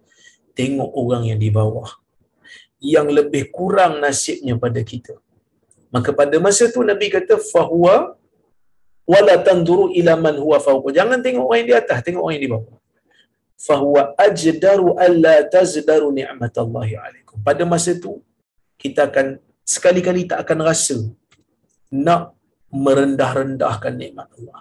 Tengok 0.58 0.90
orang 0.94 1.22
yang 1.30 1.38
di 1.38 1.50
bawah. 1.50 1.90
Yang 2.78 3.08
lebih 3.18 3.42
kurang 3.54 3.98
nasibnya 4.02 4.54
pada 4.54 4.82
kita. 4.82 5.14
Maka 5.94 6.10
pada 6.14 6.36
masa 6.38 6.70
tu 6.70 6.82
Nabi 6.86 7.10
kata 7.10 7.38
fahuwa 7.42 8.17
wala 9.12 9.34
tanduru 9.46 9.88
ila 9.98 10.12
man 10.24 10.36
huwa 10.44 10.58
fawqa. 10.66 10.88
Jangan 10.98 11.18
tengok 11.24 11.44
orang 11.48 11.58
yang 11.64 11.68
di 11.72 11.76
atas, 11.80 11.98
tengok 12.04 12.22
orang 12.24 12.34
yang 12.36 12.44
di 12.44 12.52
bawah. 12.52 12.76
Fahuwa 13.66 14.02
ajdaru 14.26 14.88
alla 15.06 15.34
tazdaru 15.54 16.08
ni'matallahi 16.18 16.94
alaikum. 17.04 17.36
Pada 17.48 17.62
masa 17.72 17.96
tu 18.04 18.12
kita 18.82 19.08
akan 19.08 19.26
sekali-kali 19.74 20.30
tak 20.30 20.44
akan 20.44 20.58
rasa 20.68 20.98
nak 21.90 22.36
merendah-rendahkan 22.70 23.94
nikmat 23.96 24.28
Allah. 24.38 24.60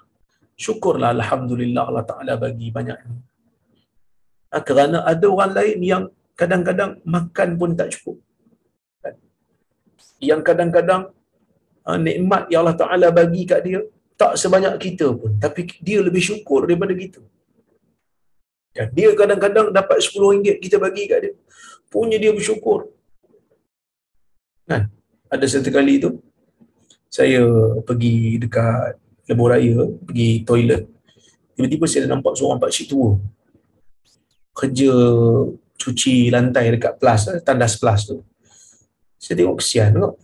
Syukurlah 0.58 1.14
Alhamdulillah 1.14 1.84
Allah 1.90 2.06
Ta'ala 2.12 2.34
bagi 2.42 2.74
banyak 2.78 2.98
ni. 3.06 3.20
Ha, 4.50 4.64
kerana 4.64 5.04
ada 5.12 5.26
orang 5.30 5.52
lain 5.54 5.80
yang 5.92 6.04
kadang-kadang 6.40 6.92
makan 7.16 7.50
pun 7.60 7.70
tak 7.78 7.94
cukup. 7.94 8.18
Yang 10.18 10.42
kadang-kadang 10.48 11.14
ha, 11.86 12.00
nikmat 12.02 12.50
yang 12.50 12.66
Allah 12.66 12.80
Ta'ala 12.82 13.08
bagi 13.14 13.44
kat 13.46 13.62
dia 13.68 13.84
tak 14.18 14.34
sebanyak 14.36 14.74
kita 14.82 15.14
pun. 15.14 15.38
Tapi 15.38 15.70
dia 15.80 16.02
lebih 16.02 16.20
syukur 16.20 16.66
daripada 16.66 16.92
kita. 16.98 17.22
Kan? 18.74 18.90
Dia 18.94 19.14
kadang-kadang 19.14 19.70
dapat 19.70 20.02
RM10 20.02 20.58
kita 20.62 20.82
bagi 20.82 21.06
kat 21.06 21.20
dia. 21.22 21.34
Punya 21.88 22.18
dia 22.18 22.34
bersyukur. 22.34 22.90
Kan? 24.68 24.90
Ada 25.30 25.46
satu 25.48 25.70
kali 25.72 26.02
tu, 26.02 26.20
saya 27.08 27.42
pergi 27.86 28.42
dekat 28.42 29.00
lebuh 29.28 29.48
raya, 29.48 29.88
pergi 30.04 30.44
toilet. 30.44 30.84
Tiba-tiba 31.56 31.86
saya 31.90 32.06
nampak 32.06 32.38
seorang 32.38 32.60
pak 32.62 32.70
cik 32.70 32.92
tua. 32.92 33.18
Kerja 34.54 34.94
cuci 35.78 36.34
lantai 36.34 36.74
dekat 36.74 36.98
plus, 36.98 37.30
tandas 37.46 37.78
plus 37.78 38.02
tu. 38.08 38.18
Saya 39.18 39.42
tengok 39.42 39.58
kesian 39.62 39.94
tengok. 39.94 40.16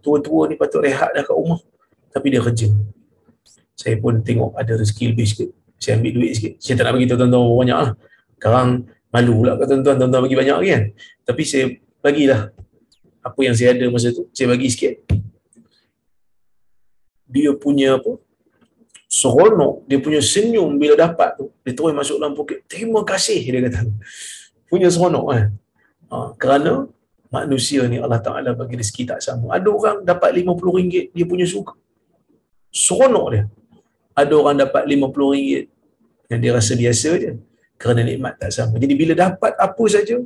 Tua-tua 0.00 0.48
ni 0.48 0.54
patut 0.56 0.80
rehat 0.80 1.12
dah 1.12 1.24
kat 1.26 1.34
rumah. 1.34 1.60
Tapi 2.10 2.26
dia 2.32 2.40
kerja. 2.40 2.68
Saya 3.80 3.96
pun 3.96 4.20
tengok 4.20 4.60
ada 4.60 4.76
rezeki 4.76 5.16
lebih 5.16 5.24
sikit. 5.24 5.48
Saya 5.80 5.96
ambil 5.96 6.12
duit 6.20 6.32
sikit. 6.36 6.52
Saya 6.60 6.76
tak 6.76 6.84
nak 6.84 6.92
bagi 7.00 7.08
tuan-tuan 7.08 7.32
banyak 7.32 7.78
lah. 7.80 7.92
Sekarang 8.36 8.68
malu 9.08 9.32
pula 9.40 9.56
kat 9.56 9.66
tuan-tuan, 9.72 9.96
tuan-tuan 9.96 10.22
bagi 10.28 10.36
banyak 10.36 10.56
kan. 10.60 10.82
Tapi 11.24 11.42
saya 11.48 11.64
bagilah 12.04 12.40
apa 13.24 13.40
yang 13.40 13.56
saya 13.56 13.72
ada 13.72 13.88
masa 13.88 14.12
tu. 14.12 14.28
Saya 14.36 14.52
bagi 14.52 14.68
sikit 14.68 15.00
dia 17.30 17.54
punya 17.54 17.96
apa 17.96 18.18
seronok 19.06 19.86
dia 19.86 19.98
punya 20.02 20.18
senyum 20.18 20.74
bila 20.74 20.98
dapat 20.98 21.38
tu 21.38 21.54
dia 21.62 21.72
terus 21.74 21.94
masuk 21.94 22.18
dalam 22.18 22.34
poket 22.34 22.66
terima 22.66 23.06
kasih 23.06 23.38
dia 23.38 23.62
kata 23.70 23.86
punya 24.66 24.90
seronok 24.90 25.24
kan 25.30 25.44
ha, 26.10 26.16
kerana 26.34 26.90
manusia 27.30 27.86
ni 27.86 28.02
Allah 28.02 28.18
Ta'ala 28.18 28.50
bagi 28.58 28.74
rezeki 28.74 29.02
tak 29.06 29.22
sama 29.22 29.54
ada 29.54 29.70
orang 29.70 30.02
dapat 30.02 30.42
RM50 30.42 31.14
dia 31.14 31.24
punya 31.26 31.46
suka 31.46 31.78
seronok 32.74 33.26
dia 33.30 33.42
ada 34.20 34.32
orang 34.36 34.56
dapat 34.60 34.82
RM50 34.88 35.20
yang 36.30 36.40
dia 36.42 36.52
rasa 36.54 36.72
biasa 36.76 37.08
je 37.22 37.32
kerana 37.80 38.00
nikmat 38.04 38.36
tak 38.40 38.50
sama 38.52 38.76
jadi 38.76 38.94
bila 38.94 39.12
dapat 39.16 39.52
apa 39.56 39.84
saja 39.88 40.16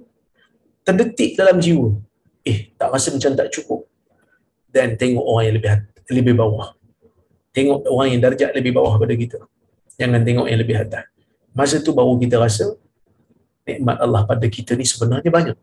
terdetik 0.84 1.38
dalam 1.38 1.56
jiwa 1.62 1.94
eh 2.44 2.74
tak 2.76 2.88
rasa 2.92 3.14
macam 3.14 3.32
tak 3.38 3.48
cukup 3.54 3.86
dan 4.74 4.98
tengok 5.00 5.24
orang 5.24 5.44
yang 5.48 5.56
lebih 5.58 5.70
lebih 6.10 6.34
bawah 6.36 6.74
tengok 7.54 7.86
orang 7.86 8.08
yang 8.18 8.20
darjat 8.20 8.50
lebih 8.50 8.74
bawah 8.74 8.98
pada 8.98 9.14
kita. 9.14 9.38
Jangan 9.94 10.20
tengok 10.26 10.46
yang 10.50 10.58
lebih 10.58 10.76
atas. 10.82 11.06
Masa 11.54 11.78
tu 11.78 11.94
baru 11.94 12.18
kita 12.18 12.42
rasa 12.42 12.74
nikmat 13.62 13.96
Allah 14.02 14.26
pada 14.26 14.46
kita 14.50 14.74
ni 14.74 14.82
sebenarnya 14.82 15.30
banyak. 15.30 15.56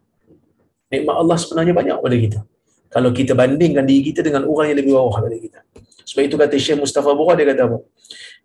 Nikmat 0.87 1.15
Allah 1.19 1.37
sebenarnya 1.37 1.75
banyak 1.75 1.97
pada 1.99 2.15
kita. 2.15 2.39
Kalau 2.91 3.11
kita 3.11 3.35
bandingkan 3.35 3.83
diri 3.83 4.11
kita 4.11 4.23
dengan 4.23 4.47
orang 4.47 4.71
yang 4.71 4.79
lebih 4.79 4.95
bawah 4.95 5.19
pada 5.19 5.35
kita. 5.35 5.59
Sebab 6.09 6.23
itu 6.27 6.35
kata 6.41 6.55
Syekh 6.65 6.79
Mustafa 6.83 7.11
Bukhari 7.19 7.43
dia 7.43 7.53
kata 7.53 7.63
apa? 7.69 7.77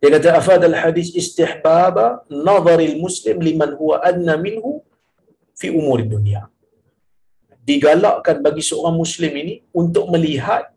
Dia 0.01 0.09
kata 0.17 0.29
afadal 0.41 0.77
hadis 0.83 1.09
istihbaba 1.21 2.07
nazaril 2.49 2.97
muslim 3.05 3.37
liman 3.47 3.71
huwa 3.81 3.97
adna 4.09 4.35
minhu 4.47 4.85
fi 5.61 5.69
umur 5.73 6.05
dunia. 6.15 6.43
Digalakkan 7.69 8.37
bagi 8.47 8.63
seorang 8.63 8.97
muslim 9.03 9.33
ini 9.43 9.55
untuk 9.75 10.07
melihat 10.15 10.71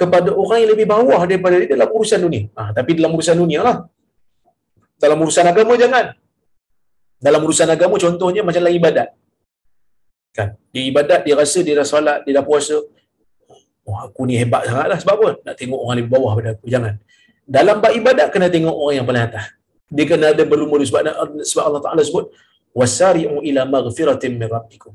kepada 0.00 0.30
orang 0.42 0.58
yang 0.62 0.70
lebih 0.74 0.86
bawah 0.94 1.20
daripada 1.28 1.56
dia 1.60 1.68
dalam 1.74 1.90
urusan 1.96 2.20
dunia. 2.26 2.44
Ha, 2.58 2.70
tapi 2.76 2.90
dalam 2.98 3.12
urusan 3.16 3.36
dunia 3.42 3.60
lah. 3.66 3.76
Dalam 5.02 5.18
urusan 5.18 5.46
agama 5.52 5.74
jangan. 5.82 6.06
Dalam 7.26 7.40
urusan 7.46 7.68
agama 7.74 7.94
contohnya 8.04 8.42
macam 8.46 8.62
dalam 8.62 8.74
ibadat. 8.80 9.08
Kan? 10.32 10.48
Di 10.74 10.88
ibadat 10.90 11.20
dia 11.26 11.34
rasa 11.36 11.58
dia 11.66 11.74
dah 11.80 11.86
solat, 11.86 12.18
dia 12.24 12.34
dah 12.38 12.44
puasa. 12.46 12.76
Oh, 13.82 13.98
aku 13.98 14.30
ni 14.30 14.38
hebat 14.38 14.62
sangat 14.68 14.86
lah. 14.86 14.98
Sebab 15.02 15.14
apa? 15.18 15.28
Nak 15.42 15.54
tengok 15.58 15.78
orang 15.82 15.96
lebih 15.98 16.10
bawah 16.14 16.32
pada 16.38 16.48
aku. 16.54 16.64
Jangan. 16.70 16.94
Dalam 17.42 17.82
bab 17.82 17.92
ibadat, 17.92 18.30
kena 18.30 18.46
tengok 18.46 18.70
orang 18.70 18.94
yang 19.02 19.06
paling 19.06 19.24
atas. 19.26 19.44
Dia 19.90 20.04
kena 20.06 20.32
ada 20.32 20.42
berlumur 20.46 20.78
sebab, 20.86 21.02
sebab 21.42 21.64
Allah 21.68 21.82
Ta'ala 21.82 22.00
sebut, 22.06 22.30
wasari'u 22.72 23.42
ila 23.42 23.60
maghfiratin 23.66 24.38
min 24.38 24.46
rabbikum. 24.46 24.94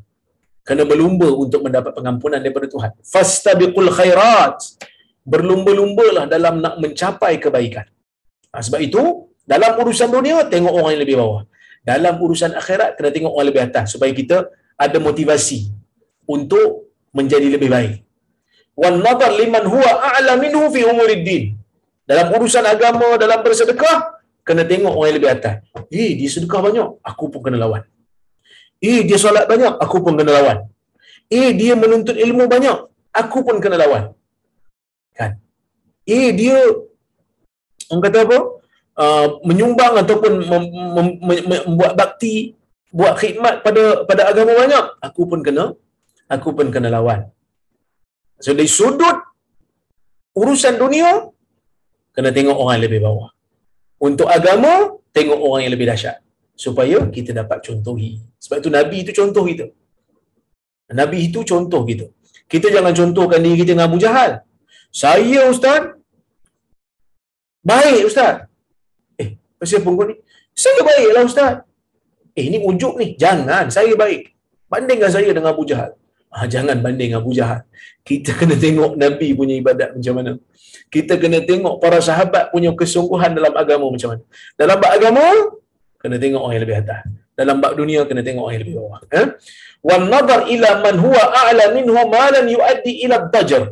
Kena 0.64 0.84
berlumba 0.88 1.28
untuk 1.32 1.64
mendapat 1.68 1.92
pengampunan 1.96 2.40
daripada 2.40 2.68
Tuhan. 2.72 2.92
Fastabiqul 3.04 3.92
khairat. 3.92 4.58
Berlumba-lumbalah 5.28 6.26
dalam 6.32 6.64
nak 6.64 6.80
mencapai 6.80 7.36
kebaikan. 7.44 7.84
Ha, 8.56 8.64
sebab 8.64 8.80
itu, 8.80 9.28
dalam 9.44 9.76
urusan 9.80 10.08
dunia, 10.08 10.48
tengok 10.48 10.72
orang 10.72 10.92
yang 10.96 11.04
lebih 11.04 11.20
bawah. 11.20 11.44
Dalam 11.84 12.20
urusan 12.20 12.56
akhirat, 12.56 12.96
kena 12.96 13.12
tengok 13.12 13.32
orang 13.36 13.48
lebih 13.52 13.64
atas. 13.68 13.96
Supaya 13.96 14.12
kita 14.16 14.48
ada 14.80 14.98
motivasi 15.04 15.68
untuk 16.28 16.96
menjadi 17.12 17.48
lebih 17.52 17.68
baik. 17.72 18.07
Wal 18.78 18.98
nadar 19.06 19.32
liman 19.34 19.66
huwa 19.74 19.92
a'la 20.10 20.34
minhu 20.44 20.70
fi 20.74 20.82
umuriddin. 20.86 21.44
Dalam 22.10 22.28
urusan 22.36 22.64
agama, 22.74 23.18
dalam 23.24 23.40
bersedekah, 23.46 23.98
kena 24.48 24.64
tengok 24.72 24.94
orang 24.96 25.08
yang 25.10 25.18
lebih 25.20 25.32
atas. 25.36 25.56
Eh, 25.92 26.12
dia 26.20 26.30
sedekah 26.30 26.62
banyak, 26.68 26.88
aku 27.10 27.24
pun 27.34 27.42
kena 27.46 27.58
lawan. 27.64 27.84
Eh, 28.80 29.02
dia 29.08 29.18
solat 29.18 29.46
banyak, 29.52 29.74
aku 29.84 29.98
pun 30.06 30.14
kena 30.16 30.32
lawan. 30.38 30.58
Eh, 31.28 31.52
dia 31.60 31.74
menuntut 31.76 32.16
ilmu 32.16 32.46
banyak, 32.48 32.78
aku 33.12 33.38
pun 33.44 33.58
kena 33.60 33.82
lawan. 33.82 34.04
Kan? 35.18 35.42
Eh, 36.08 36.32
dia 36.32 36.56
orang 37.92 38.02
kata 38.06 38.20
apa? 38.24 38.40
Uh, 38.98 39.28
menyumbang 39.46 39.94
ataupun 40.02 40.42
mem- 40.42 40.74
mem- 40.96 41.20
mem- 41.22 41.66
membuat 41.70 41.94
bakti, 41.94 42.58
buat 42.90 43.14
khidmat 43.20 43.62
pada 43.62 44.08
pada 44.10 44.22
agama 44.32 44.58
banyak, 44.58 44.86
aku 45.04 45.22
pun 45.30 45.46
kena 45.46 45.78
aku 46.26 46.50
pun 46.58 46.74
kena 46.74 46.90
lawan. 46.90 47.30
So 48.44 48.54
dari 48.58 48.70
sudut 48.70 49.18
urusan 50.38 50.78
dunia 50.78 51.10
kena 52.14 52.30
tengok 52.38 52.58
orang 52.62 52.74
yang 52.78 52.86
lebih 52.90 53.02
bawah. 53.06 53.30
Untuk 54.08 54.30
agama 54.30 54.74
tengok 55.14 55.40
orang 55.42 55.62
yang 55.66 55.74
lebih 55.74 55.90
dahsyat 55.90 56.18
supaya 56.54 56.98
kita 57.16 57.34
dapat 57.34 57.62
contohi. 57.68 58.22
Sebab 58.42 58.58
itu 58.62 58.70
Nabi 58.74 58.98
itu 59.06 59.12
contoh 59.20 59.44
kita. 59.50 59.66
Nabi 61.00 61.18
itu 61.28 61.40
contoh 61.52 61.82
kita. 61.90 62.06
Kita 62.48 62.68
jangan 62.72 62.94
contohkan 62.96 63.40
diri 63.44 63.58
kita 63.60 63.76
dengan 63.76 63.90
Abu 63.92 64.00
Jahal. 64.00 64.32
Saya 64.88 65.52
ustaz 65.54 65.94
baik 67.62 68.08
ustaz. 68.10 68.48
Eh, 69.20 69.36
pasal 69.60 69.84
pun 69.84 70.00
ni? 70.10 70.16
Saya 70.56 70.82
baiklah 70.88 71.24
ustaz. 71.28 71.54
Eh, 72.38 72.44
ini 72.48 72.58
ujuk 72.70 72.94
ni. 73.02 73.08
Jangan, 73.24 73.68
saya 73.68 73.94
baik. 74.04 74.32
Bandingkan 74.72 75.12
saya 75.12 75.30
dengan 75.38 75.52
Abu 75.54 75.68
Jahal. 75.70 75.92
Ah, 76.28 76.46
jangan 76.54 76.78
banding 76.84 77.16
Abu 77.16 77.32
Jahal. 77.32 77.64
Kita 78.04 78.36
kena 78.36 78.56
tengok 78.60 79.00
Nabi 79.00 79.32
punya 79.40 79.56
ibadat 79.56 79.96
macam 79.96 80.14
mana. 80.20 80.32
Kita 80.92 81.14
kena 81.22 81.40
tengok 81.50 81.80
para 81.84 82.00
sahabat 82.04 82.52
punya 82.52 82.72
kesungguhan 82.76 83.32
dalam 83.38 83.54
agama 83.56 83.88
macam 83.88 84.10
mana. 84.16 84.24
Dalam 84.60 84.76
bab 84.84 84.92
agama, 84.98 85.24
kena 86.02 86.16
tengok 86.20 86.42
orang 86.44 86.56
yang 86.56 86.64
lebih 86.68 86.78
atas. 86.84 87.02
Dalam 87.40 87.56
bab 87.64 87.74
dunia, 87.80 88.04
kena 88.10 88.22
tengok 88.28 88.44
orang 88.44 88.56
yang 88.56 88.64
lebih 88.66 88.76
bawah. 88.80 89.00
Wan 89.88 90.04
nadar 90.12 90.42
ila 90.52 90.70
man 90.84 90.96
huwa 91.06 91.24
a'la 91.42 91.66
minhu 91.78 92.02
ma 92.12 92.26
lam 92.36 92.46
yuaddi 92.56 92.94
ila 93.08 93.18
dajar. 93.32 93.64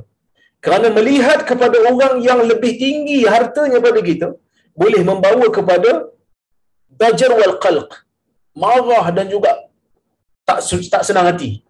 Kerana 0.63 0.87
melihat 0.97 1.43
kepada 1.49 1.77
orang 1.91 2.23
yang 2.23 2.39
lebih 2.51 2.71
tinggi 2.81 3.19
hartanya 3.27 3.77
pada 3.83 3.99
kita, 3.99 4.27
boleh 4.73 5.01
membawa 5.03 5.45
kepada 5.51 6.07
dajar 6.87 7.31
wal 7.35 7.55
qalq. 7.59 7.91
Marah 8.55 9.11
dan 9.11 9.27
juga 9.27 9.51
tak 10.47 10.63
tak 10.93 11.03
senang 11.03 11.27
hati 11.27 11.64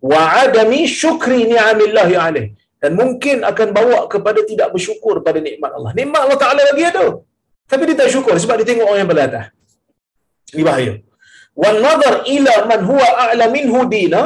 wa 0.00 0.22
adami 0.44 0.80
syukri 1.00 1.48
ni'amillahi 1.52 2.14
alaih 2.26 2.48
dan 2.82 2.92
mungkin 3.00 3.36
akan 3.50 3.68
bawa 3.78 3.98
kepada 4.12 4.40
tidak 4.50 4.68
bersyukur 4.74 5.24
pada 5.26 5.38
nikmat 5.40 5.70
Allah. 5.76 5.92
Nikmat 5.98 6.20
Allah 6.24 6.38
Taala 6.42 6.62
lagi 6.70 6.84
ada. 6.84 7.06
Tapi 7.70 7.82
dia 7.88 7.96
tak 8.00 8.10
syukur 8.14 8.34
sebab 8.42 8.54
dia 8.60 8.66
tengok 8.70 8.86
orang 8.86 9.00
yang 9.02 9.10
belah 9.10 9.26
atas. 9.30 9.46
Ini 10.54 10.62
bahaya. 10.62 10.92
Wan 11.62 11.76
nazar 11.86 12.14
ila 12.34 12.54
man 12.70 12.80
huwa 12.90 13.08
a'la 13.24 13.46
minhu 13.56 13.80
dina 13.94 14.22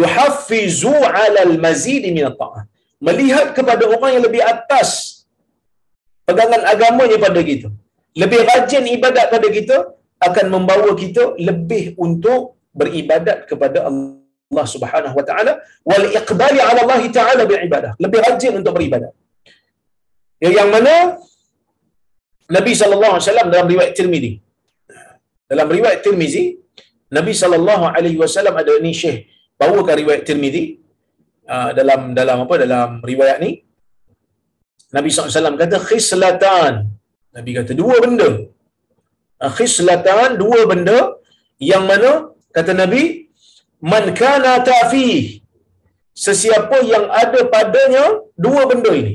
yuhaffizu 0.00 0.92
'ala 0.92 1.40
al-mazid 1.48 2.04
min 2.16 2.24
at-ta'ah. 2.30 2.62
Melihat 3.00 3.56
kepada 3.58 3.88
orang 3.88 4.10
yang 4.20 4.24
lebih 4.28 4.42
atas 4.44 4.88
pegangan 6.28 6.62
agamanya 6.72 7.16
pada 7.26 7.40
kita. 7.50 7.68
Lebih 8.22 8.40
rajin 8.50 8.84
ibadat 8.96 9.26
pada 9.34 9.48
kita 9.48 9.76
akan 10.20 10.46
membawa 10.54 10.92
kita 11.02 11.34
lebih 11.48 11.96
untuk 12.06 12.60
beribadat 12.76 13.48
kepada 13.50 13.88
Allah 13.88 14.19
Allah 14.50 14.66
Subhanahu 14.74 15.14
wa 15.18 15.24
taala 15.28 15.52
wal 15.88 16.06
iqbali 16.20 16.58
ala 16.68 16.78
Allah 16.84 17.02
taala 17.18 17.42
bil 17.50 17.62
ibadah. 17.68 17.92
Lebih 18.04 18.18
rajin 18.26 18.52
untuk 18.60 18.74
beribadah. 18.76 19.10
Yang 20.42 20.68
mana 20.74 20.94
Nabi 22.56 22.72
sallallahu 22.80 23.12
alaihi 23.14 23.26
wasallam 23.26 23.48
dalam 23.54 23.68
riwayat 23.72 23.92
Tirmizi. 23.98 24.32
Dalam 25.50 25.68
riwayat 25.76 26.00
Tirmizi 26.06 26.44
Nabi 27.18 27.32
sallallahu 27.42 27.84
alaihi 27.94 28.18
wasallam 28.22 28.54
ada 28.62 28.74
ni 28.86 28.90
Syekh 29.02 29.30
bawakan 29.60 29.94
riwayat 30.02 30.22
Tirmizi 30.26 30.64
uh, 31.46 31.70
dalam 31.78 32.00
dalam 32.18 32.42
apa 32.44 32.54
dalam 32.64 32.98
riwayat 33.12 33.38
ni. 33.46 33.52
Nabi 34.90 35.08
SAW 35.14 35.54
kata 35.62 35.78
khislatan. 35.78 36.90
Nabi 37.38 37.50
kata 37.54 37.72
dua 37.78 38.02
benda. 38.02 38.30
Uh, 39.38 39.52
khislatan 39.58 40.34
dua 40.42 40.66
benda. 40.66 40.98
Yang 41.70 41.84
mana 41.90 42.10
kata 42.56 42.74
Nabi 42.74 43.29
man 43.80 44.14
kana 44.20 44.52
tafi. 44.70 45.08
Sesiapa 46.24 46.78
yang 46.92 47.04
ada 47.22 47.40
padanya 47.54 48.04
dua 48.44 48.62
benda 48.70 48.92
ini. 49.00 49.14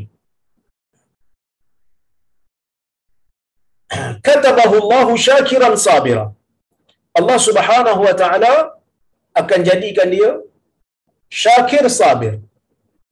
Katabahu 4.25 4.75
Allah 4.83 5.07
syakiran 5.27 5.75
sabira. 5.77 6.25
Allah 7.19 7.37
Subhanahu 7.47 8.01
wa 8.07 8.15
taala 8.21 8.53
akan 9.41 9.59
jadikan 9.69 10.09
dia 10.15 10.31
syakir 11.29 11.85
sabir. 11.99 12.33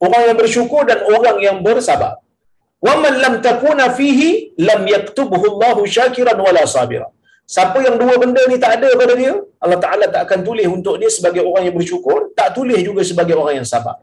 Orang 0.06 0.24
yang 0.28 0.38
bersyukur 0.42 0.84
dan 0.90 1.00
orang 1.16 1.38
yang 1.48 1.58
bersabar. 1.68 2.14
Wa 2.86 2.94
man 3.04 3.14
lam 3.24 3.36
takuna 3.46 3.86
fihi 3.98 4.32
lam 4.70 4.82
yaktubuhu 4.94 5.46
Allah 5.54 5.78
syakiran 5.98 6.38
wala 6.46 6.64
sabira 6.76 7.08
Siapa 7.44 7.78
yang 7.84 8.00
dua 8.00 8.16
benda 8.16 8.40
ni 8.48 8.56
tak 8.56 8.80
ada 8.80 8.90
pada 8.96 9.14
dia, 9.20 9.36
Allah 9.60 9.80
Ta'ala 9.84 10.06
tak 10.08 10.22
akan 10.28 10.40
tulis 10.48 10.68
untuk 10.68 10.96
dia 10.96 11.12
sebagai 11.12 11.44
orang 11.44 11.68
yang 11.68 11.76
bersyukur, 11.76 12.32
tak 12.38 12.56
tulis 12.56 12.80
juga 12.80 13.04
sebagai 13.04 13.36
orang 13.36 13.62
yang 13.62 13.68
sabar. 13.68 14.00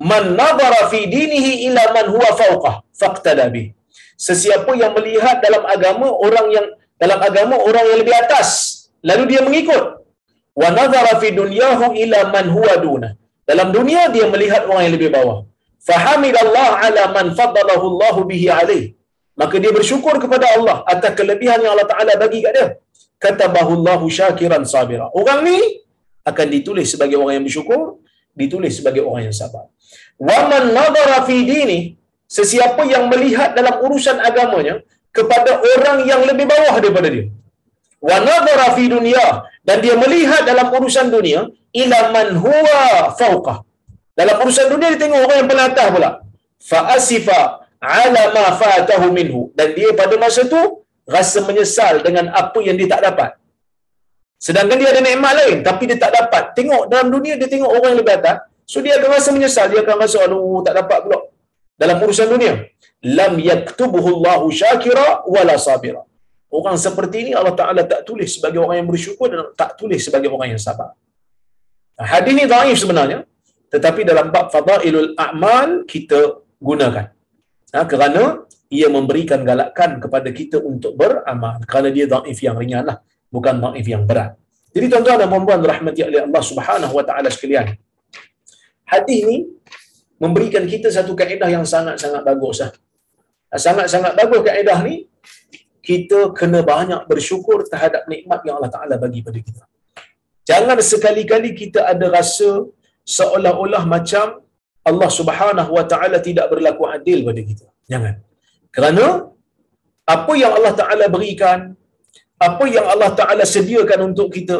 Man 0.00 0.34
nadara 0.34 0.88
fi 0.90 1.06
dinihi 1.06 1.68
ila 1.70 1.82
man 1.96 2.06
huwa 2.14 2.30
fawqah, 2.40 2.74
faqtada 3.00 3.46
bih. 3.52 3.76
Sesiapa 4.16 4.72
yang 4.80 4.96
melihat 4.96 5.44
dalam 5.44 5.62
agama 5.74 6.08
orang 6.08 6.46
yang 6.56 6.66
dalam 6.98 7.18
agama 7.20 7.54
orang 7.68 7.84
yang 7.90 7.98
lebih 8.02 8.16
atas, 8.16 8.48
lalu 9.04 9.36
dia 9.36 9.40
mengikut. 9.44 9.84
Wa 10.56 10.68
nadara 10.72 11.20
fi 11.22 11.30
dunyahu 11.30 11.94
ila 11.94 12.18
man 12.34 12.46
huwa 12.48 12.74
duna. 12.80 13.08
Dalam 13.44 13.70
dunia 13.76 14.08
dia 14.08 14.24
melihat 14.34 14.64
orang 14.70 14.88
yang 14.88 14.94
lebih 14.96 15.10
bawah. 15.12 15.44
Fahamidallah 15.84 16.80
ala 16.80 17.02
man 17.12 17.26
faddalahu 17.38 17.84
Allah 17.92 18.16
bihi 18.24 18.48
alaih 18.48 18.96
maka 19.40 19.56
dia 19.62 19.72
bersyukur 19.74 20.14
kepada 20.22 20.46
Allah 20.56 20.86
atas 20.86 21.12
kelebihan 21.18 21.58
yang 21.62 21.74
Allah 21.74 21.88
Taala 21.90 22.12
bagi 22.22 22.38
kat 22.44 22.52
dia. 22.56 22.68
Katabahullahu 23.18 24.06
syakiran 24.06 24.62
sabira. 24.62 25.06
Orang 25.10 25.42
ni 25.48 25.58
akan 26.30 26.46
ditulis 26.54 26.88
sebagai 26.94 27.16
orang 27.18 27.42
yang 27.42 27.46
bersyukur 27.48 27.98
ditulis 28.34 28.72
sebagai 28.78 29.02
orang 29.02 29.30
yang 29.30 29.36
sabar. 29.36 29.66
Wa 30.18 30.38
man 30.50 30.70
nadara 30.76 31.26
fi 31.26 31.36
dini 31.42 31.98
sesiapa 32.30 32.82
yang 32.86 33.10
melihat 33.12 33.54
dalam 33.58 33.82
urusan 33.82 34.18
agamanya 34.22 34.82
kepada 35.14 35.62
orang 35.62 35.98
yang 36.10 36.22
lebih 36.26 36.46
bawah 36.46 36.74
daripada 36.78 37.08
dia. 37.10 37.26
Wa 37.98 38.18
nadara 38.22 38.74
fi 38.76 38.84
dunya 38.90 39.26
dan 39.66 39.82
dia 39.84 39.94
melihat 39.98 40.42
dalam 40.46 40.68
urusan 40.70 41.10
dunia 41.10 41.50
ila 41.74 41.98
man 42.14 42.28
huwa 42.38 43.14
fawqah. 43.18 43.58
Dalam 44.14 44.36
urusan 44.46 44.66
dunia 44.70 44.94
dia 44.94 45.00
tengok 45.02 45.20
orang 45.26 45.36
yang 45.42 45.48
paling 45.50 45.66
atas 45.70 45.86
pula. 45.90 46.10
Fa 46.62 46.80
asifa 46.94 47.63
ala 47.80 48.22
ma 48.36 48.44
fatahu 48.60 49.08
minhu. 49.18 49.50
Dan 49.58 49.74
dia 49.76 49.90
pada 49.96 50.14
masa 50.20 50.46
tu 50.46 50.84
rasa 51.04 51.38
menyesal 51.48 52.00
dengan 52.06 52.32
apa 52.32 52.58
yang 52.64 52.76
dia 52.80 52.88
tak 52.94 53.02
dapat. 53.08 53.30
Sedangkan 54.46 54.76
dia 54.76 54.88
ada 54.92 55.00
nikmat 55.00 55.32
lain 55.40 55.56
tapi 55.64 55.82
dia 55.88 55.98
tak 56.04 56.12
dapat. 56.18 56.52
Tengok 56.58 56.82
dalam 56.92 57.08
dunia 57.08 57.34
dia 57.40 57.48
tengok 57.48 57.70
orang 57.76 57.90
yang 57.96 58.00
lebih 58.02 58.14
atas. 58.20 58.36
So 58.64 58.80
dia 58.84 58.96
akan 58.98 59.10
rasa 59.16 59.28
menyesal. 59.36 59.66
Dia 59.72 59.80
akan 59.84 59.96
rasa 60.04 60.16
aduh 60.26 60.60
tak 60.66 60.74
dapat 60.80 60.98
pula. 61.04 61.18
Dalam 61.80 61.96
urusan 62.04 62.28
dunia. 62.34 62.52
Lam 63.04 63.36
yaktubuhu 63.50 64.08
Allahu 64.16 64.48
syakira 64.60 65.24
wala 65.28 65.56
sabira. 65.60 66.02
Orang 66.48 66.76
seperti 66.78 67.16
ini 67.26 67.32
Allah 67.38 67.54
Taala 67.60 67.82
tak 67.92 68.06
tulis 68.08 68.30
sebagai 68.36 68.62
orang 68.64 68.76
yang 68.80 68.88
bersyukur 68.92 69.26
dan 69.32 69.50
tak 69.60 69.70
tulis 69.80 70.00
sebagai 70.06 70.30
orang 70.30 70.54
yang 70.54 70.62
sabar. 70.62 70.90
Hadis 71.98 72.32
ini 72.36 72.44
dhaif 72.52 72.78
sebenarnya. 72.82 73.18
Tetapi 73.74 74.00
dalam 74.06 74.30
bab 74.34 74.54
fadailul 74.54 75.18
a'mal 75.18 75.82
kita 75.92 76.20
gunakan 76.62 77.10
ha, 77.74 77.84
kerana 77.84 78.22
ia 78.70 78.88
memberikan 78.96 79.42
galakan 79.42 79.98
kepada 79.98 80.28
kita 80.30 80.62
untuk 80.62 80.94
beramal 81.00 81.58
kerana 81.66 81.88
dia 81.90 82.06
dhaif 82.06 82.38
yang 82.46 82.56
ringan 82.62 82.86
lah 82.88 82.98
bukan 83.34 83.58
dhaif 83.58 83.86
yang 83.94 84.06
berat 84.08 84.38
jadi 84.74 84.86
tuan-tuan 84.90 85.18
dan 85.22 85.28
puan-puan 85.30 85.60
rahmati 85.62 86.00
oleh 86.06 86.22
Allah 86.26 86.42
Subhanahu 86.50 86.94
wa 86.98 87.04
taala 87.08 87.28
sekalian 87.36 87.74
hadis 88.88 89.20
ni 89.26 89.38
memberikan 90.24 90.64
kita 90.72 90.88
satu 90.96 91.12
kaedah 91.18 91.48
yang 91.50 91.66
sangat-sangat 91.66 92.22
bagus 92.22 92.62
lah. 92.62 92.70
Sangat-sangat 93.54 94.12
bagus 94.18 94.40
kaedah 94.46 94.78
ni, 94.86 95.06
kita 95.84 96.32
kena 96.38 96.60
banyak 96.64 97.00
bersyukur 97.10 97.62
terhadap 97.68 98.08
nikmat 98.10 98.40
yang 98.46 98.58
Allah 98.58 98.72
Ta'ala 98.72 98.94
bagi 98.96 99.20
pada 99.26 99.38
kita. 99.38 99.64
Jangan 100.48 100.78
sekali-kali 100.80 101.50
kita 101.56 101.84
ada 101.92 102.08
rasa 102.08 102.50
seolah-olah 103.04 103.84
macam 103.84 104.43
Allah 104.90 105.08
Subhanahu 105.18 105.70
Wa 105.76 105.84
Ta'ala 105.92 106.18
tidak 106.28 106.46
berlaku 106.52 106.84
adil 106.96 107.18
pada 107.28 107.40
kita. 107.50 107.66
Jangan. 107.92 108.14
Kerana 108.74 109.06
apa 110.14 110.32
yang 110.42 110.52
Allah 110.56 110.74
Ta'ala 110.80 111.04
berikan, 111.16 111.58
apa 112.48 112.64
yang 112.76 112.86
Allah 112.92 113.10
Ta'ala 113.18 113.44
sediakan 113.54 114.00
untuk 114.12 114.28
kita, 114.36 114.58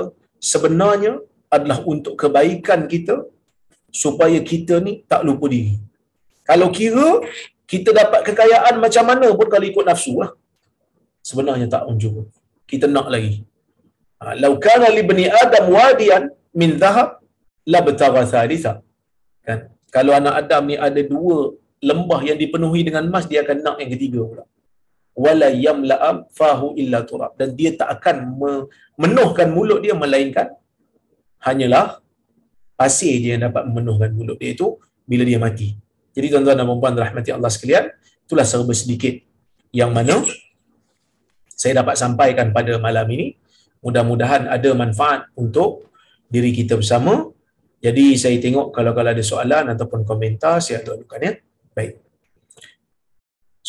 sebenarnya 0.51 1.13
adalah 1.57 1.79
untuk 1.93 2.15
kebaikan 2.23 2.81
kita 2.93 3.17
supaya 4.03 4.39
kita 4.51 4.81
ni 4.87 4.93
tak 5.13 5.23
lupa 5.29 5.47
diri. 5.55 5.77
Kalau 6.49 6.69
kira 6.79 7.09
kita 7.73 7.91
dapat 8.01 8.21
kekayaan 8.29 8.75
macam 8.85 9.05
mana 9.11 9.29
pun 9.39 9.49
kalau 9.53 9.67
ikut 9.73 9.85
nafsu 9.91 10.15
lah. 10.23 10.31
Sebenarnya 11.29 11.67
tak 11.75 11.85
unjuk. 11.91 12.29
Kita 12.71 12.87
nak 12.97 13.09
lagi. 13.15 13.35
Ha, 14.21 14.37
Lau 14.43 14.53
kana 14.65 14.89
li 14.97 15.03
bani 15.11 15.25
Adam 15.43 15.65
wadian 15.77 16.23
min 16.61 16.77
zahab 16.83 17.09
la 17.73 17.81
betara 17.87 18.23
thalitha. 18.33 18.73
Kan? 19.47 19.61
Kalau 19.95 20.13
anak 20.19 20.35
Adam 20.43 20.63
ni 20.71 20.77
ada 20.87 21.01
dua 21.15 21.55
lembah 21.89 22.21
yang 22.29 22.39
dipenuhi 22.43 22.81
dengan 22.89 23.07
emas, 23.09 23.25
dia 23.31 23.41
akan 23.45 23.57
nak 23.67 23.77
yang 23.83 23.91
ketiga 23.95 24.21
pula. 24.27 24.45
Wala 25.25 25.49
yamla'a 25.67 26.11
fahu 26.39 26.75
illa 26.83 27.07
turab. 27.11 27.39
Dan 27.39 27.55
dia 27.59 27.71
tak 27.81 27.89
akan 27.97 28.17
memenuhkan 28.43 29.49
mulut 29.57 29.79
dia 29.85 29.95
melainkan 29.95 30.51
hanyalah 31.47 32.03
pasir 32.75 33.15
dia 33.23 33.39
yang 33.39 33.47
dapat 33.47 33.63
memenuhkan 33.71 34.11
mulut 34.17 34.37
dia 34.43 34.51
itu 34.57 34.75
bila 35.07 35.23
dia 35.23 35.39
mati. 35.39 35.79
Jadi 36.15 36.27
tuan-tuan 36.33 36.59
dan 36.59 36.67
puan 36.67 36.95
rahmati 37.05 37.31
Allah 37.37 37.51
sekalian, 37.55 37.85
itulah 38.27 38.47
serba 38.47 38.75
sedikit 38.75 39.15
yang 39.71 39.91
mana 39.95 40.23
saya 41.55 41.83
dapat 41.83 41.95
sampaikan 41.95 42.51
pada 42.51 42.77
malam 42.83 43.07
ini. 43.15 43.39
Mudah-mudahan 43.85 44.49
ada 44.49 44.71
manfaat 44.75 45.29
untuk 45.39 45.93
diri 46.33 46.51
kita 46.51 46.75
bersama. 46.81 47.31
Jadi 47.85 48.05
saya 48.23 48.37
tengok 48.45 48.67
kalau 48.77 48.93
kalau 48.97 49.11
ada 49.13 49.25
soalan 49.31 49.65
ataupun 49.73 50.01
komentar 50.11 50.57
saya 50.65 50.81
akan 50.81 51.25
ya. 51.27 51.33
Baik. 51.77 51.93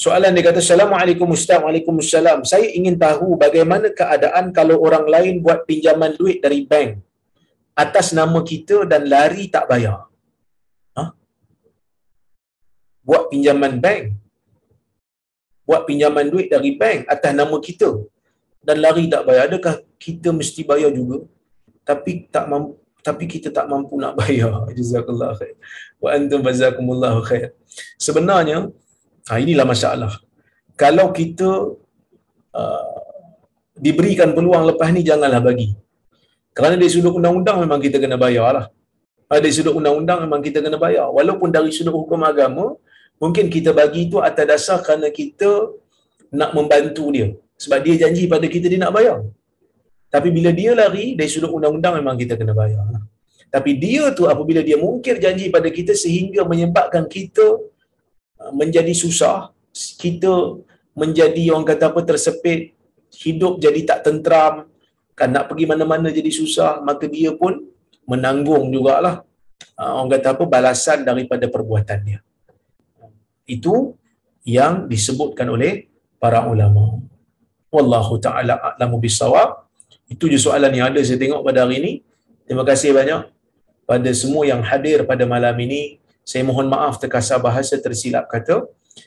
Soalan 0.03 0.32
dia 0.36 0.43
kata 0.47 0.59
Assalamualaikum 0.63 1.28
Ustaz 1.36 1.59
Waalaikumsalam 1.63 2.39
Saya 2.51 2.68
ingin 2.78 2.95
tahu 3.03 3.28
bagaimana 3.43 3.88
keadaan 3.99 4.45
kalau 4.57 4.76
orang 4.88 5.05
lain 5.13 5.36
buat 5.43 5.59
pinjaman 5.70 6.16
duit 6.20 6.39
dari 6.43 6.59
bank 6.72 6.89
atas 7.84 8.07
nama 8.20 8.39
kita 8.51 8.78
dan 8.91 9.03
lari 9.13 9.51
tak 9.55 9.68
bayar. 9.72 10.07
Ha? 10.95 11.03
Buat 13.07 13.24
pinjaman 13.32 13.84
bank. 13.84 14.03
Buat 15.68 15.84
pinjaman 15.89 16.28
duit 16.32 16.47
dari 16.55 16.72
bank 16.82 17.03
atas 17.11 17.34
nama 17.36 17.57
kita 17.68 17.89
dan 18.63 18.80
lari 18.86 19.11
tak 19.11 19.28
bayar. 19.28 19.51
Adakah 19.51 19.76
kita 19.99 20.32
mesti 20.39 20.63
bayar 20.72 20.91
juga? 20.99 21.20
Tapi 21.84 22.32
tak 22.32 22.47
mampu 22.47 22.85
tapi 23.08 23.24
kita 23.34 23.47
tak 23.58 23.66
mampu 23.72 23.95
nak 24.03 24.14
bayar. 24.20 24.66
Jazakallah 24.78 25.38
khair. 25.39 25.56
Wa 26.03 26.10
antum 26.18 26.41
jazakumullahu 26.47 27.20
khair. 27.30 27.47
Sebenarnya, 28.06 28.58
ha, 29.30 29.38
inilah 29.43 29.66
masalah. 29.74 30.12
Kalau 30.82 31.08
kita 31.20 31.49
uh, 32.62 32.99
diberikan 33.86 34.34
peluang 34.38 34.66
lepas 34.70 34.89
ni, 34.95 35.06
janganlah 35.10 35.41
bagi. 35.49 35.70
Kerana 36.58 36.76
dari 36.82 36.91
sudut 36.95 37.14
undang-undang 37.20 37.58
memang 37.64 37.80
kita 37.86 37.97
kena 38.03 38.18
bayar 38.26 38.49
lah. 38.58 38.66
Dari 39.30 39.53
sudut 39.58 39.76
undang-undang 39.80 40.20
memang 40.26 40.41
kita 40.47 40.60
kena 40.66 40.78
bayar. 40.86 41.08
Walaupun 41.18 41.49
dari 41.56 41.70
sudut 41.78 41.93
hukum 42.01 42.20
agama, 42.32 42.66
mungkin 43.22 43.45
kita 43.56 43.70
bagi 43.80 44.08
itu 44.08 44.18
atas 44.30 44.45
dasar 44.51 44.78
kerana 44.86 45.08
kita 45.20 45.49
nak 46.39 46.51
membantu 46.58 47.06
dia. 47.16 47.28
Sebab 47.64 47.80
dia 47.86 47.95
janji 48.01 48.24
pada 48.34 48.47
kita 48.56 48.66
dia 48.72 48.80
nak 48.84 48.95
bayar. 48.97 49.20
Tapi 50.16 50.30
bila 50.32 50.49
dia 50.60 50.72
lari, 50.72 51.06
dari 51.20 51.28
sudut 51.28 51.51
undang-undang 51.51 51.99
memang 51.99 52.16
kita 52.16 52.34
kena 52.39 52.56
bayar. 52.56 52.84
Tapi 53.56 53.72
dia 53.84 54.03
tu 54.18 54.24
apabila 54.34 54.62
dia 54.68 54.78
mungkir 54.86 55.16
janji 55.24 55.47
pada 55.56 55.70
kita 55.78 55.93
sehingga 56.03 56.41
menyebabkan 56.51 57.03
kita 57.16 57.45
uh, 58.41 58.51
menjadi 58.60 58.91
susah, 59.03 59.38
kita 60.03 60.60
menjadi 61.01 61.43
orang 61.56 61.68
kata 61.72 61.86
apa 61.91 62.01
tersepit, 62.10 62.76
hidup 63.24 63.53
jadi 63.64 63.80
tak 63.89 63.99
tentram, 64.06 64.53
kan 65.16 65.32
nak 65.32 65.47
pergi 65.47 65.66
mana-mana 65.72 66.12
jadi 66.12 66.28
susah 66.28 66.84
maka 66.84 67.08
dia 67.08 67.32
pun 67.41 67.64
menanggung 68.03 68.68
jugalah 68.76 69.24
uh, 69.80 69.91
orang 69.97 70.20
kata 70.20 70.28
apa 70.36 70.43
balasan 70.56 71.08
daripada 71.08 71.47
perbuatan 71.47 71.99
dia 72.03 72.20
itu 73.47 73.95
yang 74.45 74.86
disebutkan 74.91 75.47
oleh 75.49 75.89
para 76.22 76.45
ulama. 76.45 77.01
Wallahu 77.74 78.18
taala 78.22 78.58
a'lamu 78.58 78.97
bisawab 79.01 79.66
itu 80.10 80.30
je 80.30 80.38
soalan 80.38 80.70
yang 80.70 80.93
ada 80.93 81.01
saya 81.01 81.18
tengok 81.18 81.41
pada 81.41 81.66
hari 81.66 81.82
ini. 81.82 81.93
Terima 82.45 82.62
kasih 82.62 82.93
banyak 82.93 83.35
pada 83.86 84.10
semua 84.14 84.44
yang 84.46 84.62
hadir 84.66 85.06
pada 85.06 85.24
malam 85.26 85.56
ini 85.62 86.02
saya 86.26 86.42
mohon 86.42 86.66
maaf 86.66 86.98
terkasar 86.98 87.38
bahasa 87.38 87.78
tersilap 87.78 88.26
kata 88.28 88.66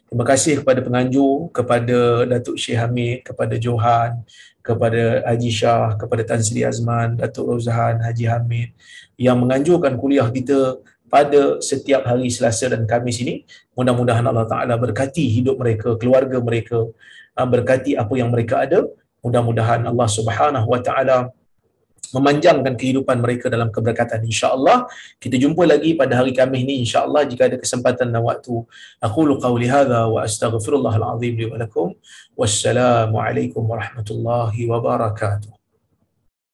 Terima 0.08 0.24
kasih 0.24 0.60
kepada 0.60 0.84
penganjur, 0.84 1.48
kepada 1.48 2.28
Datuk 2.28 2.60
Syekh 2.60 2.76
Hamid, 2.76 3.24
kepada 3.24 3.56
Johan, 3.56 4.20
kepada 4.60 5.24
Haji 5.24 5.48
Shah, 5.48 5.96
kepada 5.96 6.22
Tan 6.28 6.44
Sri 6.44 6.60
Azman, 6.60 7.16
Datuk 7.16 7.56
Rozhan, 7.56 8.04
Haji 8.04 8.24
Hamid 8.28 8.76
yang 9.16 9.40
menganjurkan 9.40 9.96
kuliah 9.96 10.28
kita 10.28 10.76
pada 11.08 11.56
setiap 11.64 12.04
hari 12.04 12.28
Selasa 12.28 12.68
dan 12.68 12.84
Khamis 12.84 13.24
ini. 13.24 13.48
Mudah-mudahan 13.72 14.24
Allah 14.28 14.44
Ta'ala 14.44 14.76
berkati 14.76 15.24
hidup 15.40 15.56
mereka, 15.56 15.96
keluarga 15.96 16.36
mereka, 16.36 16.84
ah, 17.32 17.48
berkati 17.48 17.96
apa 17.96 18.12
yang 18.12 18.28
mereka 18.28 18.68
ada. 18.68 18.84
Mudah-mudahan 19.24 19.88
Allah 19.88 20.08
Subhanahu 20.08 20.68
Wa 20.68 20.80
Ta'ala 20.84 21.32
memanjangkan 22.14 22.74
kehidupan 22.74 23.20
mereka 23.20 23.52
dalam 23.52 23.68
keberkatan 23.68 24.24
insya-Allah. 24.24 24.88
Kita 25.20 25.36
jumpa 25.36 25.68
lagi 25.68 25.92
pada 25.94 26.18
hari 26.18 26.32
Khamis 26.32 26.62
ni 26.64 26.82
insya-Allah 26.82 27.28
jika 27.28 27.46
ada 27.48 27.56
kesempatan 27.60 28.10
dan 28.10 28.24
waktu. 28.24 28.64
Aqulu 29.04 29.36
qawli 29.36 29.68
hadha 29.68 30.08
wa 30.08 30.24
astaghfirullahal 30.24 31.16
azim 31.16 31.36
li 31.36 31.46
wa 31.46 31.56
lakum. 31.60 31.92
Wassalamu 32.34 33.20
alaikum 33.20 33.62
warahmatullahi 33.68 34.64
wabarakatuh. 34.66 35.52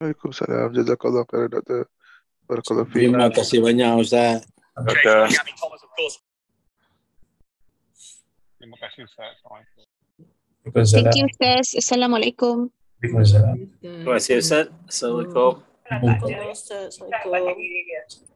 Waalaikumsalam. 0.03 0.74
Jazakallah 0.74 1.22
khairan 1.30 1.51
doktor. 1.55 1.86
Barakallahu 2.45 2.88
fiik. 2.92 3.09
Terima 3.09 3.30
kasih 3.32 3.59
banyak 3.64 3.90
ustaz. 4.01 4.45
Terima 8.59 8.76
kasih 8.80 9.05
Ustaz. 9.05 9.32
Thank 10.90 11.14
you 11.20 11.28
Ustaz. 11.28 11.76
Assalamualaikum. 11.76 12.72
Waalaikumsalam. 13.12 13.57
Terima 13.82 14.12
kasih 14.16 14.40
Ustaz. 14.40 14.66
Assalamualaikum. 14.88 15.61
Assalamualaikum. 15.84 18.34